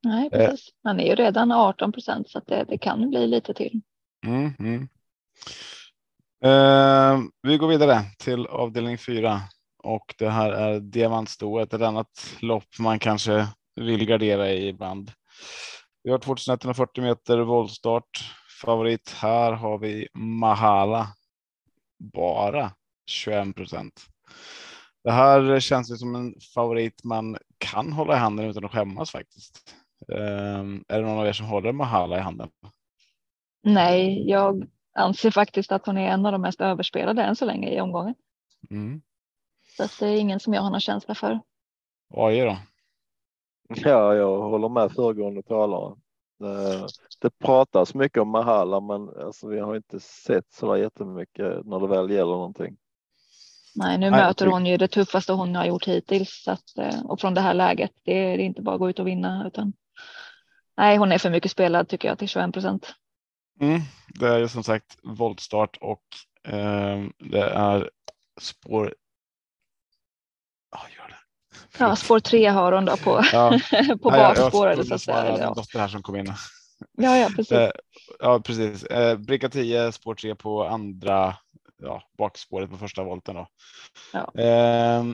Nej, 0.04 0.28
eh. 0.32 0.50
precis. 0.50 0.68
Han 0.84 1.00
är 1.00 1.06
ju 1.06 1.14
redan 1.14 1.52
18 1.52 1.92
procent 1.92 2.30
så 2.30 2.40
det, 2.46 2.64
det, 2.68 2.78
kan 2.78 3.10
bli 3.10 3.26
lite 3.26 3.54
till. 3.54 3.80
Mm, 4.26 4.54
mm. 4.58 4.88
Eh, 6.44 7.20
vi 7.42 7.58
går 7.58 7.68
vidare 7.68 8.02
till 8.18 8.46
avdelning 8.46 8.98
fyra 8.98 9.40
och 9.82 10.14
det 10.18 10.28
här 10.28 10.52
är 10.52 10.80
diamantstoet, 10.80 11.74
ett 11.74 11.82
annat 11.82 12.36
lopp 12.40 12.78
man 12.78 12.98
kanske 12.98 13.46
vill 13.76 14.06
gardera 14.06 14.50
i 14.50 14.68
ibland. 14.68 15.12
Vi 16.02 16.10
har 16.10 16.18
2140 16.18 17.04
meter 17.04 17.38
voltstart. 17.38 18.34
Favorit 18.62 19.14
här 19.18 19.52
har 19.52 19.78
vi 19.78 20.08
Mahala 20.14 21.08
bara 22.03 22.72
21 23.07 23.57
procent. 23.57 24.07
Det 25.05 25.11
här 25.11 25.61
känns 25.61 25.90
ju 25.90 25.96
som 25.96 26.14
en 26.14 26.34
favorit 26.55 27.05
man 27.05 27.36
kan 27.59 27.92
hålla 27.92 28.14
i 28.16 28.18
handen 28.18 28.46
utan 28.46 28.64
att 28.64 28.72
skämmas 28.72 29.11
faktiskt. 29.11 29.74
Um, 30.09 30.84
är 30.88 31.00
det 31.00 31.07
någon 31.07 31.18
av 31.18 31.26
er 31.26 31.32
som 31.32 31.46
håller 31.46 31.72
Mahala 31.72 32.16
i 32.16 32.20
handen? 32.20 32.50
Nej, 33.62 34.30
jag 34.30 34.66
anser 34.94 35.30
faktiskt 35.30 35.72
att 35.72 35.86
hon 35.86 35.98
är 35.98 36.09
en 36.09 36.26
av 36.26 36.32
de 36.32 36.40
mest 36.40 36.61
överspelade 36.61 37.22
än 37.22 37.36
så 37.36 37.44
länge 37.44 37.70
i 37.70 37.80
omgången. 37.80 38.14
Mm. 38.70 39.03
Så 39.76 40.05
det 40.05 40.11
är 40.11 40.20
ingen 40.20 40.40
som 40.40 40.55
jag 40.55 40.62
har 40.62 40.70
någon 40.70 40.80
känsla 40.80 41.14
för. 41.14 41.40
AJ 42.14 42.40
då? 42.40 42.57
Ja, 43.68 44.14
jag 44.14 44.42
håller 44.42 44.68
med 44.68 44.92
föregående 44.92 45.42
talare. 45.42 45.96
Det, 46.43 46.88
det 47.20 47.38
pratas 47.38 47.95
mycket 47.95 48.22
om 48.22 48.28
Mahala, 48.28 48.80
men 48.80 49.09
alltså, 49.09 49.49
vi 49.49 49.61
har 49.61 49.76
inte 49.76 50.01
sett 50.01 50.53
så 50.53 50.76
jättemycket 50.76 51.66
när 51.66 51.80
det 51.80 51.86
väl 51.86 52.11
gäller 52.11 52.32
någonting. 52.32 52.76
Nej, 53.74 53.99
nu 53.99 54.11
Nej, 54.11 54.20
möter 54.20 54.47
hon 54.47 54.66
ju 54.66 54.76
det 54.76 54.88
tuffaste 54.88 55.32
hon 55.32 55.55
har 55.55 55.64
gjort 55.64 55.88
hittills 55.88 56.43
så 56.45 56.51
att, 56.51 56.78
eh, 56.78 57.07
och 57.07 57.20
från 57.20 57.34
det 57.34 57.40
här 57.40 57.55
läget. 57.55 57.90
Det 58.05 58.12
är 58.12 58.38
inte 58.38 58.62
bara 58.62 58.74
att 58.74 58.80
gå 58.80 58.90
ut 58.90 58.99
och 58.99 59.07
vinna 59.07 59.47
utan. 59.47 59.72
Nej, 60.76 60.97
hon 60.97 61.12
är 61.12 61.18
för 61.18 61.30
mycket 61.30 61.51
spelad 61.51 61.88
tycker 61.88 62.09
jag 62.09 62.18
till 62.18 62.28
21 62.28 62.53
procent. 62.53 62.95
Mm, 63.61 63.80
det 64.09 64.28
är 64.28 64.38
ju 64.38 64.49
som 64.49 64.64
sagt 64.64 64.99
voltstart 65.03 65.78
och 65.80 66.03
eh, 66.53 67.05
det 67.18 67.51
är 67.51 67.90
spår. 68.40 68.95
Oh, 70.72 70.86
gör 70.97 71.09
det. 71.09 71.21
Ja, 71.78 71.96
spår 71.96 72.20
tre 72.20 72.46
har 72.46 72.72
hon 72.72 72.84
då 72.84 72.96
på, 72.96 73.24
ja. 73.32 73.60
på 74.02 74.10
bakspåret. 74.10 74.88
Ja, 74.88 74.98
jag, 75.06 75.26
jag, 75.26 75.38
jag, 75.38 75.56
dotter 75.56 75.78
här 75.78 75.88
som 75.88 76.02
kom 76.02 76.16
in. 76.16 76.32
Ja, 76.96 77.16
ja, 77.16 77.28
precis. 77.36 77.52
Eh, 77.52 77.70
ja, 78.18 78.40
precis. 78.40 78.84
Eh, 78.84 79.18
bricka 79.18 79.48
10, 79.48 79.92
spår 79.92 80.14
3 80.14 80.34
på 80.34 80.64
andra 80.64 81.36
ja, 81.82 82.02
bakspåret 82.18 82.70
på 82.70 82.76
första 82.76 83.04
volten. 83.04 83.34
Då. 83.34 83.46
Ja. 84.12 84.42
Eh, 84.42 85.04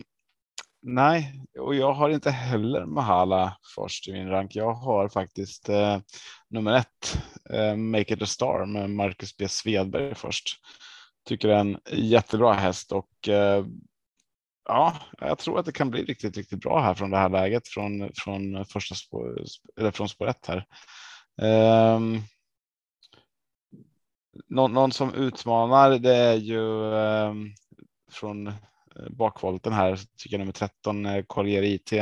nej, 0.82 1.42
och 1.59 1.74
jag 1.74 1.92
har 1.92 2.11
inte 2.11 2.30
heller 2.30 2.86
Mahala 2.86 3.57
först 3.74 4.09
i 4.09 4.12
min 4.12 4.28
rank. 4.28 4.57
Jag 4.57 4.72
har 4.72 5.09
faktiskt 5.09 5.68
eh, 5.68 5.99
nummer 6.51 6.72
ett, 6.72 7.18
eh, 7.51 7.76
Make 7.76 8.14
it 8.14 8.22
a 8.22 8.26
star 8.26 8.66
med 8.66 8.90
Marcus 8.90 9.36
B 9.36 9.49
Svedberg 9.49 10.14
först. 10.14 10.57
Tycker 11.28 11.49
det 11.49 11.55
är 11.55 11.61
en 11.61 11.78
jättebra 11.92 12.53
häst 12.53 12.92
och 12.92 13.28
eh, 13.28 13.64
ja, 14.69 14.97
jag 15.19 15.39
tror 15.39 15.59
att 15.59 15.66
det 15.66 15.73
kan 15.73 15.91
bli 15.91 16.05
riktigt, 16.05 16.37
riktigt 16.37 16.61
bra 16.61 16.81
här 16.81 16.95
från 16.95 17.11
det 17.11 17.16
här 17.16 17.29
läget 17.29 17.69
från 17.69 18.11
från 18.14 18.64
första 18.64 18.95
spår 18.95 19.45
eller 19.81 19.91
från 19.91 20.09
spår 20.09 20.29
ett 20.29 20.47
här. 20.47 20.66
Um, 21.97 22.23
någon, 24.49 24.73
någon, 24.73 24.93
som 24.93 25.14
utmanar 25.14 25.99
det 25.99 26.14
är 26.14 26.35
ju 26.35 26.61
um, 26.61 27.55
från 28.11 28.47
eh, 28.47 28.55
bakvolten 29.11 29.73
här 29.73 29.97
tycker 29.97 30.37
jag 30.37 30.39
nummer 30.39 30.53
13 30.53 31.07
eh, 31.07 31.25
IT 31.47 31.93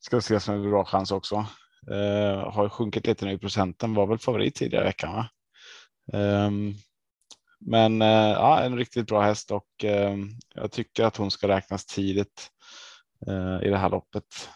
ska 0.00 0.16
ses 0.16 0.44
som 0.44 0.54
en 0.54 0.70
bra 0.70 0.84
chans 0.84 1.12
också. 1.12 1.46
Uh, 1.90 2.50
har 2.50 2.68
sjunkit 2.68 3.06
lite 3.06 3.24
nu 3.24 3.32
i 3.32 3.38
procenten 3.38 3.94
var 3.94 4.06
väl 4.06 4.18
favorit 4.18 4.54
tidigare 4.54 4.84
i 4.84 4.86
veckan. 4.86 5.12
Va? 5.12 5.28
Um, 6.46 6.74
men 7.66 8.02
eh, 8.02 8.30
ja, 8.30 8.60
en 8.60 8.76
riktigt 8.76 9.06
bra 9.06 9.20
häst 9.20 9.50
och 9.50 9.84
eh, 9.84 10.16
jag 10.54 10.72
tycker 10.72 11.04
att 11.04 11.16
hon 11.16 11.30
ska 11.30 11.48
räknas 11.48 11.86
tidigt 11.86 12.50
eh, 13.26 13.66
i 13.66 13.70
det 13.70 13.78
här 13.78 13.90
loppet. 13.90 14.48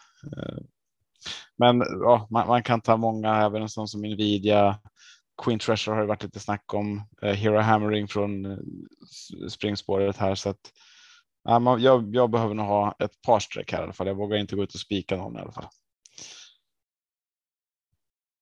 Men 1.56 1.78
ja, 1.78 2.26
man, 2.30 2.46
man, 2.46 2.62
kan 2.62 2.80
ta 2.80 2.96
många, 2.96 3.36
även 3.36 3.62
en 3.62 3.68
sån 3.68 3.88
som 3.88 4.00
Nvidia. 4.00 4.78
Queen 5.42 5.58
Treasure 5.58 5.94
har 5.94 6.00
det 6.00 6.08
varit 6.08 6.22
lite 6.22 6.40
snack 6.40 6.74
om. 6.74 7.02
Eh, 7.22 7.32
Hero 7.32 7.60
Hammering 7.60 8.08
från 8.08 8.46
eh, 8.46 8.58
springspåret 9.48 10.16
här 10.16 10.34
så 10.34 10.48
att 10.50 10.72
ja, 11.44 11.58
man, 11.58 11.82
jag, 11.82 12.14
jag 12.14 12.30
behöver 12.30 12.54
nog 12.54 12.66
ha 12.66 12.94
ett 12.98 13.22
par 13.22 13.40
streck 13.40 13.72
här 13.72 13.80
i 13.80 13.82
alla 13.82 13.92
fall. 13.92 14.06
Jag 14.06 14.14
vågar 14.14 14.36
inte 14.36 14.56
gå 14.56 14.62
ut 14.62 14.74
och 14.74 14.80
spika 14.80 15.16
någon 15.16 15.36
i 15.36 15.40
alla 15.40 15.52
fall. 15.52 15.68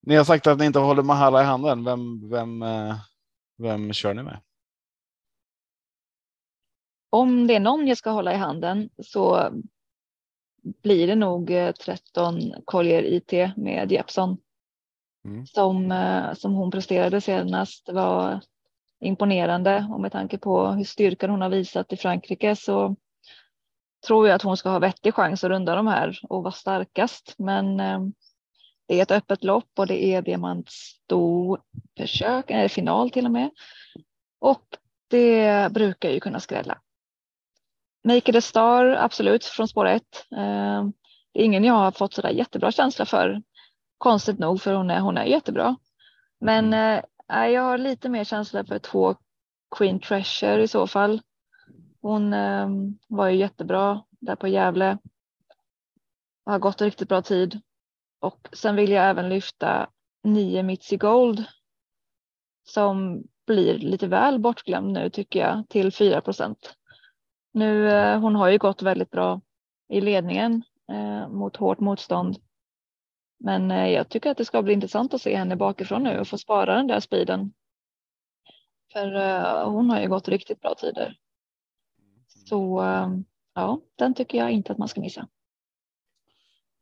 Ni 0.03 0.17
har 0.17 0.25
sagt 0.25 0.47
att 0.47 0.59
ni 0.59 0.67
inte 0.67 0.79
håller 0.79 1.03
Mahala 1.03 1.43
i 1.43 1.45
handen. 1.45 1.85
Vem, 1.85 2.31
vem, 2.31 2.65
vem 3.59 3.93
kör 3.93 4.15
ni 4.15 4.23
med? 4.23 4.41
Om 7.11 7.47
det 7.47 7.55
är 7.55 7.61
någon 7.61 7.87
jag 7.87 7.99
ska 7.99 8.11
hålla 8.11 8.33
i 8.33 8.37
handen 8.37 8.89
så 9.03 9.51
blir 10.83 11.07
det 11.07 11.15
nog 11.15 11.53
13 11.81 12.39
eh, 12.39 12.43
Collier 12.65 13.03
IT 13.03 13.33
med 13.57 13.93
Jeppson. 13.93 14.37
Mm. 15.25 15.47
Som, 15.47 15.93
eh, 15.93 16.35
som 16.35 16.55
hon 16.55 16.71
presterade 16.71 17.21
senast 17.21 17.89
var 17.93 18.41
imponerande 19.01 19.89
och 19.93 20.01
med 20.01 20.13
tanke 20.13 20.39
på 20.39 20.67
hur 20.67 20.85
styrkan 20.85 21.31
hon 21.31 21.43
har 21.43 21.49
visat 21.49 21.93
i 21.93 21.97
Frankrike 21.97 22.57
så 22.57 22.97
tror 24.07 24.29
jag 24.29 24.35
att 24.35 24.43
hon 24.43 24.57
ska 24.57 24.69
ha 24.69 24.79
vettig 24.79 25.15
chans 25.15 25.45
att 25.45 25.51
runda 25.51 25.75
de 25.75 25.87
här 25.87 26.19
och 26.23 26.43
vara 26.43 26.53
starkast. 26.53 27.35
Men 27.39 27.81
eh, 27.81 28.01
det 28.89 28.99
är 28.99 29.03
ett 29.03 29.11
öppet 29.11 29.45
lopp 29.45 29.79
och 29.79 29.87
det 29.87 30.05
är 30.05 30.23
diamantstorförsök, 30.23 32.51
eller 32.51 32.69
final 32.69 33.11
till 33.11 33.25
och 33.25 33.33
med. 33.33 33.51
Och 34.39 34.77
det 35.09 35.73
brukar 35.73 36.11
ju 36.11 36.21
kunna 36.21 36.41
skrälla. 36.41 36.79
Make 38.07 38.31
it 38.31 38.37
a 38.37 38.41
star, 38.41 38.85
absolut, 38.87 39.45
från 39.45 39.69
spår 39.69 39.87
ett. 39.87 40.27
Eh, 40.37 40.85
det 41.33 41.41
är 41.41 41.45
ingen 41.45 41.65
jag 41.65 41.75
har 41.75 41.91
fått 41.91 42.15
sådär 42.15 42.31
jättebra 42.31 42.73
känsla 42.73 43.07
för. 43.07 43.43
Konstigt 43.99 44.39
nog, 44.39 44.63
för 44.63 44.75
hon 44.75 44.91
är, 44.91 45.01
hon 45.01 45.19
är 45.19 45.25
jättebra. 45.25 45.77
Men 46.41 46.65
mm. 46.65 47.05
eh, 47.33 47.47
jag 47.47 47.63
har 47.63 47.79
lite 47.79 48.09
mer 48.09 48.25
känsla 48.25 48.65
för 48.65 48.79
två 48.79 49.15
Queen 49.77 50.01
Treasure 50.01 50.63
i 50.63 50.69
så 50.69 50.87
fall. 50.87 51.21
Hon 52.01 52.33
eh, 52.33 52.69
var 53.09 53.29
ju 53.29 53.37
jättebra 53.37 54.03
där 54.21 54.37
på 54.37 54.49
Gävle. 54.49 54.99
Har 56.45 56.59
gått 56.59 56.83
riktigt 56.83 57.09
bra 57.09 57.23
tid. 57.23 57.61
Och 58.21 58.49
sen 58.53 58.77
vill 58.77 58.91
jag 58.91 59.11
även 59.11 59.29
lyfta 59.29 59.91
nio 60.25 60.63
Mitzi 60.63 60.97
Gold. 60.97 61.45
Som 62.65 63.23
blir 63.47 63.79
lite 63.79 64.07
väl 64.07 64.39
bortglömd 64.39 64.93
nu 64.93 65.11
tycker 65.11 65.41
jag 65.41 65.69
till 65.69 65.93
4 65.93 66.21
procent. 66.21 66.77
Nu, 67.57 67.91
eh, 67.91 68.21
hon 68.21 68.35
har 68.35 68.49
ju 68.49 68.59
gått 68.59 68.83
väldigt 68.83 69.11
bra 69.11 69.41
i 69.89 70.01
ledningen 70.01 70.63
eh, 70.93 71.29
mot 71.29 71.57
hårt 71.57 71.81
motstånd. 71.81 72.37
Men 73.39 73.71
eh, 73.71 73.89
jag 73.89 74.09
tycker 74.09 74.31
att 74.31 74.37
det 74.37 74.45
ska 74.45 74.63
bli 74.63 74.73
intressant 74.73 75.15
att 75.15 75.23
se 75.23 75.37
henne 75.37 75.57
bakifrån 75.57 76.03
nu 76.03 76.19
och 76.19 76.29
få 76.29 76.39
spara 76.39 76.77
den 76.77 76.87
där 76.87 77.01
speeden. 77.01 77.53
För 78.93 79.65
hon 79.65 79.91
har 79.91 80.01
ju 80.01 80.09
gått 80.09 80.29
riktigt 80.29 80.61
bra 80.61 80.75
tider. 80.75 81.17
Så 82.27 82.83
ja, 83.55 83.81
den 83.99 84.15
tycker 84.15 84.39
jag 84.39 84.51
inte 84.51 84.73
att 84.73 84.79
man 84.79 84.89
ska 84.89 85.01
missa. 85.01 85.29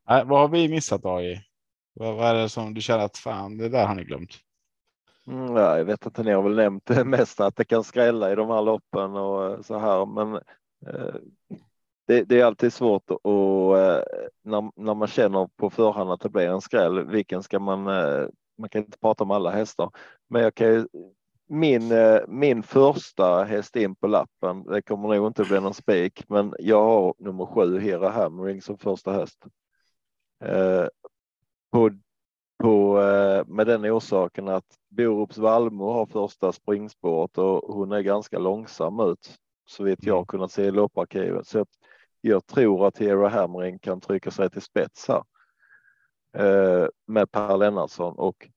Nej, 0.08 0.24
vad 0.24 0.40
har 0.40 0.48
vi 0.48 0.68
missat 0.68 1.04
AI? 1.04 1.44
Vad, 1.92 2.16
vad 2.16 2.26
är 2.26 2.34
det 2.34 2.48
som 2.48 2.74
du 2.74 2.80
känner 2.80 3.04
att 3.04 3.18
fan, 3.18 3.58
det 3.58 3.68
där 3.68 3.86
har 3.86 3.94
ni 3.94 4.04
glömt? 4.04 4.30
Mm, 5.26 5.56
ja, 5.56 5.78
jag 5.78 5.84
vet 5.84 6.06
inte, 6.06 6.22
ni 6.22 6.30
har 6.30 6.42
väl 6.42 6.56
nämnt 6.56 6.86
det 6.86 7.04
mesta 7.04 7.46
att 7.46 7.56
det 7.56 7.64
kan 7.64 7.84
skrälla 7.84 8.32
i 8.32 8.34
de 8.34 8.50
här 8.50 8.62
loppen 8.62 9.16
och 9.16 9.64
så 9.64 9.78
här, 9.78 10.06
men 10.06 10.34
Eh, 10.34 10.63
Eh, 10.86 11.14
det, 12.06 12.24
det, 12.24 12.40
är 12.40 12.44
alltid 12.44 12.72
svårt 12.72 13.10
att 13.10 13.24
eh, 13.24 14.02
när, 14.42 14.82
när 14.82 14.94
man 14.94 15.08
känner 15.08 15.48
på 15.56 15.70
förhand 15.70 16.10
att 16.10 16.20
det 16.20 16.28
blir 16.28 16.48
en 16.48 16.60
skräll. 16.60 17.06
Vilken 17.06 17.42
ska 17.42 17.58
man? 17.58 17.86
Eh, 17.86 18.26
man 18.58 18.68
kan 18.68 18.84
inte 18.84 18.98
prata 18.98 19.24
om 19.24 19.30
alla 19.30 19.50
hästar, 19.50 19.90
men 20.28 20.42
jag 20.42 20.54
kan 20.54 20.88
min, 21.48 21.92
min 22.28 22.62
första 22.62 23.44
häst 23.44 23.76
in 23.76 23.96
på 23.96 24.06
lappen. 24.06 24.64
Det 24.64 24.82
kommer 24.82 25.08
nog 25.08 25.26
inte 25.26 25.44
bli 25.44 25.60
någon 25.60 25.74
spik, 25.74 26.24
men 26.28 26.54
jag 26.58 26.84
har 26.84 27.14
nummer 27.18 27.46
sju 27.46 27.78
Hera 27.78 28.10
Hammering 28.10 28.62
som 28.62 28.78
första 28.78 29.12
häst. 29.12 29.44
på, 31.72 31.90
på, 32.58 32.94
med 33.46 33.66
den 33.66 33.84
orsaken 33.84 34.48
att 34.48 34.66
Borups 34.88 35.38
Valmo 35.38 35.92
har 35.92 36.06
första 36.06 36.52
springspåret 36.52 37.38
och 37.38 37.74
hon 37.74 37.92
är 37.92 38.00
ganska 38.00 38.38
långsam 38.38 39.00
ut 39.00 39.38
så 39.66 39.84
vitt 39.84 40.04
jag 40.04 40.16
mm. 40.16 40.26
kunnat 40.26 40.52
se 40.52 40.62
i 40.64 40.70
lopparkivet. 40.70 41.46
Så 41.46 41.66
jag 42.20 42.46
tror 42.46 42.86
att 42.86 42.98
Hero 42.98 43.26
Hammering 43.26 43.78
kan 43.78 44.00
trycka 44.00 44.30
sig 44.30 44.50
till 44.50 44.62
spets 44.62 45.08
här 45.08 45.22
eh, 46.36 46.88
med 47.06 47.30
Per 47.30 47.56
Lennartsson 47.56 48.14
och 48.18 48.48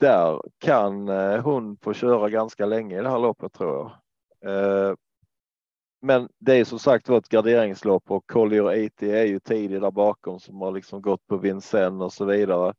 där 0.00 0.42
kan 0.58 1.08
eh, 1.08 1.42
hon 1.42 1.76
få 1.76 1.92
köra 1.92 2.28
ganska 2.28 2.66
länge 2.66 2.98
i 2.98 3.02
det 3.02 3.10
här 3.10 3.18
loppet 3.18 3.52
tror 3.52 3.76
jag. 3.76 3.90
Eh, 4.52 4.94
men 6.02 6.28
det 6.38 6.54
är 6.54 6.64
som 6.64 6.78
sagt 6.78 7.08
var 7.08 7.18
ett 7.18 7.28
garderingslopp 7.28 8.10
och 8.10 8.26
Collier 8.26 8.86
80 8.86 9.10
är 9.10 9.24
ju 9.24 9.40
tidig 9.40 9.80
där 9.80 9.90
bakom 9.90 10.40
som 10.40 10.60
har 10.60 10.72
liksom 10.72 11.02
gått 11.02 11.26
på 11.26 11.36
Vincennes 11.36 12.04
och 12.04 12.12
så 12.12 12.24
vidare 12.24 12.74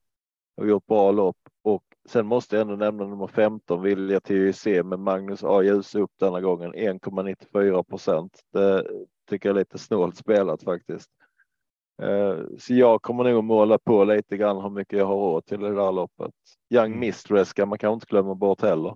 och 0.58 0.68
gjort 0.68 0.86
bra 0.86 1.12
lopp 1.12 1.41
och 1.64 1.84
Sen 2.10 2.26
måste 2.26 2.56
jag 2.56 2.62
ändå 2.62 2.76
nämna 2.76 3.06
nummer 3.06 3.28
15 3.28 3.82
Vilja 3.82 4.20
till 4.20 4.54
se 4.54 4.84
med 4.84 5.00
Magnus 5.00 5.44
A. 5.44 5.64
Ljus 5.64 5.96
upp 5.96 6.12
denna 6.20 6.42
gången 6.42 6.74
1,94 6.74 7.84
procent. 7.84 8.40
Det 8.54 8.86
tycker 9.30 9.50
jag 9.50 9.56
är 9.56 9.60
lite 9.60 9.78
snålt 9.78 10.18
spelat 10.18 10.64
faktiskt. 10.64 11.10
Eh, 12.02 12.36
så 12.60 12.74
jag 12.74 13.02
kommer 13.02 13.24
nog 13.24 13.44
måla 13.44 13.78
på 13.78 14.04
lite 14.04 14.38
grann 14.38 14.62
hur 14.62 14.70
mycket 14.70 15.00
jag 15.00 15.06
har 15.06 15.16
råd 15.16 15.46
till 15.46 15.60
det 15.60 15.76
där 15.76 15.92
loppet. 15.92 16.34
Young 16.70 16.86
mm. 16.86 17.00
Mistress 17.00 17.50
ska 17.50 17.66
man 17.66 17.78
kanske 17.78 17.94
inte 17.94 18.06
glömma 18.06 18.36
bort 18.36 18.62
heller. 18.62 18.96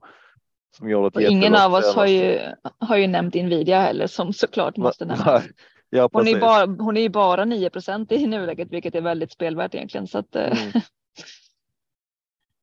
Som 0.77 0.89
gjorde 0.89 1.07
ett 1.07 1.29
ingen 1.29 1.55
av 1.55 1.73
oss 1.73 1.95
har 1.95 2.05
ju, 2.05 2.39
har 2.79 2.97
ju 2.97 3.07
nämnt 3.07 3.33
Nvidia 3.33 3.79
heller 3.79 4.07
som 4.07 4.33
såklart 4.33 4.77
måste 4.77 5.05
Nej, 5.05 5.17
nämnas. 5.17 5.43
Ja, 5.89 6.09
Hon 6.13 6.27
är, 6.27 6.39
bara, 6.39 6.65
hon 6.65 6.97
är 6.97 7.09
bara 7.09 7.45
9% 7.45 8.13
i 8.13 8.27
nuläget, 8.27 8.67
vilket 8.71 8.95
är 8.95 9.01
väldigt 9.01 9.31
spelvärt 9.31 9.75
egentligen. 9.75 10.07
Så 10.07 10.17
att, 10.17 10.35
eh, 10.35 10.61
Mm. 10.61 10.71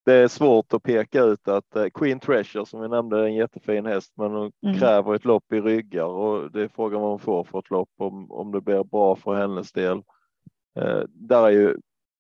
Det 0.05 0.13
är 0.15 0.29
svårt 0.29 0.73
att 0.73 0.83
peka 0.83 1.23
ut 1.23 1.49
att 1.49 1.77
eh, 1.77 1.87
Queen 1.95 2.21
Treasure 2.21 2.67
som 2.67 2.81
vi 2.81 2.89
nämnde 2.89 3.19
är 3.19 3.25
en 3.25 3.35
jättefin 3.35 3.87
häst 3.87 4.13
men 4.17 4.31
hon 4.33 4.53
Mm. 4.67 4.79
kräver 4.79 5.15
ett 5.15 5.25
lopp 5.25 5.53
i 5.53 5.61
ryggar 5.61 6.05
och 6.05 6.51
det 6.53 6.63
är 6.63 6.69
frågan 6.69 7.01
vad 7.01 7.11
hon 7.11 7.19
får 7.19 7.45
för 7.45 7.59
ett 7.59 7.71
lopp 7.71 7.91
om, 7.99 8.31
om 8.33 8.53
det 8.53 8.61
blir 8.61 8.85
bra 8.85 9.17
för 9.17 9.35
hennes 9.35 9.73
del. 9.73 10.03
Eh, 10.79 11.03
där 11.09 11.47
är 11.47 11.51
ju, 11.51 11.77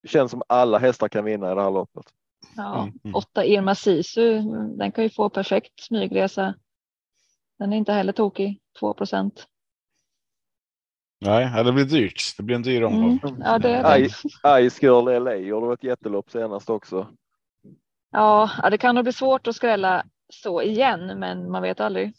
känns 0.06 0.30
som 0.30 0.42
alla 0.46 0.78
hästar 0.78 1.08
kan 1.08 1.24
vinna 1.24 1.52
i 1.52 1.54
det 1.54 1.62
här 1.62 1.70
loppet. 1.70 2.04
ja, 2.56 2.82
Mm, 2.82 2.94
mm. 3.04 3.14
åtta 3.14 3.44
Irma 3.44 3.74
Sisu, 3.74 4.40
den 4.78 4.92
kan 4.92 5.04
ju 5.04 5.10
få 5.10 5.28
perfekt 5.28 5.80
smygresa. 5.80 6.54
Den 7.58 7.72
är 7.72 7.76
inte 7.76 7.92
heller 7.92 8.12
tokig, 8.12 8.60
2 8.80 8.94
procent. 8.94 9.46
Nej, 11.20 11.64
det 11.64 11.72
blir 11.72 11.84
dyrt. 11.84 12.36
Det 12.36 12.42
blir 12.42 12.56
en 12.56 12.62
dyr 12.62 12.82
omgång. 12.82 13.20
Mm. 13.24 13.42
Ja, 13.44 13.58
det 13.58 13.70
är 13.70 13.98
det. 13.98 14.70
Ice 14.70 14.82
Girl 14.82 15.22
LA 15.24 15.34
gjorde 15.36 15.74
ett 15.74 15.84
jättelopp 15.84 16.30
senast 16.30 16.70
också. 16.70 17.06
Ja, 18.12 18.50
det 18.70 18.78
kan 18.78 18.94
nog 18.94 19.04
bli 19.04 19.12
svårt 19.12 19.46
att 19.46 19.56
skrälla 19.56 20.04
så 20.32 20.62
igen, 20.62 21.18
men 21.18 21.50
man 21.50 21.62
vet 21.62 21.80
aldrig. 21.80 22.12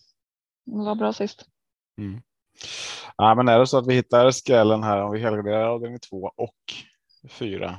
Det 0.66 0.86
var 0.86 0.96
bra 0.96 1.14
sist. 1.14 1.46
Mm. 1.98 2.22
Ja, 3.18 3.36
men 3.36 3.48
är 3.48 3.60
det 3.60 3.68
så 3.68 3.78
att 3.78 3.88
vi 3.88 3.94
hittar 3.94 4.32
skrällen 4.32 4.84
här 4.84 5.02
om 5.02 5.12
vi 5.12 5.20
helgarderar 5.20 5.68
avdelning 5.68 6.00
två 6.00 6.32
och 6.36 6.56
fyra. 7.30 7.78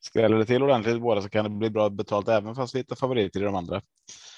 Skräller 0.00 0.36
det 0.36 0.44
till 0.44 0.62
ordentligt 0.62 1.00
båda 1.00 1.22
så 1.22 1.28
kan 1.28 1.44
det 1.44 1.50
bli 1.50 1.70
bra 1.70 1.90
betalt 1.90 2.28
även 2.28 2.54
fast 2.54 2.74
vi 2.74 2.78
hittar 2.78 2.96
favoriter 2.96 3.40
i 3.40 3.44
de 3.44 3.54
andra. 3.54 3.82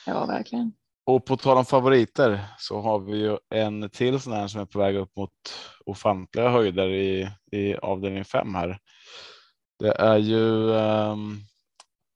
Ja, 0.07 0.27
verkligen. 0.27 0.73
Och 1.07 1.25
på 1.25 1.37
tal 1.37 1.59
om 1.59 1.65
favoriter 1.65 2.41
så 2.59 2.81
har 2.81 2.99
vi 2.99 3.17
ju 3.17 3.39
en 3.55 3.91
till 3.91 4.21
sån 4.21 4.33
här 4.33 4.49
som 4.49 4.61
är 4.61 4.67
på 4.67 4.79
väg 4.79 4.97
upp 4.97 5.17
mot 5.17 5.33
ofantliga 5.87 6.49
höjder 6.49 6.89
i, 6.89 7.31
i 7.53 7.75
avdelning 7.75 8.25
fem 8.25 8.55
här. 8.55 8.79
Det 9.79 9.93
är 9.93 10.19
ju. 10.19 10.71
Um, 10.71 11.41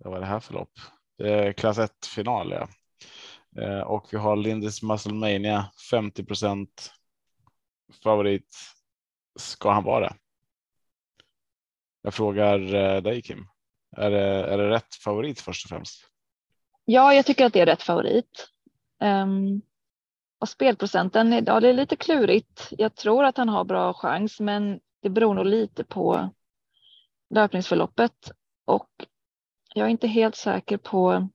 vad 0.08 0.16
är 0.16 0.20
det 0.20 0.26
här 0.26 0.40
för 0.40 0.54
lopp? 0.54 0.72
Det 1.18 1.32
är 1.32 1.52
klass 1.52 1.78
1 1.78 2.06
final. 2.06 2.50
Ja. 2.50 2.68
Eh, 3.62 3.80
och 3.80 4.08
vi 4.12 4.16
har 4.16 4.36
Lindis 4.36 4.82
Musclemania 4.82 5.70
50% 5.92 6.68
favorit. 8.02 8.56
Ska 9.38 9.70
han 9.70 9.84
vara 9.84 10.08
det? 10.08 10.14
Jag 12.02 12.14
frågar 12.14 12.74
eh, 12.74 13.02
dig 13.02 13.22
Kim. 13.22 13.46
Är 13.96 14.10
det, 14.10 14.24
är 14.24 14.58
det 14.58 14.70
rätt 14.70 14.94
favorit 14.94 15.40
först 15.40 15.64
och 15.64 15.68
främst? 15.68 16.10
Ja, 16.84 17.14
jag 17.14 17.26
tycker 17.26 17.46
att 17.46 17.52
det 17.52 17.60
är 17.60 17.66
rätt 17.66 17.82
favorit. 17.82 18.48
Um, 19.02 19.62
och 20.38 20.48
spelprocenten, 20.48 21.44
ja 21.46 21.60
det 21.60 21.68
är 21.68 21.72
lite 21.72 21.96
klurigt. 21.96 22.68
Jag 22.70 22.94
tror 22.94 23.24
att 23.24 23.36
han 23.36 23.48
har 23.48 23.64
bra 23.64 23.94
chans, 23.94 24.40
men 24.40 24.80
det 25.02 25.10
beror 25.10 25.34
nog 25.34 25.46
lite 25.46 25.84
på 25.84 26.30
löpningsförloppet 27.34 28.30
och 28.64 28.90
jag 29.76 29.86
är 29.86 29.90
inte 29.90 30.08
helt 30.08 30.36
säker 30.36 30.76
på 30.76 31.28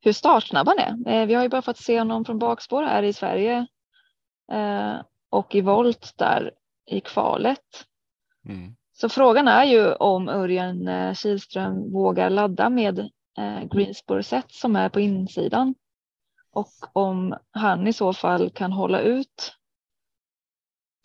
hur 0.00 0.12
startsnabb 0.12 0.68
han 0.68 0.78
är. 0.78 1.12
Eh, 1.12 1.26
Vi 1.26 1.34
har 1.34 1.42
ju 1.42 1.48
bara 1.48 1.62
fått 1.62 1.76
se 1.76 1.98
honom 1.98 2.24
från 2.24 2.38
bakspår 2.38 2.82
här 2.82 3.02
i 3.02 3.12
Sverige 3.12 3.66
eh, 4.52 4.94
och 5.30 5.54
i 5.54 5.60
volt 5.60 6.14
där 6.16 6.52
i 6.86 7.00
kvalet. 7.00 7.86
Mm. 8.48 8.76
Så 8.92 9.08
frågan 9.08 9.48
är 9.48 9.64
ju 9.64 9.92
om 9.92 10.28
Örjan 10.28 10.88
eh, 10.88 11.14
Kihlström 11.14 11.92
vågar 11.92 12.30
ladda 12.30 12.70
med 12.70 13.10
Greensboro 13.72 14.22
set 14.22 14.52
som 14.52 14.76
är 14.76 14.88
på 14.88 15.00
insidan 15.00 15.74
och 16.52 16.72
om 16.92 17.36
han 17.50 17.86
i 17.86 17.92
så 17.92 18.12
fall 18.12 18.50
kan 18.50 18.72
hålla 18.72 19.00
ut. 19.00 19.59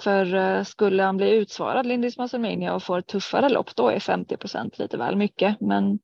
För 0.04 0.36
eh, 0.36 0.64
skulle 0.64 1.04
han 1.04 1.18
bli 1.18 1.30
utsvarad 1.30 1.86
Lindis 1.86 2.18
Masselmania 2.18 2.74
och 2.74 2.84
få 2.84 2.98
ett 2.98 3.08
tuffare 3.08 3.50
lopp 3.50 3.76
då 3.76 3.90
är 3.90 4.00
50% 4.00 4.80
lite 4.82 4.98
väl 4.98 5.16
mycket. 5.16 5.62
Men 5.62 6.00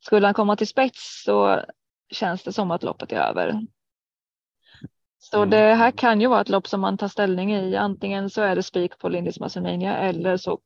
skulle 0.00 0.26
han 0.26 0.34
komma 0.34 0.56
till 0.56 0.68
spets 0.68 1.22
så 1.24 1.62
känns 2.10 2.42
det 2.42 2.52
som 2.52 2.70
att 2.70 2.82
loppet 2.82 3.12
är 3.12 3.16
över. 3.16 3.60
Så 5.18 5.36
Mm. 5.36 5.50
det 5.50 5.74
här 5.74 5.90
kan 5.90 6.20
ju 6.20 6.26
vara 6.26 6.40
ett 6.40 6.48
lopp 6.48 6.66
som 6.66 6.80
man 6.80 6.98
tar 6.98 7.08
ställning 7.08 7.54
i. 7.54 7.76
Antingen 7.76 8.30
så 8.30 8.42
är 8.42 8.56
det 8.56 8.62
spik 8.62 8.98
på 8.98 9.08
Lindis 9.08 9.40
Masselmania 9.40 9.96
eller 9.96 10.36
så 10.36 10.58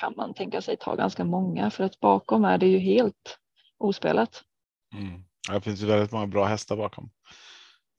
kan 0.00 0.14
man 0.16 0.34
tänka 0.34 0.62
sig 0.62 0.76
ta 0.76 0.94
ganska 0.94 1.24
många 1.24 1.70
för 1.70 1.84
att 1.84 2.00
bakom 2.00 2.44
är 2.44 2.58
det 2.58 2.66
ju 2.66 2.78
helt 2.78 3.38
ospelat. 3.78 4.42
Mm. 4.94 5.24
Det 5.52 5.60
finns 5.60 5.82
ju 5.82 5.86
väldigt 5.86 6.12
många 6.12 6.26
bra 6.26 6.44
hästar 6.44 6.76
bakom. 6.76 7.10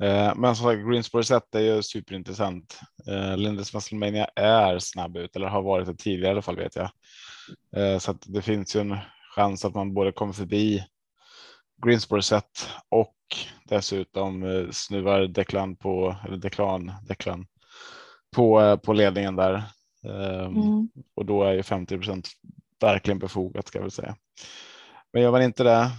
Eh, 0.03 0.35
men 0.35 0.55
som 0.55 0.65
sagt, 0.65 0.87
Greensboro 0.89 1.23
set 1.23 1.55
är 1.55 1.59
ju 1.59 1.83
superintressant. 1.83 2.79
Eh, 3.07 3.37
Lindes 3.37 3.73
Musclemania 3.73 4.25
är 4.35 4.79
snabb 4.79 5.17
ut 5.17 5.35
eller 5.35 5.47
har 5.47 5.61
varit 5.61 5.87
det 5.87 5.95
tidigare 5.95 6.27
i 6.27 6.31
alla 6.31 6.41
fall 6.41 6.55
vet 6.55 6.75
jag. 6.75 6.89
Eh, 7.75 7.97
så 7.99 8.11
att 8.11 8.23
det 8.25 8.41
finns 8.41 8.75
ju 8.75 8.79
en 8.79 8.97
chans 9.35 9.65
att 9.65 9.75
man 9.75 9.93
både 9.93 10.11
kommer 10.11 10.33
förbi 10.33 10.85
Greensboro 11.85 12.21
set 12.21 12.69
och 12.89 13.15
dessutom 13.65 14.67
snuvar 14.71 15.21
Declan 15.27 15.75
på 15.75 16.15
eller 16.25 16.37
Declan, 16.37 16.91
Declan 17.07 17.47
på, 18.35 18.77
på 18.77 18.93
ledningen 18.93 19.35
där. 19.35 19.53
Eh, 20.05 20.45
Mm. 20.45 20.89
och 21.15 21.25
då 21.25 21.43
är 21.43 21.53
ju 21.53 21.61
50% 21.61 22.27
verkligen 22.81 23.19
befogat 23.19 23.67
ska 23.67 23.77
jag 23.77 23.83
väl 23.83 23.91
säga. 23.91 24.15
Men 25.13 25.21
gör 25.21 25.31
man 25.31 25.41
inte 25.41 25.63
det, 25.63 25.91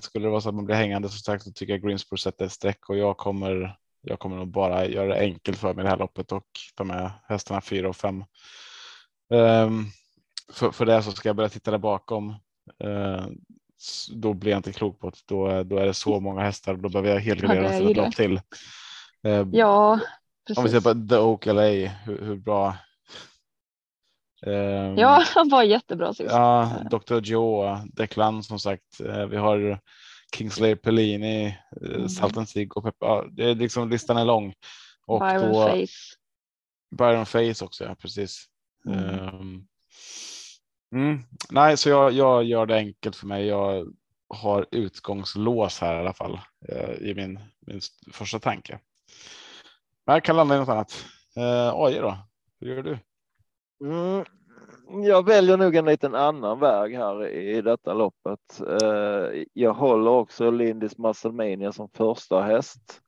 skulle 0.00 0.26
det 0.26 0.30
vara 0.30 0.40
så 0.40 0.48
att 0.48 0.54
man 0.54 0.64
blir 0.64 0.76
hängande 0.76 1.08
så 1.08 1.18
sagt 1.18 1.44
så 1.44 1.52
tycker 1.52 1.72
jag 1.72 1.82
Greensboro 1.82 2.16
sätter 2.18 2.44
ett 2.44 2.52
streck 2.52 2.88
och 2.88 2.96
jag 2.96 3.16
kommer. 3.16 3.76
Jag 4.02 4.18
kommer 4.18 4.36
nog 4.36 4.48
bara 4.48 4.86
göra 4.86 5.06
det 5.14 5.20
enkelt 5.20 5.58
för 5.58 5.74
mig 5.74 5.82
det 5.84 5.90
här 5.90 5.96
loppet 5.96 6.32
och 6.32 6.46
ta 6.74 6.84
med 6.84 7.10
hästarna 7.28 7.60
fyra 7.60 7.88
och 7.88 7.96
fem. 7.96 8.24
Ehm, 9.34 9.84
för, 10.52 10.70
för 10.70 10.86
det 10.86 11.02
så 11.02 11.12
ska 11.12 11.28
jag 11.28 11.36
börja 11.36 11.48
titta 11.48 11.70
där 11.70 11.78
bakom. 11.78 12.30
Eh, 12.84 13.26
s- 13.80 14.08
då 14.12 14.34
blir 14.34 14.50
jag 14.50 14.58
inte 14.58 14.72
klok 14.72 15.00
på 15.00 15.10
det. 15.10 15.16
Då, 15.26 15.62
då 15.62 15.76
är 15.78 15.86
det 15.86 15.94
så 15.94 16.20
många 16.20 16.42
hästar 16.42 16.72
och 16.72 16.78
då 16.78 16.88
behöver 16.88 17.08
jag 17.08 17.18
Ja, 17.18 17.22
helgardera 17.24 17.72
till 17.72 17.84
ju 17.84 17.90
ett 17.90 17.96
lopp 17.96 18.14
till. 18.16 18.40
Eh, 19.26 19.46
Ja, 19.52 19.92
om 19.92 19.98
vi 20.46 20.54
precis. 20.54 20.82
ser 20.84 20.94
på 20.94 21.08
The 21.08 21.16
Oak 21.16 21.46
LA, 21.46 21.62
hur, 22.04 22.24
hur 22.24 22.36
bra. 22.36 22.76
Ehm, 24.46 24.98
Ja, 24.98 25.24
han 25.34 25.48
var 25.48 25.62
jättebra 25.62 26.14
sist. 26.14 26.30
Ja, 26.30 26.72
Dr. 26.90 27.20
Joe, 27.20 27.80
Declan 27.92 28.42
som 28.42 28.58
sagt. 28.60 29.00
Eh, 29.00 29.26
Vi 29.26 29.36
har 29.36 29.78
Kingsley 30.36 30.76
Pellini, 30.76 31.46
eh, 31.46 31.54
Mm. 31.94 32.08
Salten 32.08 32.46
Sig 32.46 32.68
och 32.74 32.84
Peppa. 32.84 33.06
Ja, 33.06 33.24
det 33.32 33.44
är 33.50 33.54
liksom 33.54 33.90
listan 33.90 34.16
är 34.16 34.24
lång. 34.24 34.54
Och 35.06 35.20
Byron 35.20 35.52
då 35.52 35.66
Face. 35.66 36.16
Byron 36.98 37.26
Face 37.26 37.64
också, 37.64 37.84
ja 37.84 37.94
precis. 37.94 38.44
Mm. 38.86 39.04
Ehm, 39.04 39.62
mm. 40.94 41.22
Nej, 41.50 41.76
så 41.76 41.88
jag, 41.88 42.12
jag 42.12 42.44
gör 42.44 42.66
det 42.66 42.76
enkelt 42.76 43.16
för 43.16 43.26
mig. 43.26 43.46
Jag 43.46 43.86
har 44.34 44.66
utgångslås 44.70 45.80
här 45.80 45.94
i 45.96 45.98
alla 45.98 46.12
fall 46.14 46.40
eh, 46.68 46.90
i 46.90 47.14
min, 47.14 47.40
min 47.66 47.78
st- 47.78 48.10
första 48.12 48.38
tanke. 48.38 48.78
Men 50.06 50.14
jag 50.14 50.24
kan 50.24 50.36
landa 50.36 50.54
i 50.56 50.58
något 50.58 50.68
annat. 50.68 51.04
Eh, 51.36 51.70
AJ 51.74 51.94
då? 51.94 52.18
Hur 52.60 52.74
gör 52.76 52.82
du? 52.82 52.98
Mm, 53.80 54.24
jag 55.04 55.26
väljer 55.26 55.56
nog 55.56 55.76
en 55.76 55.84
liten 55.84 56.14
annan 56.14 56.60
väg 56.60 56.94
här 56.94 57.26
i 57.26 57.62
detta 57.62 57.94
loppet. 57.94 58.60
Eh, 58.82 59.42
jag 59.52 59.74
håller 59.74 60.10
också 60.10 60.50
Lindis 60.50 60.98
Musclemania 60.98 61.72
som 61.72 61.88
första 61.88 62.40
häst. 62.40 63.00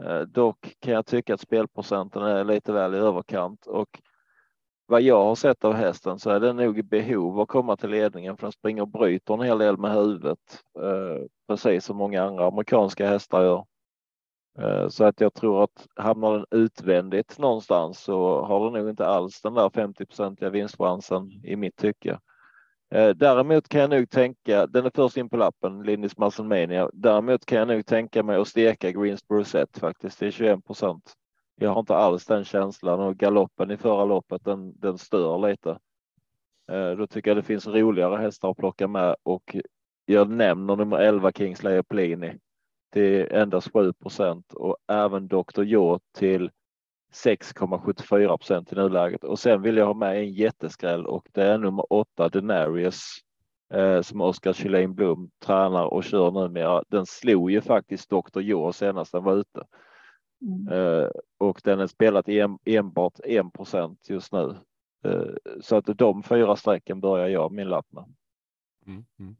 Eh, 0.00 0.20
dock 0.20 0.76
kan 0.80 0.92
jag 0.92 1.06
tycka 1.06 1.34
att 1.34 1.40
spelprocenten 1.40 2.22
är 2.22 2.44
lite 2.44 2.72
väl 2.72 2.94
i 2.94 2.98
överkant 2.98 3.66
och 3.66 4.00
vad 4.86 5.02
jag 5.02 5.24
har 5.24 5.34
sett 5.34 5.64
av 5.64 5.72
hästen 5.72 6.18
så 6.18 6.30
är 6.30 6.40
den 6.40 6.56
nog 6.56 6.78
i 6.78 6.82
behov 6.82 7.40
att 7.40 7.48
komma 7.48 7.76
till 7.76 7.90
ledningen 7.90 8.36
för 8.36 8.42
den 8.46 8.52
springer 8.52 8.82
och 8.82 8.88
bryter 8.88 9.34
en 9.34 9.40
hel 9.40 9.58
del 9.58 9.78
med 9.78 9.92
huvudet. 9.94 10.38
Eh, 10.78 11.26
precis 11.48 11.84
som 11.84 11.96
många 11.96 12.22
andra 12.22 12.46
amerikanska 12.46 13.08
hästar 13.08 13.42
gör. 13.42 13.64
Eh, 14.58 14.88
så 14.88 15.04
att 15.04 15.20
jag 15.20 15.34
tror 15.34 15.64
att 15.64 15.86
hamnar 15.96 16.32
den 16.32 16.46
utvändigt 16.50 17.38
någonstans 17.38 17.98
så 18.00 18.44
har 18.44 18.64
den 18.64 18.72
nog 18.72 18.90
inte 18.90 19.06
alls 19.06 19.42
den 19.42 19.54
där 19.54 19.68
50-procentiga 19.68 20.50
vinstchansen 20.50 21.30
i 21.44 21.56
mitt 21.56 21.76
tycke. 21.76 22.18
Eh, 22.94 23.08
däremot 23.08 23.68
kan 23.68 23.80
jag 23.80 23.90
nog 23.90 24.10
tänka, 24.10 24.66
den 24.66 24.86
är 24.86 24.90
först 24.94 25.16
in 25.16 25.28
på 25.28 25.36
lappen, 25.36 25.82
Lindis 25.82 26.18
Musclemania. 26.18 26.90
Däremot 26.92 27.46
kan 27.46 27.58
jag 27.58 27.68
nog 27.68 27.86
tänka 27.86 28.22
mig 28.22 28.36
att 28.36 28.48
steka 28.48 28.90
Greensboro 28.90 29.44
set 29.44 29.78
faktiskt 29.78 30.18
till 30.18 30.32
21 30.32 30.64
procent. 30.64 31.14
Jag 31.54 31.70
har 31.70 31.80
inte 31.80 31.96
alls 31.96 32.26
den 32.26 32.44
känslan 32.44 33.00
och 33.00 33.16
galoppen 33.16 33.70
i 33.70 33.76
förra 33.76 34.04
loppet 34.04 34.44
den, 34.44 34.80
den 34.80 34.98
stör 34.98 35.48
lite. 35.48 35.78
Eh, 36.72 36.90
då 36.90 37.06
tycker 37.06 37.30
jag 37.30 37.38
det 37.38 37.42
finns 37.42 37.66
roligare 37.66 38.16
hästar 38.16 38.50
att 38.50 38.56
plocka 38.56 38.88
med 38.88 39.16
och 39.22 39.56
jag 40.04 40.30
nämner 40.30 40.76
nummer 40.76 40.98
11 40.98 41.32
Kingsley 41.32 41.82
Plini 41.82 42.38
till 42.92 43.26
endast 43.30 43.72
7 43.72 43.92
procent 43.92 44.52
och 44.52 44.76
även 44.88 45.28
Dr. 45.28 45.62
Yacht 45.62 46.04
till 46.12 46.50
6,74 47.12 48.36
procent 48.36 48.72
i 48.72 48.76
nuläget. 48.76 49.24
Och 49.24 49.38
sen 49.38 49.62
vill 49.62 49.76
jag 49.76 49.86
ha 49.86 49.94
med 49.94 50.16
en 50.16 50.32
jätteskräll 50.32 51.06
och 51.06 51.28
det 51.32 51.42
är 51.42 51.58
nummer 51.58 51.92
8 51.92 52.28
Denarius 52.28 53.00
eh, 53.72 54.00
som 54.00 54.20
Oskar 54.20 54.52
Kylin 54.52 54.94
Blom 54.94 55.30
tränar 55.44 55.84
och 55.84 56.04
kör 56.04 56.30
numera. 56.30 56.84
Den 56.88 57.06
slog 57.06 57.50
ju 57.50 57.60
faktiskt 57.60 58.10
Dr. 58.10 58.40
Joe 58.40 58.72
senast 58.72 59.12
den 59.12 59.24
var 59.24 59.36
ute. 59.36 59.64
Mm. 60.42 60.68
Eh, 60.68 61.08
och 61.38 61.60
den 61.64 61.80
är 61.80 61.86
spelat 61.86 62.28
en, 62.28 62.58
enbart 62.64 63.20
1 63.24 63.52
procent 63.52 64.06
just 64.08 64.32
nu. 64.32 64.56
Eh, 65.04 65.34
så 65.60 65.76
att 65.76 65.84
de 65.86 66.22
fyra 66.22 66.56
strecken 66.56 67.00
börjar 67.00 67.28
jag 67.28 67.52
min 67.52 67.68
lapp 67.68 67.86
med. 67.92 68.04
Mm, 68.86 69.04
mm. 69.18 69.36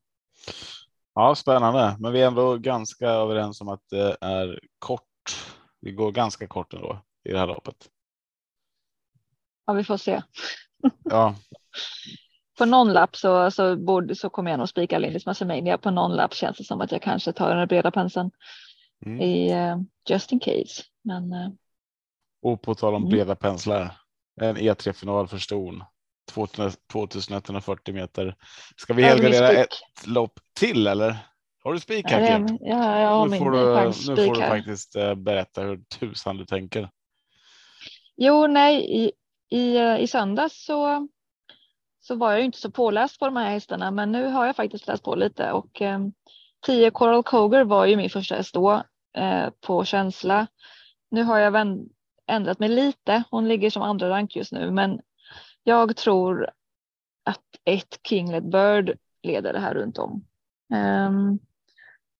Ja, 1.20 1.34
spännande, 1.34 1.96
men 1.98 2.12
vi 2.12 2.22
är 2.22 2.26
ändå 2.26 2.56
ganska 2.56 3.08
överens 3.08 3.60
om 3.60 3.68
att 3.68 3.82
det 3.90 4.16
är 4.20 4.60
kort. 4.78 5.02
Vi 5.80 5.92
går 5.92 6.12
ganska 6.12 6.46
kort 6.46 6.74
ändå 6.74 6.98
i 7.24 7.32
det 7.32 7.38
här 7.38 7.46
loppet. 7.46 7.88
Ja, 9.66 9.72
vi 9.72 9.84
får 9.84 9.96
se. 9.96 10.22
Ja. 11.04 11.34
på 12.58 12.64
någon 12.64 12.92
lapp 12.92 13.16
så, 13.16 13.50
så, 13.50 13.76
borde, 13.76 14.14
så 14.14 14.30
kommer 14.30 14.50
jag 14.50 14.58
nog 14.58 14.68
spika 14.68 14.98
Lindis 14.98 15.26
Massimania. 15.26 15.78
På 15.78 15.90
någon 15.90 16.16
lapp 16.16 16.34
känns 16.34 16.58
det 16.58 16.64
som 16.64 16.80
att 16.80 16.92
jag 16.92 17.02
kanske 17.02 17.32
tar 17.32 17.56
den 17.56 17.68
breda 17.68 17.90
penseln 17.90 18.30
mm. 19.06 19.20
i 19.20 19.54
uh, 19.54 19.80
just 20.08 20.32
in 20.32 20.40
case. 20.40 20.82
Men, 21.04 21.32
uh, 21.32 21.50
och 22.42 22.62
på 22.62 22.74
tal 22.74 22.94
om 22.94 23.02
mm. 23.02 23.10
breda 23.10 23.36
penslar. 23.36 23.96
En 24.40 24.56
E3 24.56 24.92
final 24.92 25.28
för 25.28 25.38
ston. 25.38 25.84
2140 26.32 27.94
meter. 27.94 28.36
Ska 28.76 28.94
vi 28.94 29.02
helgardera 29.02 29.50
ett 29.50 30.06
lopp 30.06 30.40
till 30.58 30.86
eller? 30.86 31.16
Har 31.64 31.72
du 31.72 31.80
spik 31.80 32.10
här? 32.10 32.20
Ja, 32.20 32.56
ja, 32.60 33.00
jag 33.00 33.08
har 33.08 33.28
nu 33.28 33.38
får, 33.38 33.50
du, 33.50 34.14
nu 34.14 34.26
får 34.26 34.34
du 34.34 34.40
faktiskt 34.40 34.96
uh, 34.96 35.14
berätta 35.14 35.62
hur 35.62 35.80
tusan 35.98 36.36
du 36.36 36.44
tänker. 36.44 36.90
Jo, 38.16 38.46
nej, 38.46 39.02
i, 39.04 39.12
i, 39.56 39.78
i 39.78 40.06
söndags 40.06 40.64
så 40.64 41.08
så 42.00 42.14
var 42.14 42.32
jag 42.32 42.44
inte 42.44 42.58
så 42.58 42.70
påläst 42.70 43.18
på 43.18 43.24
de 43.24 43.36
här 43.36 43.50
hästarna, 43.50 43.90
men 43.90 44.12
nu 44.12 44.26
har 44.26 44.46
jag 44.46 44.56
faktiskt 44.56 44.86
läst 44.86 45.04
på 45.04 45.14
lite 45.14 45.52
och 45.52 45.82
eh, 45.82 45.98
10 46.66 46.90
Coral 46.90 47.22
Coger 47.22 47.64
var 47.64 47.86
ju 47.86 47.96
min 47.96 48.10
första 48.10 48.34
häst 48.34 48.54
då 48.54 48.82
eh, 49.16 49.48
på 49.60 49.84
känsla. 49.84 50.46
Nu 51.10 51.22
har 51.22 51.38
jag 51.38 51.50
vänd, 51.50 51.88
ändrat 52.26 52.58
mig 52.58 52.68
lite. 52.68 53.22
Hon 53.30 53.48
ligger 53.48 53.70
som 53.70 53.82
andra 53.82 54.10
rank 54.10 54.36
just 54.36 54.52
nu, 54.52 54.70
men 54.70 55.00
jag 55.64 55.96
tror 55.96 56.50
att 57.24 57.44
ett 57.64 57.98
Kinglet 58.02 58.44
Bird 58.44 58.98
leder 59.22 59.52
det 59.52 59.58
här 59.58 59.74
runt 59.74 59.98
om. 59.98 60.24
Um, 60.74 61.38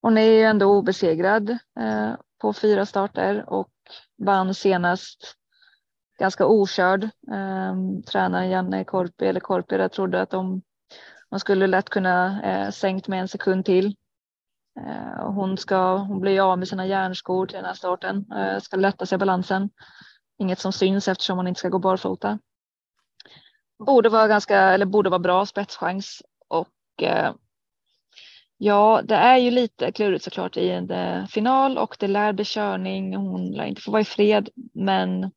hon 0.02 0.18
är 0.18 0.22
ju 0.22 0.42
ändå 0.42 0.66
obesegrad 0.66 1.50
uh, 1.80 2.14
på 2.38 2.52
fyra 2.52 2.86
starter 2.86 3.44
och 3.50 3.70
vann 4.18 4.54
senast 4.54 5.36
ganska 6.18 6.46
okörd. 6.46 7.08
Um, 7.26 8.02
tränaren 8.02 8.50
Janne 8.50 8.84
Korpi 8.84 9.26
eller 9.26 9.40
Korpi 9.40 9.76
där 9.76 9.88
trodde 9.88 10.22
att 10.22 10.30
de, 10.30 10.62
man 11.30 11.40
skulle 11.40 11.66
lätt 11.66 11.88
kunna 11.88 12.42
eh, 12.42 12.70
sänkt 12.70 13.08
med 13.08 13.20
en 13.20 13.28
sekund 13.28 13.64
till. 13.64 13.96
Eh, 14.80 15.30
hon 15.30 15.56
ska, 15.56 15.96
hon 15.96 16.20
blir 16.20 16.52
av 16.52 16.58
med 16.58 16.68
sina 16.68 16.86
järnskor 16.86 17.46
till 17.46 17.56
den 17.56 17.64
här 17.64 17.74
starten, 17.74 18.26
ska 18.62 18.76
lätta 18.76 19.06
sig 19.06 19.18
balansen. 19.18 19.70
Inget 20.38 20.58
som 20.58 20.72
syns 20.72 21.08
eftersom 21.08 21.36
hon 21.36 21.48
inte 21.48 21.58
ska 21.58 21.68
gå 21.68 21.78
barfota. 21.78 22.38
Borde 23.86 24.08
vara 24.08 24.28
ganska, 24.28 24.58
eller 24.58 24.86
borde 24.86 25.10
vara 25.10 25.18
bra 25.18 25.46
spetschans 25.46 26.22
och 26.48 27.02
eh, 27.02 27.32
Ja, 28.62 29.02
det 29.04 29.14
är 29.14 29.36
ju 29.38 29.50
lite 29.50 29.92
klurigt 29.92 30.24
såklart 30.24 30.56
i 30.56 30.70
en 30.70 30.90
eh, 30.90 31.26
final 31.26 31.78
och 31.78 31.96
det 31.98 32.08
lär 32.08 32.32
bli 32.32 32.44
körning. 32.44 33.16
Hon 33.16 33.50
lär 33.50 33.64
inte 33.64 33.80
få 33.80 33.90
vara 33.90 34.02
i 34.02 34.04
fred, 34.04 34.48
men 34.74 35.30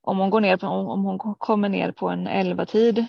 om 0.00 0.18
hon 0.18 0.30
går 0.30 0.40
ner 0.40 0.56
på, 0.56 0.66
om 0.66 1.04
hon 1.04 1.18
kommer 1.18 1.68
ner 1.68 1.92
på 1.92 2.08
en 2.08 2.26
11 2.26 2.66
tid 2.66 3.06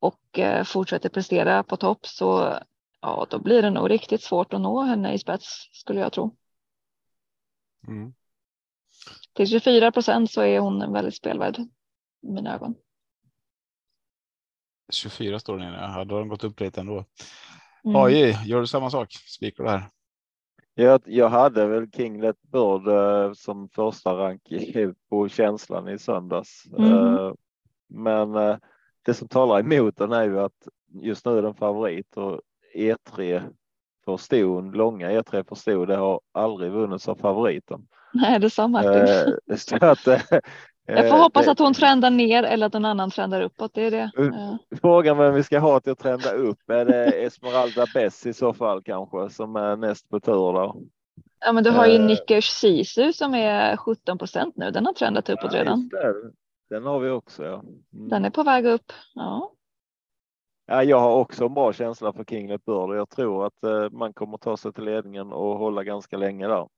och 0.00 0.38
eh, 0.38 0.64
fortsätter 0.64 1.08
prestera 1.08 1.62
på 1.62 1.76
topp 1.76 2.06
så 2.06 2.58
ja, 3.00 3.26
då 3.30 3.38
blir 3.38 3.62
det 3.62 3.70
nog 3.70 3.90
riktigt 3.90 4.22
svårt 4.22 4.54
att 4.54 4.60
nå 4.60 4.82
henne 4.82 5.12
i 5.12 5.18
spets 5.18 5.68
skulle 5.72 6.00
jag 6.00 6.12
tro. 6.12 6.36
Mm. 7.88 8.14
Till 9.32 9.48
24 9.48 9.92
procent 9.92 10.30
så 10.30 10.40
är 10.40 10.60
hon 10.60 10.92
väldigt 10.92 11.16
spelvärd 11.16 11.58
i 12.22 12.30
mina 12.30 12.54
ögon. 12.54 12.74
24 14.92 15.38
står 15.38 15.58
den 15.58 15.68
inne. 15.68 16.04
då 16.04 16.14
har 16.14 16.20
den 16.20 16.28
gått 16.28 16.44
upp 16.44 16.60
lite 16.60 16.80
ändå. 16.80 17.04
Mm. 17.84 17.96
AI, 17.96 18.36
gör 18.46 18.60
du 18.60 18.66
samma 18.66 18.90
sak? 18.90 19.12
Spikar 19.12 19.64
du 19.64 19.70
här? 19.70 19.90
Jag, 20.74 21.00
jag 21.04 21.28
hade 21.28 21.66
väl 21.66 21.90
Kinglet 21.90 22.42
Bird 22.42 22.88
eh, 22.88 23.32
som 23.32 23.68
första 23.68 24.12
rank 24.12 24.42
på 25.10 25.28
känslan 25.28 25.88
i 25.88 25.98
söndags. 25.98 26.64
Mm. 26.78 26.92
Eh, 26.92 27.32
men 27.88 28.34
eh, 28.34 28.56
det 29.02 29.14
som 29.14 29.28
talar 29.28 29.60
emot 29.60 29.96
den 29.96 30.12
är 30.12 30.24
ju 30.24 30.40
att 30.40 30.68
just 31.02 31.26
nu 31.26 31.38
är 31.38 31.42
den 31.42 31.54
favorit 31.54 32.16
och 32.16 32.40
E3 32.76 33.42
för 34.04 34.16
ston, 34.16 34.72
långa 34.72 35.10
E3 35.10 35.48
för 35.48 35.54
ston, 35.54 35.88
det 35.88 35.96
har 35.96 36.20
aldrig 36.32 36.72
vunnits 36.72 37.08
av 37.08 37.14
favoriten. 37.14 37.86
Nej, 38.12 38.40
det 38.40 38.50
sa 38.50 38.68
Martin. 38.68 39.36
så 39.56 39.76
att, 39.76 40.08
jag 40.86 41.08
får 41.10 41.16
hoppas 41.16 41.48
att 41.48 41.58
hon 41.58 41.74
trendar 41.74 42.10
ner 42.10 42.42
eller 42.42 42.66
att 42.66 42.72
någon 42.72 42.84
annan 42.84 43.10
trendar 43.10 43.40
uppåt. 43.40 43.74
Det 43.74 43.82
är 43.82 43.90
det. 43.90 44.10
Frågan 44.80 45.18
vem 45.18 45.34
vi 45.34 45.42
ska 45.42 45.58
ha 45.58 45.80
till 45.80 45.92
att 45.92 45.98
trenda 45.98 46.32
upp. 46.32 46.70
Är 46.70 46.84
det 46.84 47.24
Esmeralda 47.24 47.86
Bess 47.94 48.26
i 48.26 48.32
så 48.32 48.54
fall 48.54 48.82
kanske 48.82 49.30
som 49.30 49.56
är 49.56 49.76
näst 49.76 50.08
på 50.08 50.20
tur 50.20 50.52
då? 50.52 50.76
Ja, 51.40 51.52
men 51.52 51.64
du 51.64 51.70
har 51.70 51.86
ju 51.86 51.98
uh, 51.98 52.06
Nickers 52.06 52.48
Sisu 52.48 53.12
som 53.12 53.34
är 53.34 53.76
17 53.76 54.18
procent 54.18 54.56
nu. 54.56 54.70
Den 54.70 54.86
har 54.86 54.92
trendat 54.92 55.30
uppåt 55.30 55.52
ja, 55.52 55.60
redan. 55.60 55.90
Den 56.70 56.84
har 56.84 56.98
vi 57.00 57.10
också. 57.10 57.44
Ja. 57.44 57.54
Mm. 57.94 58.08
Den 58.08 58.24
är 58.24 58.30
på 58.30 58.42
väg 58.42 58.66
upp. 58.66 58.92
Ja. 59.14 59.50
Ja, 60.66 60.82
jag 60.82 61.00
har 61.00 61.16
också 61.16 61.44
en 61.44 61.54
bra 61.54 61.72
känsla 61.72 62.12
för 62.12 62.24
Kinglet 62.24 62.64
Bird 62.64 62.90
och 62.90 62.96
jag 62.96 63.10
tror 63.10 63.46
att 63.46 63.92
man 63.92 64.12
kommer 64.12 64.36
ta 64.36 64.56
sig 64.56 64.72
till 64.72 64.84
ledningen 64.84 65.32
och 65.32 65.58
hålla 65.58 65.84
ganska 65.84 66.16
länge 66.16 66.46
där. 66.48 66.68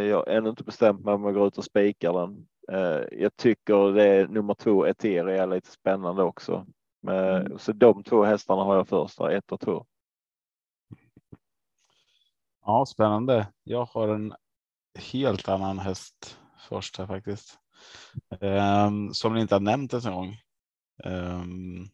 Jag 0.00 0.16
har 0.16 0.26
ännu 0.28 0.48
inte 0.48 0.64
bestämt 0.64 1.04
mig 1.04 1.14
om 1.14 1.24
jag 1.24 1.34
går 1.34 1.46
ut 1.46 1.58
och 1.58 1.64
spikar 1.64 2.12
den. 2.12 2.46
Uh, 2.72 3.04
jag 3.12 3.36
tycker 3.36 3.92
det 3.92 4.04
är 4.04 4.28
nummer 4.28 4.54
två 4.54 4.86
Eteri 4.86 5.38
är 5.38 5.46
lite 5.46 5.70
spännande 5.70 6.22
också. 6.22 6.66
Mm. 7.08 7.58
Så 7.58 7.72
de 7.72 8.04
två 8.04 8.24
hästarna 8.24 8.62
har 8.62 8.76
jag 8.76 8.88
först, 8.88 9.20
ett 9.20 9.52
och 9.52 9.60
två. 9.60 9.86
Ja, 12.64 12.86
spännande. 12.86 13.46
Jag 13.64 13.84
har 13.84 14.08
en 14.08 14.34
helt 14.94 15.48
annan 15.48 15.78
häst 15.78 16.38
först 16.68 16.98
här 16.98 17.06
faktiskt. 17.06 17.58
Um, 18.40 19.14
som 19.14 19.34
ni 19.34 19.40
inte 19.40 19.54
har 19.54 19.60
nämnt 19.60 19.92
ens 19.92 20.06
en 20.06 20.14
gång. 20.14 20.36
Um, 21.04 21.88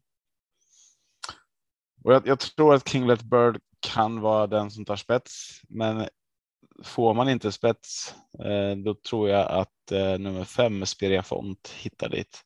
och 2.05 2.15
jag, 2.15 2.27
jag, 2.27 2.41
tror 2.41 2.75
att 2.75 2.89
Kinglet 2.89 3.23
Bird 3.23 3.61
kan 3.81 4.21
vara 4.21 4.47
den 4.47 4.71
som 4.71 4.85
tar 4.85 4.97
spets, 4.97 5.61
men 5.69 6.09
får 6.83 7.15
man 7.15 7.29
inte 7.29 7.53
spets, 7.53 8.15
eh, 8.45 8.77
då 8.77 8.95
tror 8.95 9.29
jag 9.29 9.51
att 9.51 9.93
eh, 9.93 10.19
nummer 10.19 10.45
fem 10.45 10.87
Spiria 10.87 11.23
Font 11.23 11.75
hittar 11.77 12.09
dit. 12.09 12.41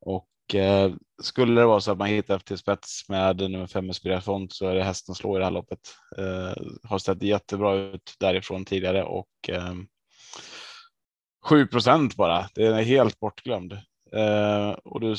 Och 0.00 0.54
eh, 0.54 0.92
skulle 1.22 1.60
det 1.60 1.66
vara 1.66 1.80
så 1.80 1.92
att 1.92 1.98
man 1.98 2.08
hittar 2.08 2.38
till 2.38 2.58
spets 2.58 3.08
med 3.08 3.36
nummer 3.36 3.66
fem 3.66 3.92
Spiria 3.92 4.20
font 4.20 4.52
så 4.52 4.68
är 4.68 4.74
det 4.74 4.84
hästen 4.84 5.12
att 5.12 5.18
slå 5.18 5.36
i 5.36 5.38
det 5.38 5.44
här 5.44 5.52
loppet. 5.52 5.78
Har 6.82 6.98
sett 6.98 7.22
jättebra 7.22 7.74
ut 7.74 8.14
därifrån 8.20 8.64
tidigare 8.64 9.04
och 9.04 9.28
ehm, 9.48 9.86
7 11.44 11.66
procent 11.66 12.16
bara. 12.16 12.48
Det 12.54 12.66
är 12.66 12.82
helt 12.82 13.20
bortglömd. 13.20 13.78
Och 14.84 15.00
du, 15.00 15.16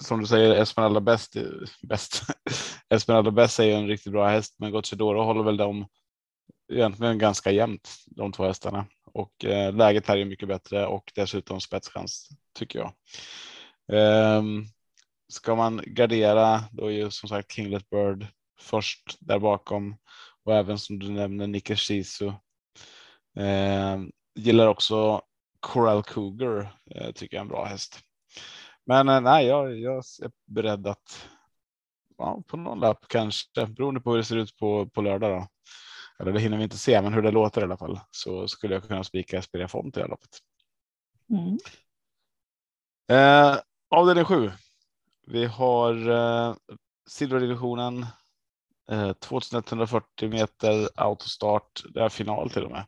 som 0.00 0.20
du 0.20 0.26
säger, 0.26 0.54
Esmeralda 0.54 1.00
Best, 1.00 1.36
Best, 1.88 2.22
Esmeralda 2.88 3.30
Best 3.30 3.60
är 3.60 3.64
ju 3.64 3.72
en 3.72 3.88
riktigt 3.88 4.12
bra 4.12 4.28
häst, 4.28 4.54
men 4.58 4.72
Gocciadoro 4.72 5.22
håller 5.22 5.42
väl 5.42 5.56
dem 5.56 5.86
egentligen 6.72 7.18
ganska 7.18 7.50
jämnt 7.50 8.04
de 8.06 8.32
två 8.32 8.44
hästarna 8.44 8.86
och 9.12 9.44
eh, 9.44 9.74
läget 9.74 10.06
här 10.06 10.16
är 10.16 10.24
mycket 10.24 10.48
bättre 10.48 10.86
och 10.86 11.12
dessutom 11.14 11.60
spetschans 11.60 12.28
tycker 12.54 12.78
jag. 12.78 12.92
Ehm, 13.92 14.64
ska 15.28 15.54
man 15.54 15.80
gardera 15.86 16.64
då 16.72 16.86
är 16.86 16.90
ju 16.90 17.10
som 17.10 17.28
sagt 17.28 17.52
Kinglet 17.52 17.90
Bird 17.90 18.26
först 18.60 19.16
där 19.20 19.38
bakom 19.38 19.96
och 20.44 20.54
även 20.54 20.78
som 20.78 20.98
du 20.98 21.10
nämner 21.10 21.46
Nicker 21.46 21.76
Shizu. 21.76 22.32
Ehm, 23.36 24.10
gillar 24.34 24.66
också 24.66 25.22
Coral 25.60 26.02
Cougar 26.02 26.78
eh, 26.90 27.12
tycker 27.12 27.36
jag 27.36 27.40
är 27.40 27.44
en 27.44 27.48
bra 27.48 27.64
häst. 27.64 28.00
Men 28.86 29.08
eh, 29.08 29.20
nej, 29.20 29.46
jag, 29.46 29.78
jag 29.78 29.96
är 29.96 30.30
beredd 30.46 30.86
att 30.86 31.28
ja, 32.18 32.42
på 32.46 32.56
någon 32.56 32.80
lapp 32.80 33.08
kanske 33.08 33.66
beroende 33.66 34.00
på 34.00 34.10
hur 34.10 34.18
det 34.18 34.24
ser 34.24 34.36
ut 34.36 34.56
på, 34.56 34.86
på 34.86 35.02
lördag. 35.02 35.30
Då. 35.30 35.48
Eller 36.18 36.32
det 36.32 36.40
hinner 36.40 36.56
vi 36.56 36.62
inte 36.62 36.78
se, 36.78 37.02
men 37.02 37.14
hur 37.14 37.22
det 37.22 37.30
låter 37.30 37.60
i 37.60 37.64
alla 37.64 37.76
fall 37.76 38.00
så 38.10 38.48
skulle 38.48 38.74
jag 38.74 38.82
kunna 38.82 39.04
spika 39.04 39.38
Aspiria 39.38 39.68
Font 39.68 39.96
i 39.96 40.00
det 40.00 40.04
här 40.04 40.08
loppet. 40.08 40.38
Mm. 41.30 41.58
Eh, 43.08 43.58
avdelning 43.90 44.24
7. 44.24 44.52
Vi 45.26 45.44
har 45.44 46.10
eh, 46.10 46.54
silverdivisionen. 47.08 48.06
Eh, 48.90 49.12
2140 49.12 50.28
meter 50.28 50.88
autostart. 50.94 51.82
Det 51.94 52.00
är 52.00 52.08
final 52.08 52.50
till 52.50 52.64
och 52.64 52.70
med. 52.70 52.84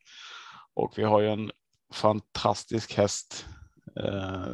Och 0.74 0.98
vi 0.98 1.04
har 1.04 1.20
ju 1.20 1.28
en 1.28 1.50
fantastisk 1.92 2.96
häst 2.96 3.46
eh, 3.96 4.46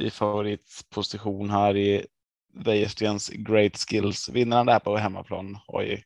i 0.00 0.10
favoritposition 0.10 1.50
här 1.50 1.76
i 1.76 2.06
Wäjerstens 2.54 3.28
Great 3.28 3.76
Skills. 3.76 4.26
Det 4.26 4.54
här 4.54 4.78
på 4.78 4.96
hemmaplan? 4.96 5.58
Oj. 5.68 5.92
Mm, 5.92 6.02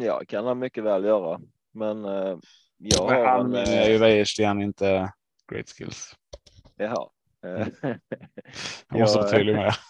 ja, 0.00 0.22
kan 0.28 0.46
han 0.46 0.58
mycket 0.58 0.84
väl 0.84 1.04
göra. 1.04 1.40
Men 1.72 2.04
eh, 2.04 2.38
jag 2.76 3.10
Men 3.10 3.26
han 3.26 3.54
är 3.54 3.88
ju 3.88 3.98
Wäjersten, 3.98 4.62
inte 4.62 5.12
Great 5.52 5.68
Skills. 5.68 6.16
Jaha. 6.76 7.08
Eh, 7.44 7.66
Jag 8.88 9.00
måste 9.00 9.18
vara 9.18 9.30
tydlig 9.30 9.54
med. 9.54 9.72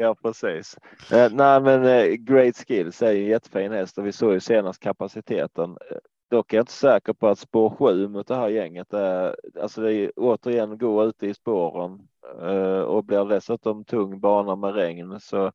Ja, 0.00 0.14
precis. 0.14 0.76
Eh, 1.12 1.32
nej, 1.32 1.60
men 1.60 1.84
eh, 1.84 2.04
Great 2.04 2.56
Skills 2.56 3.02
är 3.02 3.12
ju 3.12 3.22
en 3.22 3.30
jättefin 3.30 3.72
häst 3.72 3.98
och 3.98 4.06
vi 4.06 4.12
såg 4.12 4.32
ju 4.32 4.40
senast 4.40 4.80
kapaciteten. 4.80 5.70
Eh, 5.70 5.96
Dock 6.30 6.52
är 6.52 6.56
jag 6.56 6.62
inte 6.62 6.72
säker 6.72 7.12
på 7.12 7.28
att 7.28 7.38
spår 7.38 7.70
7 7.70 8.08
mot 8.08 8.26
det 8.26 8.36
här 8.36 8.48
gänget 8.48 8.92
är, 8.92 9.36
alltså 9.60 9.80
det 9.80 9.94
är 9.94 10.12
återigen 10.16 10.78
gå 10.78 11.04
ute 11.04 11.26
i 11.26 11.34
spåren 11.34 12.08
eh, 12.42 12.80
och 12.80 13.04
blir 13.04 13.24
dessutom 13.24 13.84
tung 13.84 14.20
bana 14.20 14.56
med 14.56 14.74
regn 14.74 15.20
så 15.20 15.44
eh, 15.46 15.52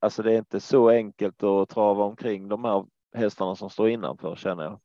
alltså 0.00 0.22
det 0.22 0.32
är 0.32 0.38
inte 0.38 0.60
så 0.60 0.88
enkelt 0.90 1.42
att 1.42 1.68
trava 1.68 2.04
omkring 2.04 2.48
de 2.48 2.64
här 2.64 2.86
hästarna 3.14 3.56
som 3.56 3.70
står 3.70 3.88
innanför 3.88 4.36
känner 4.36 4.64
jag. 4.64 4.80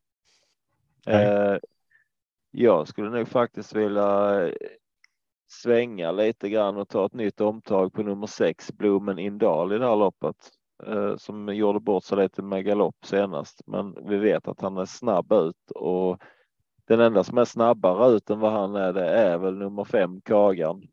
Nej. 1.06 1.26
Eh, 1.26 1.58
jag 2.52 2.88
skulle 2.88 3.10
nog 3.10 3.28
faktiskt 3.28 3.76
vilja 3.76 4.42
eh, 4.48 4.54
svänga 5.48 6.12
lite 6.12 6.50
grann 6.50 6.78
och 6.78 6.90
ta 6.90 7.06
ett 7.06 7.14
nytt 7.14 7.42
omtag 7.42 7.94
på 7.94 8.04
nummer 8.04 8.28
sex, 8.28 8.72
Blomen 8.72 9.20
Indal 9.20 9.74
i 9.74 9.78
det 9.78 9.88
här 9.88 9.96
loppet 9.96 10.36
eh, 10.86 11.16
som 11.18 11.56
gjorde 11.56 11.80
bort 11.80 12.04
sig 12.04 12.18
lite 12.18 12.42
med 12.42 12.66
galopp 12.66 13.06
senast. 13.06 13.62
Men 13.68 14.08
vi 14.08 14.18
vet 14.18 14.48
att 14.48 14.62
han 14.62 14.78
är 14.78 14.86
snabb 14.86 15.32
ut 15.34 15.72
och 15.76 16.22
den 16.86 17.00
enda 17.00 17.24
som 17.24 17.38
är 17.38 17.46
snabbare 17.46 18.12
ut 18.12 18.30
än 18.30 18.40
vad 18.40 18.52
han 18.52 18.76
är, 18.76 18.94
det 18.94 19.10
är 19.10 19.38
väl 19.38 19.58
nummer 19.58 19.84
fem 19.84 20.22
Kagan. 20.22 20.88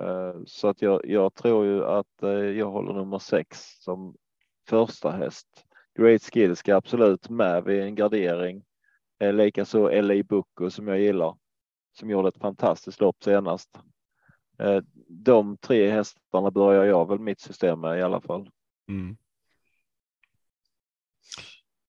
Eh, 0.00 0.34
så 0.46 0.68
att 0.68 0.82
jag, 0.82 1.00
jag 1.04 1.34
tror 1.34 1.66
ju 1.66 1.84
att 1.84 2.22
eh, 2.22 2.30
jag 2.30 2.70
håller 2.70 2.92
nummer 2.92 3.18
sex 3.18 3.58
som 3.80 4.16
första 4.68 5.10
häst. 5.10 5.48
Great 5.98 6.22
Skill 6.22 6.56
ska 6.56 6.76
absolut 6.76 7.28
med 7.28 7.64
vid 7.64 7.82
en 7.82 7.94
gardering. 7.94 8.64
Eh, 9.20 9.32
Likaså 9.32 9.88
LA 9.88 10.22
Bucco 10.22 10.70
som 10.70 10.88
jag 10.88 11.00
gillar 11.00 11.36
som 11.92 12.10
gjorde 12.10 12.28
ett 12.28 12.40
fantastiskt 12.40 13.00
lopp 13.00 13.22
senast. 13.24 13.70
De 15.08 15.56
tre 15.56 15.90
hästarna 15.90 16.50
börjar 16.50 16.84
jag 16.84 17.08
väl 17.08 17.18
mitt 17.18 17.40
system 17.40 17.80
med 17.80 17.98
i 17.98 18.02
alla 18.02 18.20
fall. 18.20 18.50
Mm. 18.88 19.16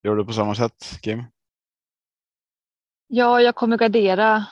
Gör 0.03 0.16
du 0.16 0.26
på 0.26 0.34
samma 0.34 0.55
sätt, 0.55 1.01
Kim? 1.01 1.24
Ja, 3.07 3.41
jag 3.41 3.55
kommer 3.55 3.78
gardera 3.78 4.45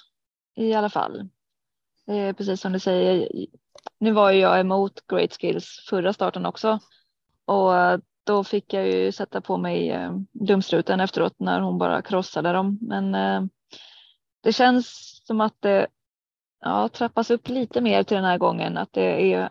i 0.55 0.73
alla 0.73 0.89
fall. 0.89 1.29
Eh, 2.07 2.33
precis 2.35 2.61
som 2.61 2.73
du 2.73 2.79
säger. 2.79 3.29
Nu 3.99 4.11
var 4.11 4.31
ju 4.31 4.39
jag 4.39 4.59
emot 4.59 5.07
Great 5.07 5.33
Skills 5.33 5.85
förra 5.89 6.13
starten 6.13 6.45
också 6.45 6.79
och 7.45 7.73
då 8.23 8.43
fick 8.43 8.73
jag 8.73 8.87
ju 8.87 9.11
sätta 9.11 9.41
på 9.41 9.57
mig 9.57 9.89
eh, 9.89 10.11
dumstruten 10.31 10.99
efteråt 10.99 11.33
när 11.39 11.61
hon 11.61 11.77
bara 11.77 12.01
krossade 12.01 12.53
dem. 12.53 12.79
Men 12.81 13.15
eh, 13.15 13.43
det 14.43 14.53
känns 14.53 15.17
som 15.25 15.41
att 15.41 15.55
det 15.59 15.87
ja, 16.59 16.89
trappas 16.89 17.31
upp 17.31 17.49
lite 17.49 17.81
mer 17.81 18.03
till 18.03 18.15
den 18.15 18.25
här 18.25 18.37
gången, 18.37 18.77
att 18.77 18.93
det 18.93 19.33
är 19.33 19.49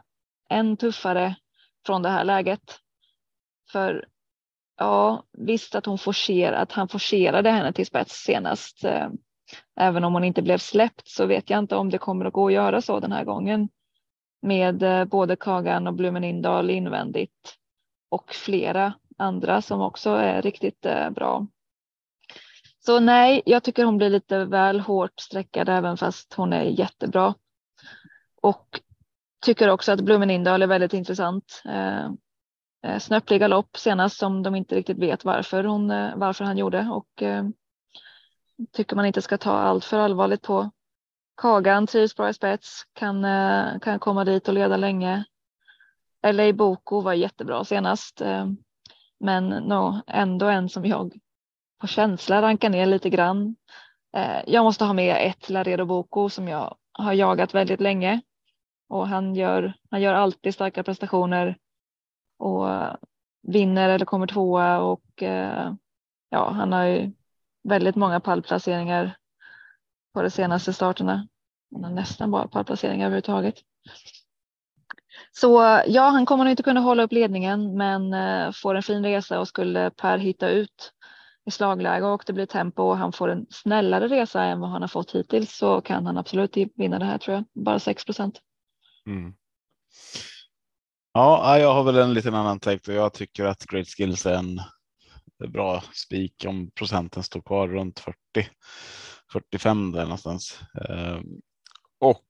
än 0.51 0.77
tuffare 0.77 1.37
från 1.87 2.03
det 2.03 2.09
här 2.09 2.25
läget. 2.25 2.81
För 3.73 4.09
ja, 4.77 5.25
visst 5.33 5.75
att 5.75 5.87
hon 5.87 5.99
forcer, 5.99 6.53
att 6.53 6.73
han 6.73 6.89
forcerade 6.89 7.51
henne 7.51 7.73
till 7.73 7.87
spets 7.87 8.15
senast. 8.15 8.85
Eh, 8.85 9.09
Även 9.77 10.05
om 10.05 10.15
hon 10.15 10.25
inte 10.25 10.43
blev 10.43 10.59
släppt 10.59 11.09
så 11.09 11.27
vet 11.27 11.51
jag 11.51 11.59
inte 11.59 11.77
om 11.77 11.91
det 11.91 11.99
kommer 11.99 12.25
att 12.25 12.33
gå 12.33 12.47
att 12.47 12.53
göra 12.53 12.81
så 12.81 13.01
den 13.01 13.13
här 13.13 13.25
gången. 13.25 13.69
Med 14.43 14.83
eh, 14.83 15.05
både 15.05 15.37
Kagan 15.37 15.87
och 15.87 15.95
Blumenindal 15.95 16.71
invändigt 16.71 17.57
och 18.09 18.33
flera 18.33 18.93
andra 19.17 19.63
som 19.63 19.81
också 19.81 20.11
är 20.11 20.43
riktigt 20.43 20.87
eh, 20.87 21.11
bra. 21.11 21.47
Så 22.79 23.01
nej, 23.01 23.43
jag 23.47 23.63
tycker 23.63 23.85
hon 23.85 23.99
blir 23.99 24.11
lite 24.11 24.45
väl 24.45 24.81
hårt 24.81 25.21
sträckad 25.21 25.69
även 25.69 25.97
fast 25.97 26.35
hon 26.35 26.53
är 26.53 26.63
jättebra. 26.63 27.35
Och 28.43 28.81
tycker 29.45 29.69
också 29.69 29.93
att 29.93 30.01
Blumenindal 30.01 30.63
är 30.63 30.67
väldigt 30.67 30.95
intressant. 30.95 31.63
Eh, 31.65 32.07
eh 32.87 32.99
snöplig 32.99 33.41
galopp 33.41 33.77
senast 33.77 34.19
som 34.19 34.43
de 34.43 34.55
inte 34.55 34.75
riktigt 34.75 34.99
vet 34.99 35.25
varför, 35.25 35.65
hon, 35.65 35.89
varför 36.17 36.45
han 36.45 36.59
gjorde 36.59 36.89
och 36.93 37.23
tycker 38.73 38.97
man 38.97 39.07
inte 39.07 39.23
ska 39.23 39.39
ta 39.39 39.53
allt 39.53 39.85
för 39.85 39.99
allvarligt 39.99 40.43
på. 40.43 40.71
Kagan 41.37 41.87
trivs 41.87 42.17
bra 42.17 42.29
i 42.29 42.35
spets, 42.35 42.87
kan, 42.93 43.25
eh, 43.25 43.79
kan 43.79 43.99
komma 43.99 44.25
dit 44.25 44.49
och 44.49 44.55
leda 44.55 44.77
länge. 44.77 45.25
LA 46.23 46.53
Boko 46.53 47.01
var 47.01 47.13
jättebra 47.13 47.65
senast, 47.65 48.21
eh, 48.21 48.47
men 49.21 49.49
no, 49.49 50.01
ändå 50.07 50.47
en 50.47 50.69
som 50.69 50.85
jag 50.85 51.19
på 51.81 51.87
känsla 51.87 52.43
rankar 52.43 52.71
ner 52.71 52.87
lite 52.87 53.11
grann. 53.11 53.57
Eh, 54.17 54.41
jag 54.47 54.65
måste 54.65 54.85
ha 54.85 54.93
med 54.93 55.31
ett 55.31 55.51
Laredo 55.51 55.85
Boko 55.85 56.29
som 56.29 56.49
jag 56.49 56.77
har 56.93 57.13
jagat 57.13 57.55
väldigt 57.55 57.81
länge 57.81 58.21
och 58.89 59.09
han 59.09 59.35
gör, 59.35 59.73
han 59.91 60.03
gör 60.03 60.15
alltid 60.15 60.55
starka 60.55 60.83
prestationer 60.83 61.59
och 62.39 62.69
vinner 63.43 63.89
eller 63.89 64.05
kommer 64.07 64.27
tvåa 64.27 64.79
och 64.79 65.23
ja, 66.31 66.51
han 66.51 66.73
har 66.73 66.85
ju 66.85 67.13
väldigt 67.69 67.97
många 67.97 68.21
pallplaceringar 68.21 69.17
på 70.15 70.23
de 70.23 70.31
senaste 70.31 70.73
starterna. 70.73 71.29
Han 71.75 71.85
har 71.85 71.91
nästan 71.91 72.31
bara 72.31 72.49
pallplaceringar 72.49 73.07
överhuvudtaget. 73.07 73.55
Så 75.33 75.83
ja, 75.87 76.03
han 76.03 76.27
kommer 76.27 76.45
nog 76.45 76.51
inte 76.51 76.63
kunna 76.63 76.81
hålla 76.81 77.03
upp 77.03 77.13
ledningen, 77.13 77.77
men 77.77 78.15
eh, 78.15 78.53
får 78.53 78.75
en 78.75 78.83
fin 78.83 79.05
resa 79.05 79.41
och 79.41 79.49
skulle 79.49 79.91
Per 79.91 80.19
hitta 80.19 80.49
ut 80.49 80.93
i 81.47 81.51
slagläge 81.51 82.07
och 82.07 82.23
det 82.27 82.33
blir 82.33 82.47
tempo 82.47 82.83
och 82.83 82.97
han 82.97 83.13
får 83.13 83.29
en 83.29 83.47
snällare 83.51 84.09
resa 84.09 84.43
än 84.43 84.61
vad 84.61 84.71
han 84.71 84.83
har 84.83 84.89
fått 84.89 85.15
hittills 85.15 85.57
så 85.57 85.81
kan 85.81 86.07
han 86.07 86.19
absolut 86.19 86.57
vinna 86.75 86.99
det 86.99 87.05
här 87.05 87.19
tror 87.19 87.35
jag. 87.35 87.65
Bara 87.65 87.79
6 87.79 88.05
procent. 88.05 88.41
Mm. 89.07 89.35
Ja, 91.13 91.59
jag 91.59 91.75
har 91.75 91.85
väl 91.85 91.97
en 91.97 92.15
liten 92.15 92.35
annan 92.35 92.61
take 92.61 92.91
och 92.91 92.97
jag 92.97 93.13
tycker 93.13 93.45
att 93.45 93.67
Great 93.67 93.89
Skills 93.89 94.27
är 94.27 94.35
en 94.35 94.61
bra 95.39 95.83
spik 95.93 96.45
om 96.49 96.71
procenten 96.71 97.23
står 97.23 97.41
kvar 97.41 97.69
runt 97.69 98.01
40. 98.01 98.17
45 99.33 99.93
där 99.93 100.03
någonstans. 100.03 100.61
Eh, 100.89 101.21
och 102.01 102.25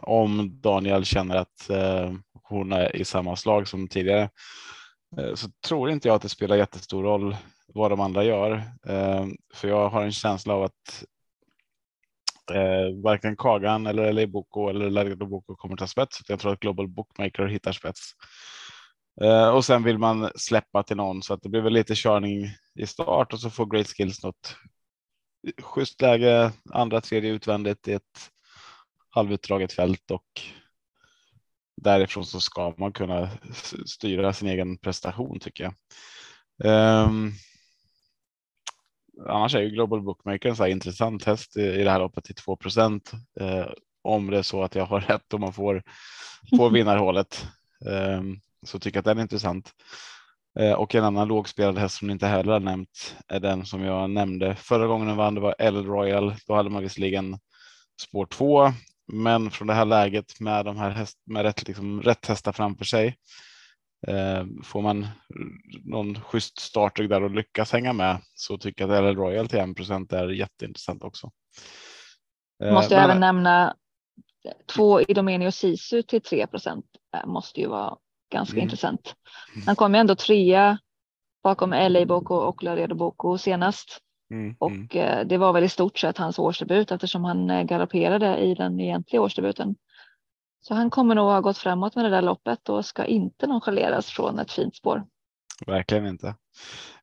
om 0.00 0.60
Daniel 0.60 1.04
känner 1.04 1.36
att 1.36 1.70
eh, 1.70 2.12
hon 2.42 2.72
är 2.72 2.96
i 2.96 3.04
samma 3.04 3.36
slag 3.36 3.68
som 3.68 3.88
tidigare 3.88 4.30
eh, 5.18 5.34
så 5.34 5.48
tror 5.66 5.90
inte 5.90 6.08
jag 6.08 6.14
att 6.14 6.22
det 6.22 6.28
spelar 6.28 6.56
jättestor 6.56 7.02
roll 7.02 7.36
vad 7.74 7.90
de 7.90 8.00
andra 8.00 8.24
gör. 8.24 8.62
För 9.54 9.68
jag 9.68 9.88
har 9.88 10.02
en 10.02 10.12
känsla 10.12 10.54
av 10.54 10.62
att 10.62 11.04
eh, 12.50 13.02
varken 13.02 13.36
Kagan 13.36 13.86
eller 13.86 14.12
Leiboko 14.12 14.68
eller 14.68 14.90
Laredo 14.90 15.26
Boko 15.26 15.56
kommer 15.56 15.76
ta 15.76 15.86
spets. 15.86 16.20
Jag 16.28 16.40
tror 16.40 16.52
att 16.52 16.60
Global 16.60 16.88
Bookmaker 16.88 17.46
hittar 17.46 17.72
spets. 17.72 18.12
Eh, 19.20 19.48
och 19.48 19.64
sen 19.64 19.82
vill 19.82 19.98
man 19.98 20.30
släppa 20.36 20.82
till 20.82 20.96
någon 20.96 21.22
så 21.22 21.34
att 21.34 21.42
det 21.42 21.48
blir 21.48 21.60
väl 21.60 21.72
lite 21.72 21.94
körning 21.96 22.50
i 22.74 22.86
start 22.86 23.32
och 23.32 23.40
så 23.40 23.50
får 23.50 23.66
Great 23.66 23.88
Skills 23.88 24.22
något 24.22 24.56
schysst 25.62 26.00
läge, 26.00 26.52
andra, 26.70 27.00
tredje 27.00 27.30
utvändigt 27.30 27.88
i 27.88 27.92
ett 27.92 28.30
halvutdraget 29.10 29.72
fält 29.72 30.10
och 30.10 30.40
därifrån 31.76 32.26
så 32.26 32.40
ska 32.40 32.74
man 32.78 32.92
kunna 32.92 33.30
styra 33.86 34.32
sin 34.32 34.48
egen 34.48 34.78
prestation 34.78 35.40
tycker 35.40 35.64
jag. 35.64 35.74
Um, 37.06 37.32
annars 39.28 39.54
är 39.54 39.60
ju 39.60 39.70
Global 39.70 40.02
Bookmaker 40.02 40.48
en 40.48 40.56
så 40.56 40.62
här 40.62 40.70
intressant 40.70 41.24
häst 41.24 41.56
i, 41.56 41.62
i 41.62 41.84
det 41.84 41.90
här 41.90 41.98
loppet 41.98 42.24
till 42.24 42.34
2 42.34 42.56
procent. 42.56 43.12
Eh, 43.40 43.66
om 44.02 44.30
det 44.30 44.38
är 44.38 44.42
så 44.42 44.62
att 44.62 44.74
jag 44.74 44.86
har 44.86 45.00
rätt 45.08 45.34
och 45.34 45.40
man 45.40 45.52
får, 45.52 45.82
får 46.56 46.70
vinnarhålet 46.74 47.46
eh, 47.86 48.22
så 48.66 48.78
tycker 48.78 48.96
jag 48.96 49.00
att 49.00 49.04
den 49.04 49.18
är 49.18 49.22
intressant. 49.22 49.70
Eh, 50.58 50.72
och 50.72 50.94
en 50.94 51.04
annan 51.04 51.28
lågspelad 51.28 51.78
häst 51.78 51.98
som 51.98 52.06
ni 52.06 52.12
inte 52.12 52.26
heller 52.26 52.52
har 52.52 52.60
nämnt 52.60 53.16
är 53.28 53.40
den 53.40 53.66
som 53.66 53.82
jag 53.82 54.10
nämnde 54.10 54.54
förra 54.54 54.86
gången 54.86 55.06
den 55.06 55.16
vann. 55.16 55.34
Det 55.34 55.40
var 55.40 55.54
L 55.58 55.84
Royal. 55.86 56.34
Då 56.46 56.54
hade 56.54 56.70
man 56.70 56.82
visserligen 56.82 57.38
spår 58.02 58.26
2, 58.26 58.72
men 59.12 59.50
från 59.50 59.68
det 59.68 59.74
här 59.74 59.84
läget 59.84 60.40
med 60.40 60.64
de 60.64 60.76
här 60.76 60.90
häst, 60.90 61.18
med 61.26 61.42
rätt, 61.42 61.68
liksom, 61.68 62.02
rätt 62.02 62.26
hästar 62.26 62.52
framför 62.52 62.84
sig 62.84 63.16
Eh, 64.08 64.44
får 64.64 64.82
man 64.82 65.06
någon 65.84 66.20
schysst 66.20 66.58
starter 66.60 67.04
där 67.04 67.22
och 67.22 67.30
lyckas 67.30 67.72
hänga 67.72 67.92
med 67.92 68.18
så 68.34 68.58
tycker 68.58 68.88
jag 68.88 68.96
att 68.96 69.04
LL 69.04 69.16
Royal 69.16 69.48
till 69.48 69.58
1% 69.58 70.12
är 70.12 70.28
jätteintressant 70.28 71.02
också. 71.02 71.30
Eh, 72.64 72.72
måste 72.72 72.94
jag 72.94 73.00
men... 73.00 73.10
även 73.10 73.20
nämna 73.20 73.76
två 74.76 75.00
Idomeni 75.00 75.48
och 75.48 75.54
Sisu 75.54 76.02
till 76.02 76.22
3 76.22 76.46
procent 76.46 76.86
måste 77.26 77.60
ju 77.60 77.68
vara 77.68 77.96
ganska 78.32 78.54
mm. 78.54 78.62
intressant. 78.62 79.14
Han 79.66 79.76
kom 79.76 79.94
ju 79.94 80.00
ändå 80.00 80.14
trea 80.14 80.78
bakom 81.42 81.70
LA 81.70 82.06
Boko 82.06 82.34
och 82.34 82.62
Laredo 82.62 82.94
Boko 82.94 83.38
senast. 83.38 83.98
Mm, 84.30 84.56
och 84.58 84.96
mm. 84.96 85.28
det 85.28 85.38
var 85.38 85.52
väl 85.52 85.64
i 85.64 85.68
stort 85.68 85.98
sett 85.98 86.18
hans 86.18 86.38
årsdebut 86.38 86.90
eftersom 86.90 87.24
han 87.24 87.66
galopperade 87.66 88.36
i 88.36 88.54
den 88.54 88.80
egentliga 88.80 89.22
årsdebuten. 89.22 89.74
Så 90.60 90.74
han 90.74 90.90
kommer 90.90 91.14
nog 91.14 91.24
ha 91.24 91.40
gått 91.40 91.58
framåt 91.58 91.96
med 91.96 92.04
det 92.04 92.10
där 92.10 92.22
loppet 92.22 92.68
och 92.68 92.84
ska 92.84 93.04
inte 93.04 93.46
nonchaleras 93.46 94.06
från 94.06 94.38
ett 94.38 94.52
fint 94.52 94.76
spår. 94.76 95.04
Verkligen 95.66 96.06
inte. 96.06 96.34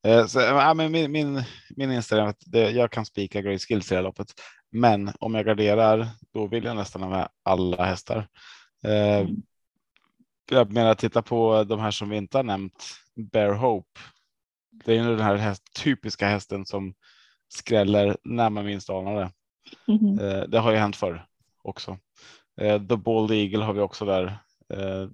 Eh, 0.04 0.26
så, 0.26 0.40
ja, 0.40 0.74
men 0.74 0.92
min, 0.92 1.12
min, 1.12 1.44
min 1.76 1.92
inställning 1.92 2.26
är 2.26 2.30
att 2.30 2.44
det, 2.46 2.72
jag 2.72 2.92
kan 2.92 3.06
spika 3.06 3.42
Great 3.42 3.62
Skills 3.62 3.92
i 3.92 3.96
det 3.96 3.96
här 3.96 4.04
loppet. 4.04 4.28
Men 4.72 5.12
om 5.20 5.36
jag 5.36 5.46
garderar, 5.46 6.08
då 6.34 6.48
vill 6.48 6.64
jag 6.64 6.76
nästan 6.76 7.04
ha 7.04 7.10
med 7.10 7.30
alla 7.44 7.86
hästar. 7.86 8.28
Eh, 8.84 9.20
Mm. 9.20 9.42
Jag 10.50 10.72
menar, 10.72 10.96
titta 10.96 11.22
på 11.22 11.64
de 11.64 11.80
här 11.80 11.92
som 11.92 12.10
vi 12.10 12.18
inte 12.18 12.38
har 12.38 12.44
nämnt. 12.44 12.86
Bear 13.16 13.54
Hope. 13.54 14.00
Det 14.86 14.92
är 14.92 14.96
ju 14.96 15.04
den 15.04 15.20
här 15.20 15.36
häst, 15.36 15.64
typiska 15.84 16.28
hästen 16.28 16.66
som 16.66 16.94
skräller 17.48 18.18
när 18.24 18.50
man 18.50 18.66
minst 18.66 18.90
anar 18.90 19.16
det. 19.16 19.32
Mhm. 19.94 20.20
Eh, 20.20 20.44
det 20.44 20.60
har 20.60 20.72
ju 20.72 20.78
hänt 20.78 20.96
förr 20.96 21.26
också. 21.64 21.98
Eh, 22.62 22.88
The 22.88 22.96
Bald 22.96 23.32
Eagle 23.32 23.64
har 23.64 23.74
vi 23.74 23.80
också 23.80 24.06
där. 24.06 24.26
Eh, 24.74 25.10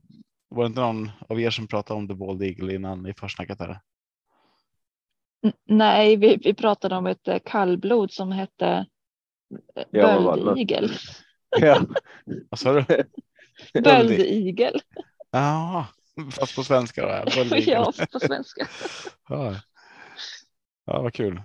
var 0.49 0.63
det 0.63 0.67
inte 0.67 0.81
någon 0.81 1.11
av 1.29 1.41
er 1.41 1.49
som 1.49 1.67
pratade 1.67 1.97
om 1.97 2.07
The 2.07 2.13
Bald 2.13 2.43
Eagle 2.43 2.75
innan 2.75 3.07
i 3.07 3.13
försnacket? 3.13 3.59
Här? 3.59 3.79
Nej, 5.65 6.15
vi, 6.15 6.37
vi 6.43 6.53
pratade 6.53 6.95
om 6.95 7.07
ett 7.07 7.27
eh, 7.27 7.39
kallblod 7.45 8.11
som 8.11 8.31
hette 8.31 8.85
böldigel. 9.91 10.91
Ja, 11.59 11.81
Vad 12.49 12.59
sa 12.59 12.73
du? 12.73 13.03
Böldigel. 13.81 14.81
Ja, 15.35 15.87
fast 16.31 16.55
på 16.55 16.63
svenska. 16.63 17.01
Då. 17.01 17.57
Ja, 17.57 17.93
på 18.11 18.19
svenska. 18.19 18.67
Ja. 19.29 19.55
ja, 20.85 21.01
vad 21.01 21.13
kul. 21.13 21.41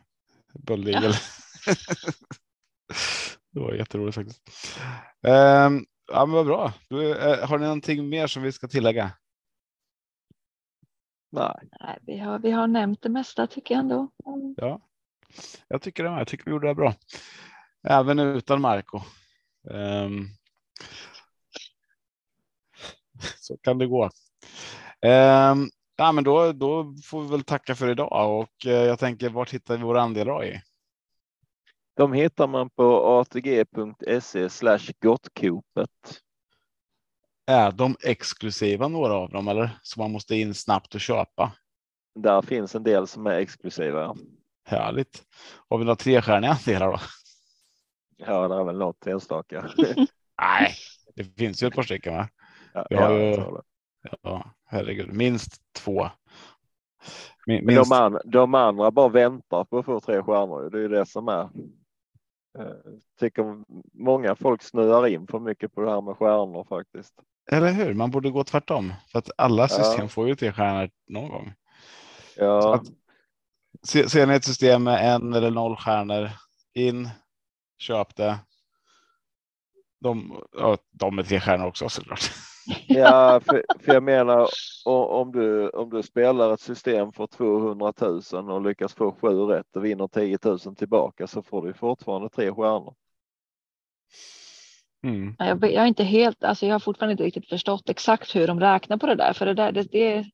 Bald 0.54 0.88
Eagle. 0.88 1.08
det 3.50 3.60
var 3.60 3.72
jätteroligt 3.74 4.14
faktiskt. 4.14 4.42
Um, 5.22 5.86
ja, 6.12 6.26
men 6.26 6.30
vad 6.30 6.46
bra. 6.46 6.72
Du, 6.88 7.18
eh, 7.18 7.48
har 7.48 7.58
ni 7.58 7.64
någonting 7.64 8.08
mer 8.08 8.26
som 8.26 8.42
vi 8.42 8.52
ska 8.52 8.68
tillägga? 8.68 9.10
nej. 11.32 11.68
Nej, 11.80 11.98
vi, 12.02 12.18
har, 12.18 12.38
vi 12.38 12.50
har 12.50 12.66
nämnt 12.66 13.02
det 13.02 13.08
mesta 13.08 13.46
tycker 13.46 13.74
jag 13.74 13.80
ändå. 13.80 14.10
Mm. 14.26 14.54
Ja, 14.56 14.80
jag 15.68 15.82
tycker 15.82 16.04
det. 16.04 16.10
med. 16.10 16.20
Jag 16.20 16.28
tycker 16.28 16.44
vi 16.44 16.50
gjorde 16.50 16.68
det 16.68 16.74
bra. 16.74 16.94
Även 17.88 18.18
utan 18.18 18.60
Marco. 18.60 19.00
Ehm, 19.70 20.26
så 23.40 23.56
kan 23.62 23.78
det 23.78 23.86
gå. 23.86 24.04
Um, 24.04 25.70
ja, 25.96 26.12
men 26.12 26.24
då, 26.24 26.52
då 26.52 26.94
får 27.04 27.22
vi 27.22 27.28
väl 27.28 27.42
tacka 27.42 27.74
för 27.74 27.90
idag 27.90 28.40
och 28.40 28.66
eh, 28.66 28.72
jag 28.72 28.98
tänker 28.98 29.28
vart 29.28 29.54
hittar 29.54 29.76
vi 29.76 29.82
våra 29.82 30.02
andelar 30.02 30.44
i? 30.44 30.60
De 31.96 32.12
hittar 32.12 32.46
man 32.46 32.70
på 32.70 33.18
atg.se 33.20 34.50
slash 34.50 34.92
gottkopet. 35.02 36.20
Är 37.46 37.70
de 37.70 37.96
exklusiva 38.02 38.88
några 38.88 39.14
av 39.14 39.30
dem 39.30 39.48
eller 39.48 39.78
som 39.82 40.00
man 40.00 40.12
måste 40.12 40.36
in 40.36 40.54
snabbt 40.54 40.94
och 40.94 41.00
köpa? 41.00 41.52
Där 42.14 42.42
finns 42.42 42.74
en 42.74 42.82
del 42.82 43.06
som 43.06 43.26
är 43.26 43.34
exklusiva. 43.34 44.16
Härligt. 44.64 45.22
Har 45.68 45.78
vi 45.78 45.84
några 45.84 45.96
trestjärniga 45.96 46.50
andelar 46.50 46.86
då? 46.86 47.00
Ja, 48.16 48.48
det 48.48 48.54
är 48.54 48.64
väl 48.64 48.78
något 48.78 49.06
enstaka. 49.06 49.70
Nej, 50.40 50.74
det 51.16 51.24
finns 51.24 51.62
ju 51.62 51.66
ett 51.66 51.74
par 51.74 51.82
stycken 51.82 52.14
va? 52.14 52.28
Ja, 52.74 52.86
ja, 52.90 53.12
jag. 53.12 53.62
Ja, 54.22 54.50
herregud, 54.64 55.12
minst 55.14 55.62
två. 55.72 56.08
Min- 57.46 57.66
Minst, 57.66 57.90
de, 57.90 57.96
an, 57.96 58.18
de 58.24 58.54
andra 58.54 58.90
bara 58.90 59.08
väntar 59.08 59.64
på 59.64 59.78
att 59.78 59.84
få 59.84 60.00
tre 60.00 60.22
stjärnor. 60.22 60.70
Det 60.70 60.78
är 60.78 60.82
ju 60.82 60.88
det 60.88 61.06
som 61.06 61.28
är. 61.28 61.42
Eh, 62.58 62.92
tycker 63.20 63.64
många 64.04 64.34
folk 64.36 64.62
snöar 64.62 65.06
in 65.06 65.26
för 65.26 65.38
mycket 65.38 65.74
på 65.74 65.80
det 65.80 65.90
här 65.90 66.00
med 66.00 66.16
stjärnor 66.16 66.64
faktiskt. 66.68 67.14
eller 67.52 67.72
hur? 67.72 67.94
Man 67.94 68.10
borde 68.10 68.30
gå 68.30 68.44
tvärtom 68.44 68.92
för 69.12 69.18
att 69.18 69.30
alla 69.38 69.68
system 69.68 70.02
Ja. 70.04 70.08
får 70.08 70.28
ju 70.28 70.34
tre 70.36 70.52
stjärnor 70.52 70.90
någon 71.08 71.28
gång. 71.28 71.52
Ja, 72.36 72.74
att- 72.74 72.86
Se- 73.82 74.08
Ser 74.08 74.26
ni 74.26 74.34
ett 74.34 74.44
system 74.44 74.82
med 74.82 75.14
en 75.14 75.34
eller 75.34 75.50
noll 75.50 75.76
stjärnor 75.76 76.30
in, 76.74 77.08
köp 77.78 78.16
det. 78.16 78.38
De, 80.00 80.42
ja, 80.52 80.78
de 80.90 81.16
med 81.16 81.26
tre 81.28 81.40
stjärnor 81.40 81.66
också 81.66 81.88
såklart. 81.88 82.30
Ja 82.88 83.40
för, 83.44 83.64
för 83.80 83.94
jag 83.94 84.02
menar 84.02 84.48
om 84.84 85.32
du, 85.32 85.68
om 85.68 85.90
du 85.90 86.02
spelar 86.02 86.54
ett 86.54 86.60
system 86.60 87.12
för 87.12 87.26
200 87.26 87.92
000 88.32 88.50
och 88.50 88.62
lyckas 88.62 88.94
få 88.94 89.12
sju 89.12 89.28
rätt 89.28 89.76
och 89.76 89.84
vinner 89.84 90.08
10 90.08 90.38
000 90.44 90.58
tillbaka 90.76 91.26
så 91.26 91.42
får 91.42 91.66
du 91.66 91.72
fortfarande 91.72 92.28
tre 92.28 92.52
stjärnor. 92.54 92.94
Mm. 95.04 95.36
Ja, 95.38 95.46
Jag, 95.46 95.64
jag 95.64 95.82
är 95.82 95.86
inte 95.86 96.04
helt, 96.04 96.44
alltså 96.44 96.66
jag 96.66 96.74
har 96.74 96.80
fortfarande 96.80 97.12
inte 97.12 97.24
riktigt 97.24 97.48
förstått 97.48 97.88
exakt 97.88 98.36
hur 98.36 98.46
de 98.46 98.60
räknar 98.60 98.96
på 98.96 99.06
det 99.06 99.14
där. 99.14 99.32
För 99.32 99.46
det 99.46 99.54
där, 99.54 99.72
det, 99.72 99.82
det, 99.82 100.24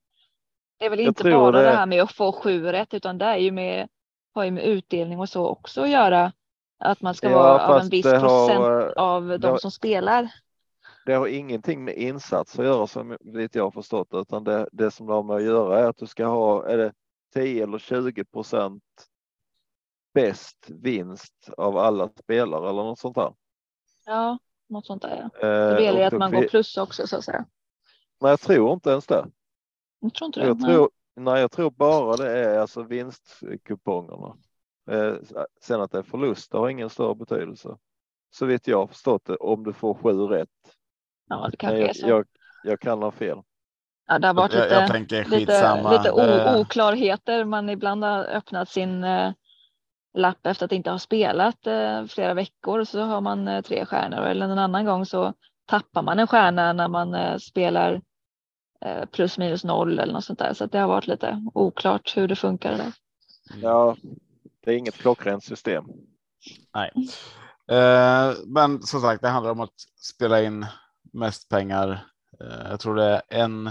det 0.79 0.87
är 0.87 0.91
väl 0.91 1.01
inte 1.01 1.31
bara 1.31 1.51
det... 1.51 1.63
det- 1.63 1.71
här 1.77 1.87
med 1.87 2.03
att 2.03 2.13
få 2.13 2.33
sju 2.33 2.63
rätt 2.67 2.95
utan 2.95 3.19
det 3.19 3.25
är 3.25 3.37
ju 3.37 3.51
med, 3.51 3.89
har 4.35 4.45
ju 4.45 4.51
med 4.51 4.65
utdelning 4.65 5.19
och 5.21 5.29
så 5.29 5.47
också 5.47 5.83
att 5.83 5.91
göra. 5.91 6.33
Att 6.79 7.01
man 7.01 7.15
ska 7.15 7.31
Ja, 7.31 7.37
vara 7.39 7.67
av 7.69 7.81
en 7.81 7.89
viss 7.89 8.07
har, 8.07 8.21
procent 8.21 8.97
av 8.97 9.41
de 9.41 9.47
har- 9.47 9.59
som 9.59 9.71
spelar. 9.71 10.29
Det 11.07 11.15
har 11.15 11.27
ingenting 11.27 11.85
med 11.85 11.95
insats 11.97 12.59
att 12.59 12.65
göra 12.65 12.87
som 12.87 13.17
jag 13.53 13.63
har 13.65 13.71
förstått 13.71 14.11
det, 14.11 14.19
utan 14.19 14.45
det, 14.45 14.69
det 14.73 14.91
som 14.91 15.07
det 15.07 15.13
har 15.13 15.23
med 15.23 15.37
att 15.37 15.43
göra 15.43 15.79
är 15.81 15.85
att 15.89 15.97
du 15.97 16.07
ska 16.07 16.27
ha, 16.27 16.67
är 16.69 16.79
det 16.79 16.93
10 17.35 17.63
eller 17.63 17.79
20 17.79 18.25
procent 18.25 18.83
bäst 20.15 20.67
vinst 20.71 21.51
av 21.57 21.77
alla 21.77 22.09
spelare 22.09 22.71
eller 22.71 22.83
något 22.83 22.99
sånt 22.99 23.15
där. 23.15 23.35
Ja, 24.07 24.39
något 24.69 24.87
sånt 24.87 25.03
där. 25.03 25.31
Ja. 25.41 25.49
Eh, 25.49 25.77
Det 25.77 25.83
gäller 25.83 26.01
och 26.01 26.07
att 26.07 26.13
man 26.19 26.31
vi- 26.31 26.37
går 26.41 26.49
plus 26.49 26.77
också 26.77 27.07
så 27.07 27.17
att 27.17 27.25
säga. 27.25 27.45
Nej, 28.21 28.31
jag 28.31 28.41
tror 28.41 28.73
inte 28.73 28.91
ens 28.91 29.07
det. 29.07 29.27
Jag 30.01 30.15
tror 30.15 30.27
inte 30.27 30.41
det. 30.41 30.47
Jag 30.47 30.61
tror, 30.61 30.91
nej, 31.17 31.41
jag 31.41 31.51
tror 31.51 31.71
bara 31.71 32.17
det 32.17 32.31
är 32.39 32.59
alltså 32.59 32.83
vinstkupongerna. 32.83 34.37
Eh, 34.91 35.15
sen 35.61 35.81
att 35.81 35.91
det 35.93 35.99
är 35.99 36.03
förlust 36.03 36.51
det 36.53 36.59
har 36.59 36.69
ingen 36.69 36.91
större 36.91 37.15
betydelse. 37.15 37.77
Så 38.31 38.47
vitt 38.47 38.67
jag 38.67 38.79
har 38.79 38.87
förstått 38.87 39.25
det, 39.25 39.37
om 39.37 39.65
du 39.65 39.73
får 39.73 39.95
sju 39.95 40.13
rätt. 40.27 40.49
Ja, 41.29 41.49
det 41.51 41.57
kanske 41.57 41.77
är 41.83 41.87
jag, 41.87 41.97
så. 41.97 42.09
jag, 42.09 42.25
jag 42.65 42.81
kan 42.81 43.03
ha 43.03 43.11
fel. 43.11 43.39
Ja, 44.09 44.19
det 44.19 44.27
har 44.27 44.35
varit 44.35 44.53
Jag, 44.53 44.63
lite, 44.63 44.75
jag 44.75 44.91
tänker 44.91 45.25
lite, 45.25 45.37
skitsamma. 45.37 45.93
lite 45.93 46.13
o, 46.13 46.21
Eh, 46.21 46.61
oklarheter. 46.61 47.45
Man 47.45 47.69
ibland 47.71 48.05
har 48.05 48.25
öppnat 48.25 48.69
sin 48.69 49.05
eh, 49.05 49.33
lapp 50.15 50.47
efter 50.47 50.65
att 50.67 50.73
inte 50.73 50.91
ha 50.91 50.99
spelat 50.99 51.67
eh, 51.67 52.05
flera 52.07 52.35
veckor 52.35 52.85
så 52.85 53.01
har 53.01 53.21
man 53.21 53.49
eh, 53.49 53.63
tre 53.63 53.87
stjärnor 53.87 54.21
eller 54.21 54.45
en 54.49 54.59
annan 54.59 54.85
gång 54.85 55.07
så 55.07 55.33
tappar 55.67 56.03
man 56.03 56.19
en 56.19 56.27
stjärna 56.27 56.73
när 56.73 56.89
man 56.89 57.15
eh, 57.15 57.37
spelar 57.37 58.01
eh, 58.85 59.05
plus 59.07 59.39
minus 59.39 59.65
noll 59.65 59.99
eller 59.99 60.13
något 60.13 60.25
sånt 60.25 60.39
där. 60.39 60.55
Så 60.55 60.65
att 60.65 60.73
det 60.73 60.79
har 60.79 60.89
varit 60.89 61.07
lite 61.07 61.43
oklart 61.55 62.17
hur 62.17 62.29
det 62.29 62.37
funkar. 62.37 62.73
Där. 62.73 62.93
Ja, 63.63 63.97
det 64.65 64.71
är 64.71 64.77
inget 64.77 64.99
klockrent 64.99 65.45
system. 65.45 65.85
Nej. 66.75 66.91
Eh, 67.71 68.35
men 68.47 68.83
som 68.83 69.01
sagt, 69.01 69.23
det 69.23 69.29
handlar 69.29 69.53
om 69.53 69.61
att 69.61 69.75
spela 70.15 70.43
in 70.43 70.67
mest 71.17 71.49
pengar. 71.49 72.07
Eh, 72.41 72.71
jag 72.71 72.81
tror 72.81 72.95
det 72.95 73.05
är 73.05 73.23
en, 73.29 73.71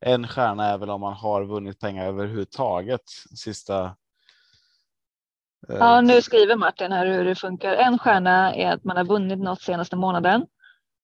en 0.00 0.28
stjärna 0.28 0.64
är 0.66 0.78
väl 0.78 0.90
om 0.90 1.00
man 1.00 1.12
har 1.12 1.44
vunnit 1.44 1.80
pengar 1.80 2.06
överhuvudtaget 2.06 3.02
sista. 3.36 3.84
eh, 5.68 5.76
Ja, 5.76 6.00
nu 6.00 6.22
skriver 6.22 6.56
Martin 6.56 6.92
här 6.92 7.06
hur 7.06 7.24
det 7.24 7.34
funkar. 7.34 7.72
En 7.74 7.98
stjärna 7.98 8.54
är 8.54 8.72
att 8.72 8.84
man 8.84 8.96
har 8.96 9.04
vunnit 9.04 9.38
något 9.38 9.62
senaste 9.62 9.96
månaden. 9.96 10.46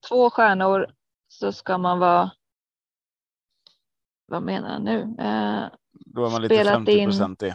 Två 0.08 0.30
stjärnor 0.30 0.94
så 1.28 1.52
ska 1.52 1.78
man 1.78 1.98
vara. 1.98 2.30
Vad 4.26 4.42
menar 4.42 4.68
han 4.68 4.84
nu? 4.84 5.00
Eh, 5.18 5.68
Då 5.92 6.26
är 6.26 6.30
man 6.30 6.42
lite 6.42 6.54
spelat 6.54 6.72
50 6.74 6.92
in- 6.92 7.08
procent 7.08 7.42
i. 7.42 7.54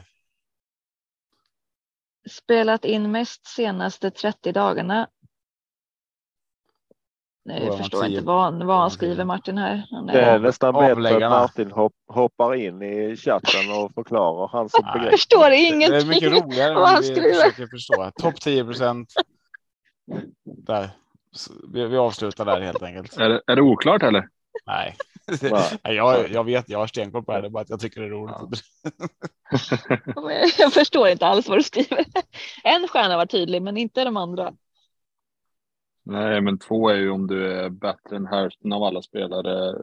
spelat 2.29 2.85
in 2.85 3.11
mest 3.11 3.45
senaste 3.47 4.11
30 4.11 4.51
dagarna. 4.51 5.07
Man 7.47 7.65
jag 7.65 7.77
förstår 7.77 8.01
10 8.03 8.09
inte 8.09 8.25
vad, 8.25 8.41
han- 8.43 8.57
vad 8.57 8.67
man 8.67 8.77
han 8.79 8.89
10. 8.89 8.95
skriver 8.95 9.23
Martin 9.25 9.57
här. 9.57 9.87
Han 9.91 10.05
Det 10.05 10.21
är 10.21 10.39
nästan 10.39 10.73
bättre 10.73 11.25
att. 11.25 11.31
Martin 11.31 11.71
hopp, 11.71 11.93
hoppar 12.07 12.55
in 12.55 12.81
i 12.81 13.15
chatten 13.17 13.71
och 13.71 13.93
förklarar 13.95 14.47
hans 14.47 14.73
Nej. 14.73 14.81
jag 14.85 14.93
begrepp. 14.93 15.11
förstår 15.11 15.49
Det 15.49 15.57
ingenting. 15.57 15.99
är 15.99 16.05
mycket 16.05 16.31
roligare 16.31 16.73
vad 16.73 16.87
han 16.87 16.95
om 16.97 17.01
vi 17.01 17.07
skriver. 17.07 17.33
försöker 17.33 17.67
förstå. 17.67 18.11
Topp 18.21 18.41
10 18.41 18.65
procent. 18.65 19.13
Där. 20.43 20.89
Vi, 21.73 21.85
vi 21.85 21.97
avslutar 21.97 22.45
där 22.45 22.61
helt 22.61 22.83
enkelt. 22.83 23.17
Är 23.17 23.29
det, 23.29 23.41
är 23.47 23.55
det 23.55 23.61
oklart 23.61 24.03
eller? 24.03 24.27
Nej, 24.65 24.95
Nej. 25.41 25.95
Jag, 25.95 26.29
jag 26.31 26.43
vet, 26.43 26.69
jag 26.69 26.79
har 26.79 26.87
stenkoll 26.87 27.23
på 27.23 27.31
det. 27.31 27.41
Det 27.41 27.47
är 27.47 27.49
bara 27.49 27.61
att 27.61 27.69
jag 27.69 27.79
tycker 27.79 28.01
det 28.01 28.07
är 28.07 28.11
roligt. 28.11 28.35
Ja. 28.35 30.31
Jag 30.57 30.73
förstår 30.73 31.07
inte 31.07 31.27
alls 31.27 31.47
vad 31.49 31.57
du 31.57 31.63
skriver. 31.63 32.05
En 32.63 32.87
stjärna 32.87 33.17
var 33.17 33.25
tydlig, 33.25 33.61
men 33.61 33.77
inte 33.77 34.03
de 34.03 34.17
andra. 34.17 34.53
Nej, 36.09 36.41
men 36.41 36.57
två 36.59 36.89
är 36.89 36.95
ju 36.95 37.09
om 37.09 37.27
du 37.27 37.51
är 37.53 37.69
bättre 37.69 38.15
än 38.15 38.25
hälften 38.27 38.73
av 38.73 38.83
alla 38.83 39.01
spelare 39.01 39.75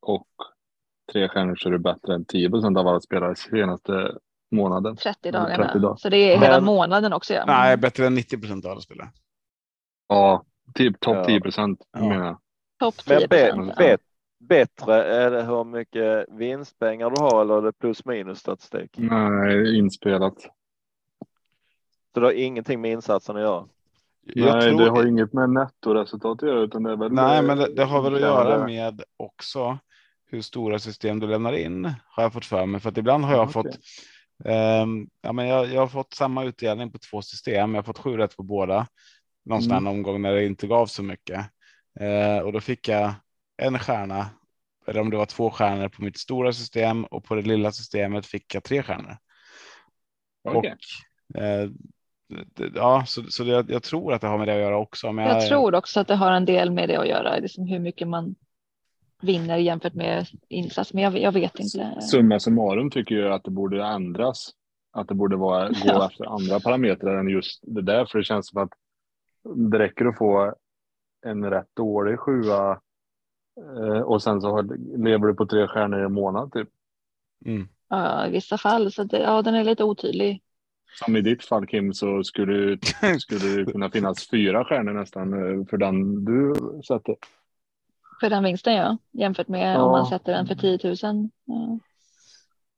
och 0.00 0.28
tre 1.12 1.28
stjärnor 1.28 1.56
så 1.56 1.68
är 1.68 1.72
du 1.72 1.78
bättre 1.78 2.14
än 2.14 2.24
10 2.24 2.50
procent 2.50 2.78
av 2.78 2.88
alla 2.88 3.00
spelare 3.00 3.34
senaste 3.36 4.18
månaden. 4.50 4.96
30 4.96 5.28
Mm, 5.28 5.42
dagarna. 5.42 5.64
30 5.64 5.78
dagar. 5.78 5.96
Så 5.96 6.08
det 6.08 6.16
är 6.16 6.38
hela 6.38 6.54
Men- 6.56 6.64
månaden 6.64 7.12
också. 7.12 7.34
Ja. 7.34 7.44
Nej, 7.46 7.76
bättre 7.76 8.06
än 8.06 8.14
90 8.14 8.38
procent 8.40 8.64
av 8.64 8.70
alla 8.70 8.80
spelare. 8.80 9.08
Ja, 10.08 10.44
typ 10.74 11.00
topp 11.00 11.16
Ja. 11.16 11.24
10 11.24 11.40
procent 11.40 11.80
Ja. 11.92 12.00
menar 12.08 12.26
jag. 12.26 12.38
Topp 12.78 12.94
Men 13.08 13.18
10 13.18 13.28
be, 13.28 13.52
procent. 13.54 14.00
bättre 14.40 15.04
är 15.04 15.30
det 15.30 15.42
hur 15.42 15.64
mycket 15.64 16.26
vinstpengar 16.28 17.10
du 17.10 17.20
har 17.22 17.42
eller 17.42 17.58
är 17.58 17.62
det 17.62 17.72
plus 17.72 18.04
minus 18.04 18.38
statistik? 18.38 18.90
Nej, 18.98 19.78
inspelat. 19.78 20.34
Så 22.14 22.20
det 22.20 22.26
har 22.26 22.32
ingenting 22.32 22.80
med 22.80 22.90
insatsen 22.92 23.36
att 23.36 23.42
göra? 23.42 23.64
Jag 24.34 24.56
Nej, 24.56 24.68
tror- 24.70 24.80
det 24.84 24.90
har 24.90 25.06
inget 25.06 25.32
med 25.32 25.50
nettoresultat 25.50 26.42
att 26.42 26.48
göra 26.48 26.60
utan 26.60 26.82
det 26.82 26.92
är 26.92 26.96
väl. 26.96 27.12
Nej, 27.12 27.42
men 27.42 27.58
det, 27.58 27.74
det 27.74 27.84
har 27.84 28.02
väl 28.02 28.14
att 28.14 28.20
göra 28.20 28.66
med 28.66 29.02
också 29.16 29.78
hur 30.30 30.40
stora 30.42 30.78
system 30.78 31.20
du 31.20 31.26
lämnar 31.26 31.52
in 31.52 31.84
har 32.06 32.22
jag 32.22 32.32
fått 32.32 32.44
för 32.44 32.66
mig. 32.66 32.80
För 32.80 32.88
att 32.88 32.98
ibland 32.98 33.24
har 33.24 33.32
jag 33.32 33.42
Okej. 33.42 33.52
fått. 33.52 33.78
ehm, 34.44 35.08
ja, 35.22 35.32
men 35.32 35.46
jag, 35.46 35.66
jag 35.72 35.80
har 35.80 35.86
fått 35.88 36.14
samma 36.14 36.44
utdelning 36.44 36.92
på 36.92 36.98
två 36.98 37.22
system. 37.22 37.74
Jag 37.74 37.78
har 37.78 37.86
fått 37.86 37.98
sju 37.98 38.16
rätt 38.16 38.36
på 38.36 38.42
båda. 38.42 38.86
Någon 39.44 39.62
Mm. 39.62 39.86
omgång 39.86 40.22
när 40.22 40.32
det 40.32 40.46
inte 40.46 40.66
gav 40.66 40.86
så 40.86 41.02
mycket 41.02 41.46
Eh, 42.00 42.38
och 42.38 42.52
då 42.52 42.60
fick 42.60 42.88
jag 42.88 43.14
en 43.62 43.78
stjärna. 43.78 44.26
Eller 44.86 45.00
om 45.00 45.10
det 45.10 45.16
var 45.16 45.26
två 45.26 45.50
stjärnor 45.50 45.88
på 45.88 46.02
mitt 46.02 46.18
stora 46.18 46.52
system 46.52 47.04
och 47.04 47.24
på 47.24 47.34
det 47.34 47.42
lilla 47.42 47.72
systemet 47.72 48.26
fick 48.26 48.54
jag 48.54 48.64
tre 48.64 48.82
stjärnor. 48.82 49.16
Okej. 50.48 50.74
Och, 51.34 51.40
eh, 51.40 51.70
ja, 52.74 53.04
så, 53.06 53.22
så 53.22 53.44
det, 53.44 53.64
jag 53.68 53.82
tror 53.82 54.12
att 54.12 54.20
det 54.20 54.26
har 54.26 54.38
med 54.38 54.48
det 54.48 54.54
att 54.54 54.60
göra 54.60 54.78
också. 54.78 55.12
Men 55.12 55.26
Jag 55.28 55.48
tror 55.48 55.74
också 55.74 56.00
att 56.00 56.08
det 56.08 56.14
har 56.14 56.32
en 56.32 56.44
del 56.44 56.70
med 56.70 56.88
det 56.88 56.96
att 56.96 57.08
göra, 57.08 57.36
liksom 57.38 57.66
hur 57.66 57.78
mycket 57.78 58.08
man 58.08 58.34
vinner 59.22 59.56
jämfört 59.56 59.94
med 59.94 60.26
insats. 60.48 60.94
Men 60.94 61.04
jag, 61.04 61.18
jag 61.18 61.32
vet 61.32 61.58
inte. 61.58 62.00
Summa 62.00 62.40
summarum 62.40 62.90
tycker 62.90 63.14
jag 63.14 63.32
att 63.32 63.44
det 63.44 63.50
borde 63.50 63.84
ändras. 63.84 64.50
Att 64.92 65.08
det 65.08 65.14
borde 65.14 65.36
vara, 65.36 65.68
gå 65.68 65.74
Ja. 65.84 66.06
efter 66.06 66.24
andra 66.24 66.60
parametrar 66.60 67.18
än 67.20 67.28
just 67.28 67.60
det 67.62 67.82
där. 67.82 68.06
För 68.06 68.18
det 68.18 68.24
känns 68.24 68.48
som 68.48 68.62
att 68.62 68.72
det 69.70 69.78
räcker 69.78 70.04
att 70.04 70.18
få 70.18 70.54
en 71.26 71.44
rätt 71.50 71.68
dålig 71.76 72.18
sjua 72.18 72.80
eh, 73.76 74.00
och 74.00 74.22
sen 74.22 74.40
så 74.40 74.62
lever 74.96 75.26
du 75.26 75.34
på 75.34 75.46
tre 75.46 75.68
stjärnor 75.68 76.00
i 76.00 76.04
en 76.04 76.12
månad 76.12 76.52
typ. 76.52 76.68
Mm. 77.46 77.68
Ja, 77.88 78.26
I 78.26 78.30
vissa 78.30 78.58
fall 78.58 78.92
så 78.92 79.02
det, 79.04 79.18
ja, 79.18 79.42
den 79.42 79.54
är 79.54 79.64
lite 79.64 79.84
otydlig. 79.84 80.42
Som 81.04 81.16
i 81.16 81.20
ditt 81.20 81.44
fall 81.44 81.66
Kim 81.66 81.92
så 81.94 82.24
skulle, 82.24 82.52
du- 82.52 82.78
skulle 83.20 83.56
det 83.64 83.72
kunna 83.72 83.90
finnas 83.90 84.28
fyra 84.30 84.64
stjärnor 84.64 84.92
nästan 84.92 85.32
eh, 85.32 85.66
för 85.66 85.76
den 85.76 86.24
du 86.24 86.54
sätter. 86.86 87.16
För 88.20 88.30
den 88.30 88.44
vinsten 88.44 88.74
ja, 88.74 88.98
jämfört 89.12 89.48
med 89.48 89.74
Ja. 89.74 89.82
om 89.82 89.90
man 89.92 90.06
sätter 90.06 90.32
den 90.32 90.46
för 90.46 90.54
10 90.54 90.78
000. 90.84 90.96
Ja. 91.44 91.78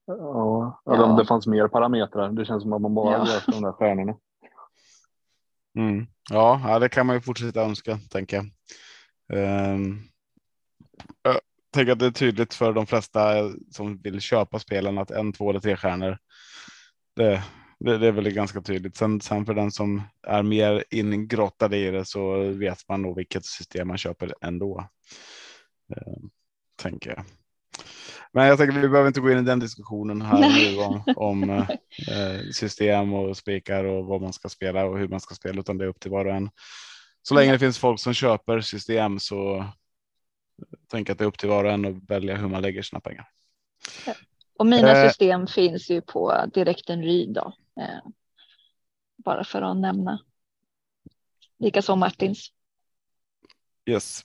Ja, 0.06 0.80
eller 0.86 0.96
Ja. 0.96 1.04
om 1.04 1.16
det 1.16 1.24
fanns 1.26 1.46
mer 1.46 1.68
parametrar. 1.68 2.28
Det 2.32 2.44
känns 2.44 2.62
som 2.62 2.72
att 2.72 2.80
man 2.82 2.94
bara 2.94 3.16
Ja. 3.16 3.36
efter 3.36 3.52
de 3.52 3.62
där 3.62 3.72
stjärnorna. 3.72 4.14
Mm. 5.78 6.06
Ja, 6.30 6.60
ja, 6.64 6.78
det 6.78 6.88
kan 6.88 7.06
man 7.06 7.16
ju 7.16 7.20
fortsätta 7.20 7.62
önska, 7.62 7.98
tänker 8.10 8.36
jag. 8.36 8.46
Um, 9.74 9.98
jag 11.22 11.36
tänker 11.74 11.92
att 11.92 11.98
det 11.98 12.06
är 12.06 12.10
tydligt 12.10 12.54
för 12.54 12.72
de 12.72 12.86
flesta 12.86 13.20
som 13.70 13.98
vill 13.98 14.20
köpa 14.20 14.58
spelen 14.58 14.98
att 14.98 15.10
en, 15.10 15.32
två 15.32 15.50
eller 15.50 15.60
tre 15.60 15.76
stjärnor. 15.76 16.18
Det, 17.16 17.42
det, 17.80 17.98
det 17.98 18.06
är 18.06 18.12
väl 18.12 18.30
ganska 18.30 18.60
tydligt. 18.60 18.96
Sen, 18.96 19.20
sen 19.20 19.46
för 19.46 19.54
den 19.54 19.72
som 19.72 20.02
är 20.26 20.42
mer 20.42 20.84
ingrottad 20.90 21.74
i 21.74 21.90
det 21.90 22.04
så 22.04 22.50
vet 22.52 22.88
man 22.88 23.02
nog 23.02 23.16
vilket 23.16 23.44
system 23.44 23.88
man 23.88 23.98
köper 23.98 24.34
ändå. 24.40 24.88
Um, 25.96 26.30
tänker 26.76 27.10
jag. 27.10 27.24
Men 28.32 28.46
jag 28.46 28.58
tänker 28.58 28.80
vi 28.80 28.88
behöver 28.88 29.08
inte 29.08 29.20
gå 29.20 29.30
in 29.30 29.38
i 29.38 29.42
den 29.42 29.58
diskussionen 29.58 30.22
här 30.22 30.40
Nej. 30.40 30.74
nu 30.74 30.82
om, 30.82 31.02
om 31.16 31.50
eh, 32.10 32.50
system 32.52 33.12
och 33.12 33.36
spikar 33.36 33.84
och 33.84 34.06
vad 34.06 34.20
man 34.20 34.32
ska 34.32 34.48
spela 34.48 34.84
och 34.84 34.98
hur 34.98 35.08
man 35.08 35.20
ska 35.20 35.34
spela, 35.34 35.60
utan 35.60 35.78
det 35.78 35.84
är 35.84 35.88
upp 35.88 36.00
till 36.00 36.10
var 36.10 36.24
och 36.24 36.34
en. 36.34 36.50
Så 37.22 37.34
länge 37.34 37.52
det 37.52 37.58
finns 37.58 37.78
folk 37.78 38.00
som 38.00 38.14
köper 38.14 38.60
system 38.60 39.18
så 39.18 39.64
tänker 40.90 41.10
jag 41.10 41.14
att 41.14 41.18
det 41.18 41.24
är 41.24 41.28
upp 41.28 41.38
till 41.38 41.48
var 41.48 41.64
och 41.64 41.70
en 41.70 41.84
att 41.84 42.10
välja 42.10 42.36
hur 42.36 42.48
man 42.48 42.62
lägger 42.62 42.82
sina 42.82 43.00
pengar. 43.00 43.28
Och 44.58 44.66
mina 44.66 44.92
Eh. 44.92 45.08
system 45.08 45.46
finns 45.46 45.90
ju 45.90 46.00
på 46.00 46.50
direkten 46.54 47.02
Ryd 47.02 47.34
då. 47.34 47.52
Eh, 47.80 48.00
bara 49.16 49.44
för 49.44 49.62
att 49.62 49.76
nämna. 49.76 50.20
Likaså 51.58 51.96
Martins. 51.96 52.48
Yes. 53.86 54.24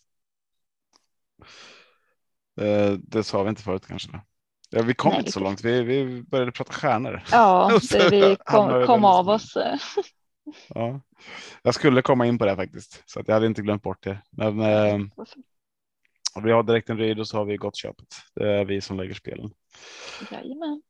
Eh, 2.61 2.91
det 2.91 3.23
sa 3.23 3.43
vi 3.43 3.49
inte 3.49 3.63
förut 3.63 3.87
kanske. 3.87 4.21
Ja, 4.69 4.81
vi 4.81 4.93
kom 4.93 5.09
Nej, 5.09 5.19
inte 5.19 5.31
så 5.31 5.39
långt. 5.39 5.61
Vi, 5.63 5.81
vi 5.83 6.23
började 6.23 6.51
prata 6.51 6.73
stjärnor. 6.73 7.23
Ja, 7.31 7.79
det 7.91 8.09
vi 8.09 8.37
kom, 8.45 8.85
kom 8.85 9.05
av 9.05 9.29
oss. 9.29 9.57
Ja. 10.67 11.01
Jag 11.63 11.75
skulle 11.75 12.01
komma 12.01 12.25
in 12.25 12.37
på 12.37 12.45
det 12.45 12.55
faktiskt, 12.55 13.03
så 13.05 13.19
att 13.19 13.27
jag 13.27 13.35
hade 13.35 13.47
inte 13.47 13.61
glömt 13.61 13.83
bort 13.83 14.03
det. 14.03 14.21
Men 14.29 14.59
eh, 14.59 14.97
vi 16.43 16.51
har 16.51 16.63
direkt 16.63 16.89
en 16.89 16.97
ryd 16.97 17.19
och 17.19 17.27
så 17.27 17.37
har 17.37 17.45
vi 17.45 17.57
gott 17.57 17.75
köpet. 17.75 18.07
Det 18.35 18.53
är 18.53 18.65
vi 18.65 18.81
som 18.81 18.97
lägger 18.97 19.13
spelen. 19.13 19.51
Jajamän. 20.31 20.81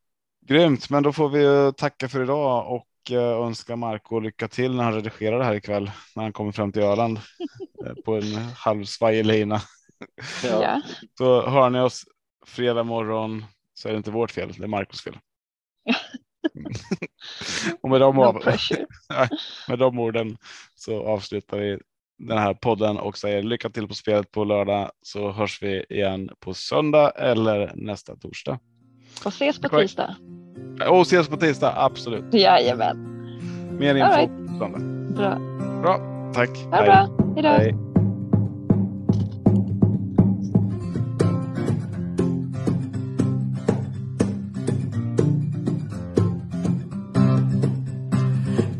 Grymt, 0.47 0.89
men 0.89 1.03
då 1.03 1.13
får 1.13 1.29
vi 1.29 1.73
tacka 1.73 2.09
för 2.09 2.23
idag 2.23 2.71
och 2.71 3.11
eh, 3.11 3.45
önska 3.45 3.75
Marco 3.75 4.19
lycka 4.19 4.47
till 4.47 4.75
när 4.75 4.83
han 4.83 4.93
redigerar 4.93 5.39
det 5.39 5.45
här 5.45 5.55
ikväll 5.55 5.91
när 6.15 6.23
han 6.23 6.33
kommer 6.33 6.51
fram 6.51 6.71
till 6.71 6.81
Öland 6.81 7.19
eh, 7.85 7.93
på 8.05 8.15
en 8.15 8.35
halvsvajig 8.55 9.25
lina. 9.25 9.61
Ja. 10.43 10.81
Så 11.17 11.49
hör 11.49 11.69
ni 11.69 11.79
oss 11.79 12.03
fredag 12.45 12.83
morgon 12.83 13.45
så 13.73 13.87
är 13.87 13.91
det 13.91 13.97
inte 13.97 14.11
vårt 14.11 14.31
fel, 14.31 14.53
det 14.57 14.63
är 14.63 14.67
Marcos 14.67 15.01
fel. 15.01 15.17
och 17.81 17.89
med 17.89 18.01
de, 18.01 18.15
No 18.15 18.23
av, 18.23 18.35
med 19.67 19.79
de 19.79 19.99
orden 19.99 20.37
så 20.75 21.07
avslutar 21.07 21.57
vi 21.57 21.79
den 22.17 22.37
här 22.37 22.53
podden 22.53 22.97
och 22.97 23.17
säger 23.17 23.43
lycka 23.43 23.69
till 23.69 23.87
på 23.87 23.93
spelet 23.93 24.31
på 24.31 24.43
lördag 24.43 24.91
så 25.01 25.31
hörs 25.31 25.63
vi 25.63 25.85
igen 25.89 26.29
på 26.39 26.53
söndag 26.53 27.09
eller 27.09 27.71
nästa 27.75 28.15
torsdag. 28.15 28.59
Och 29.25 29.31
ses 29.31 29.59
på 29.59 29.69
tisdag. 29.69 30.15
Och 30.89 31.01
ses 31.01 31.27
på 31.27 31.37
tisdag, 31.37 31.73
absolut. 31.77 32.33
Jajamän. 32.33 32.97
Mer 33.79 33.95
info 33.95 34.15
right. 34.15 34.29
Bra. 35.15 35.39
Bra, 35.81 35.99
tack. 36.33 36.49
Ha 36.71 36.77
det 36.77 36.85
bra. 36.85 37.09
Hej 37.35 37.43
då. 37.43 37.49
Hej. 37.49 37.75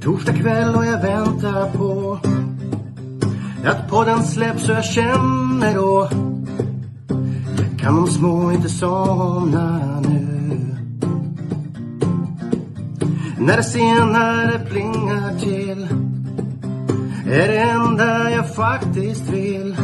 Torsdag 0.02 0.34
kväll 0.34 0.76
och 0.76 0.86
jag 0.86 1.02
väntar 1.02 1.78
på 1.78 2.20
att 3.66 3.90
podden 3.90 4.24
släpps 4.24 4.66
så 4.66 4.72
jag 4.72 4.86
känner 4.86 5.74
då 5.76 6.10
kan 7.86 7.96
de 7.96 8.08
små 8.08 8.52
inte 8.52 8.70
somna 8.70 10.00
nu. 10.00 10.76
När 13.40 13.58
det 13.58 13.64
senare 13.64 14.60
plingar 14.70 15.40
till 15.40 15.88
är 17.32 17.48
det 17.48 17.60
enda 17.60 18.32
jag 18.32 18.56
faktiskt 18.56 19.30
vill. 19.30 19.76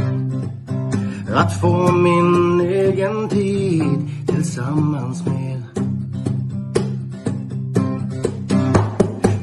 Att 1.35 1.61
få 1.61 1.91
min 1.91 2.61
egen 2.61 3.29
tid 3.29 4.09
tillsammans 4.27 5.25
med. 5.25 5.63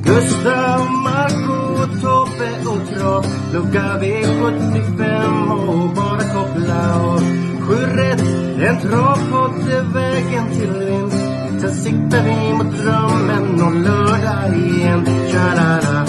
Gustav, 0.05 0.91
Marco, 1.05 1.87
Tobbe 2.01 2.71
och 2.71 2.89
Trav 2.89 3.25
Lucka 3.53 3.99
V75 4.01 5.51
och 5.69 5.95
bara 5.95 6.21
koppla 6.35 7.05
av. 7.05 7.23
Sju 7.69 7.75
rätt, 7.75 8.21
en 8.61 8.81
travpott 8.81 9.69
är 9.69 9.95
vägen 9.95 10.51
till 10.51 10.71
vinst. 10.71 11.25
Sen 11.61 11.75
siktar 11.75 12.25
vi 12.25 12.55
mot 12.55 12.77
drömmen 12.77 13.63
och 13.63 13.75
lördag 13.75 14.57
igen. 14.57 15.07
Tja-la-la 15.31 16.07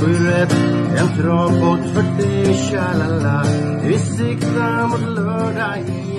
Sju 0.00 0.26
rätt, 0.26 0.56
en 0.96 1.22
travpodd 1.22 1.80
för 1.94 2.22
dig 2.22 2.54
Tja-la-la 2.54 3.44
Vi 3.82 3.98
siktar 3.98 4.86
mot 4.86 5.00
lördag 5.00 5.78
igen. 5.78 6.11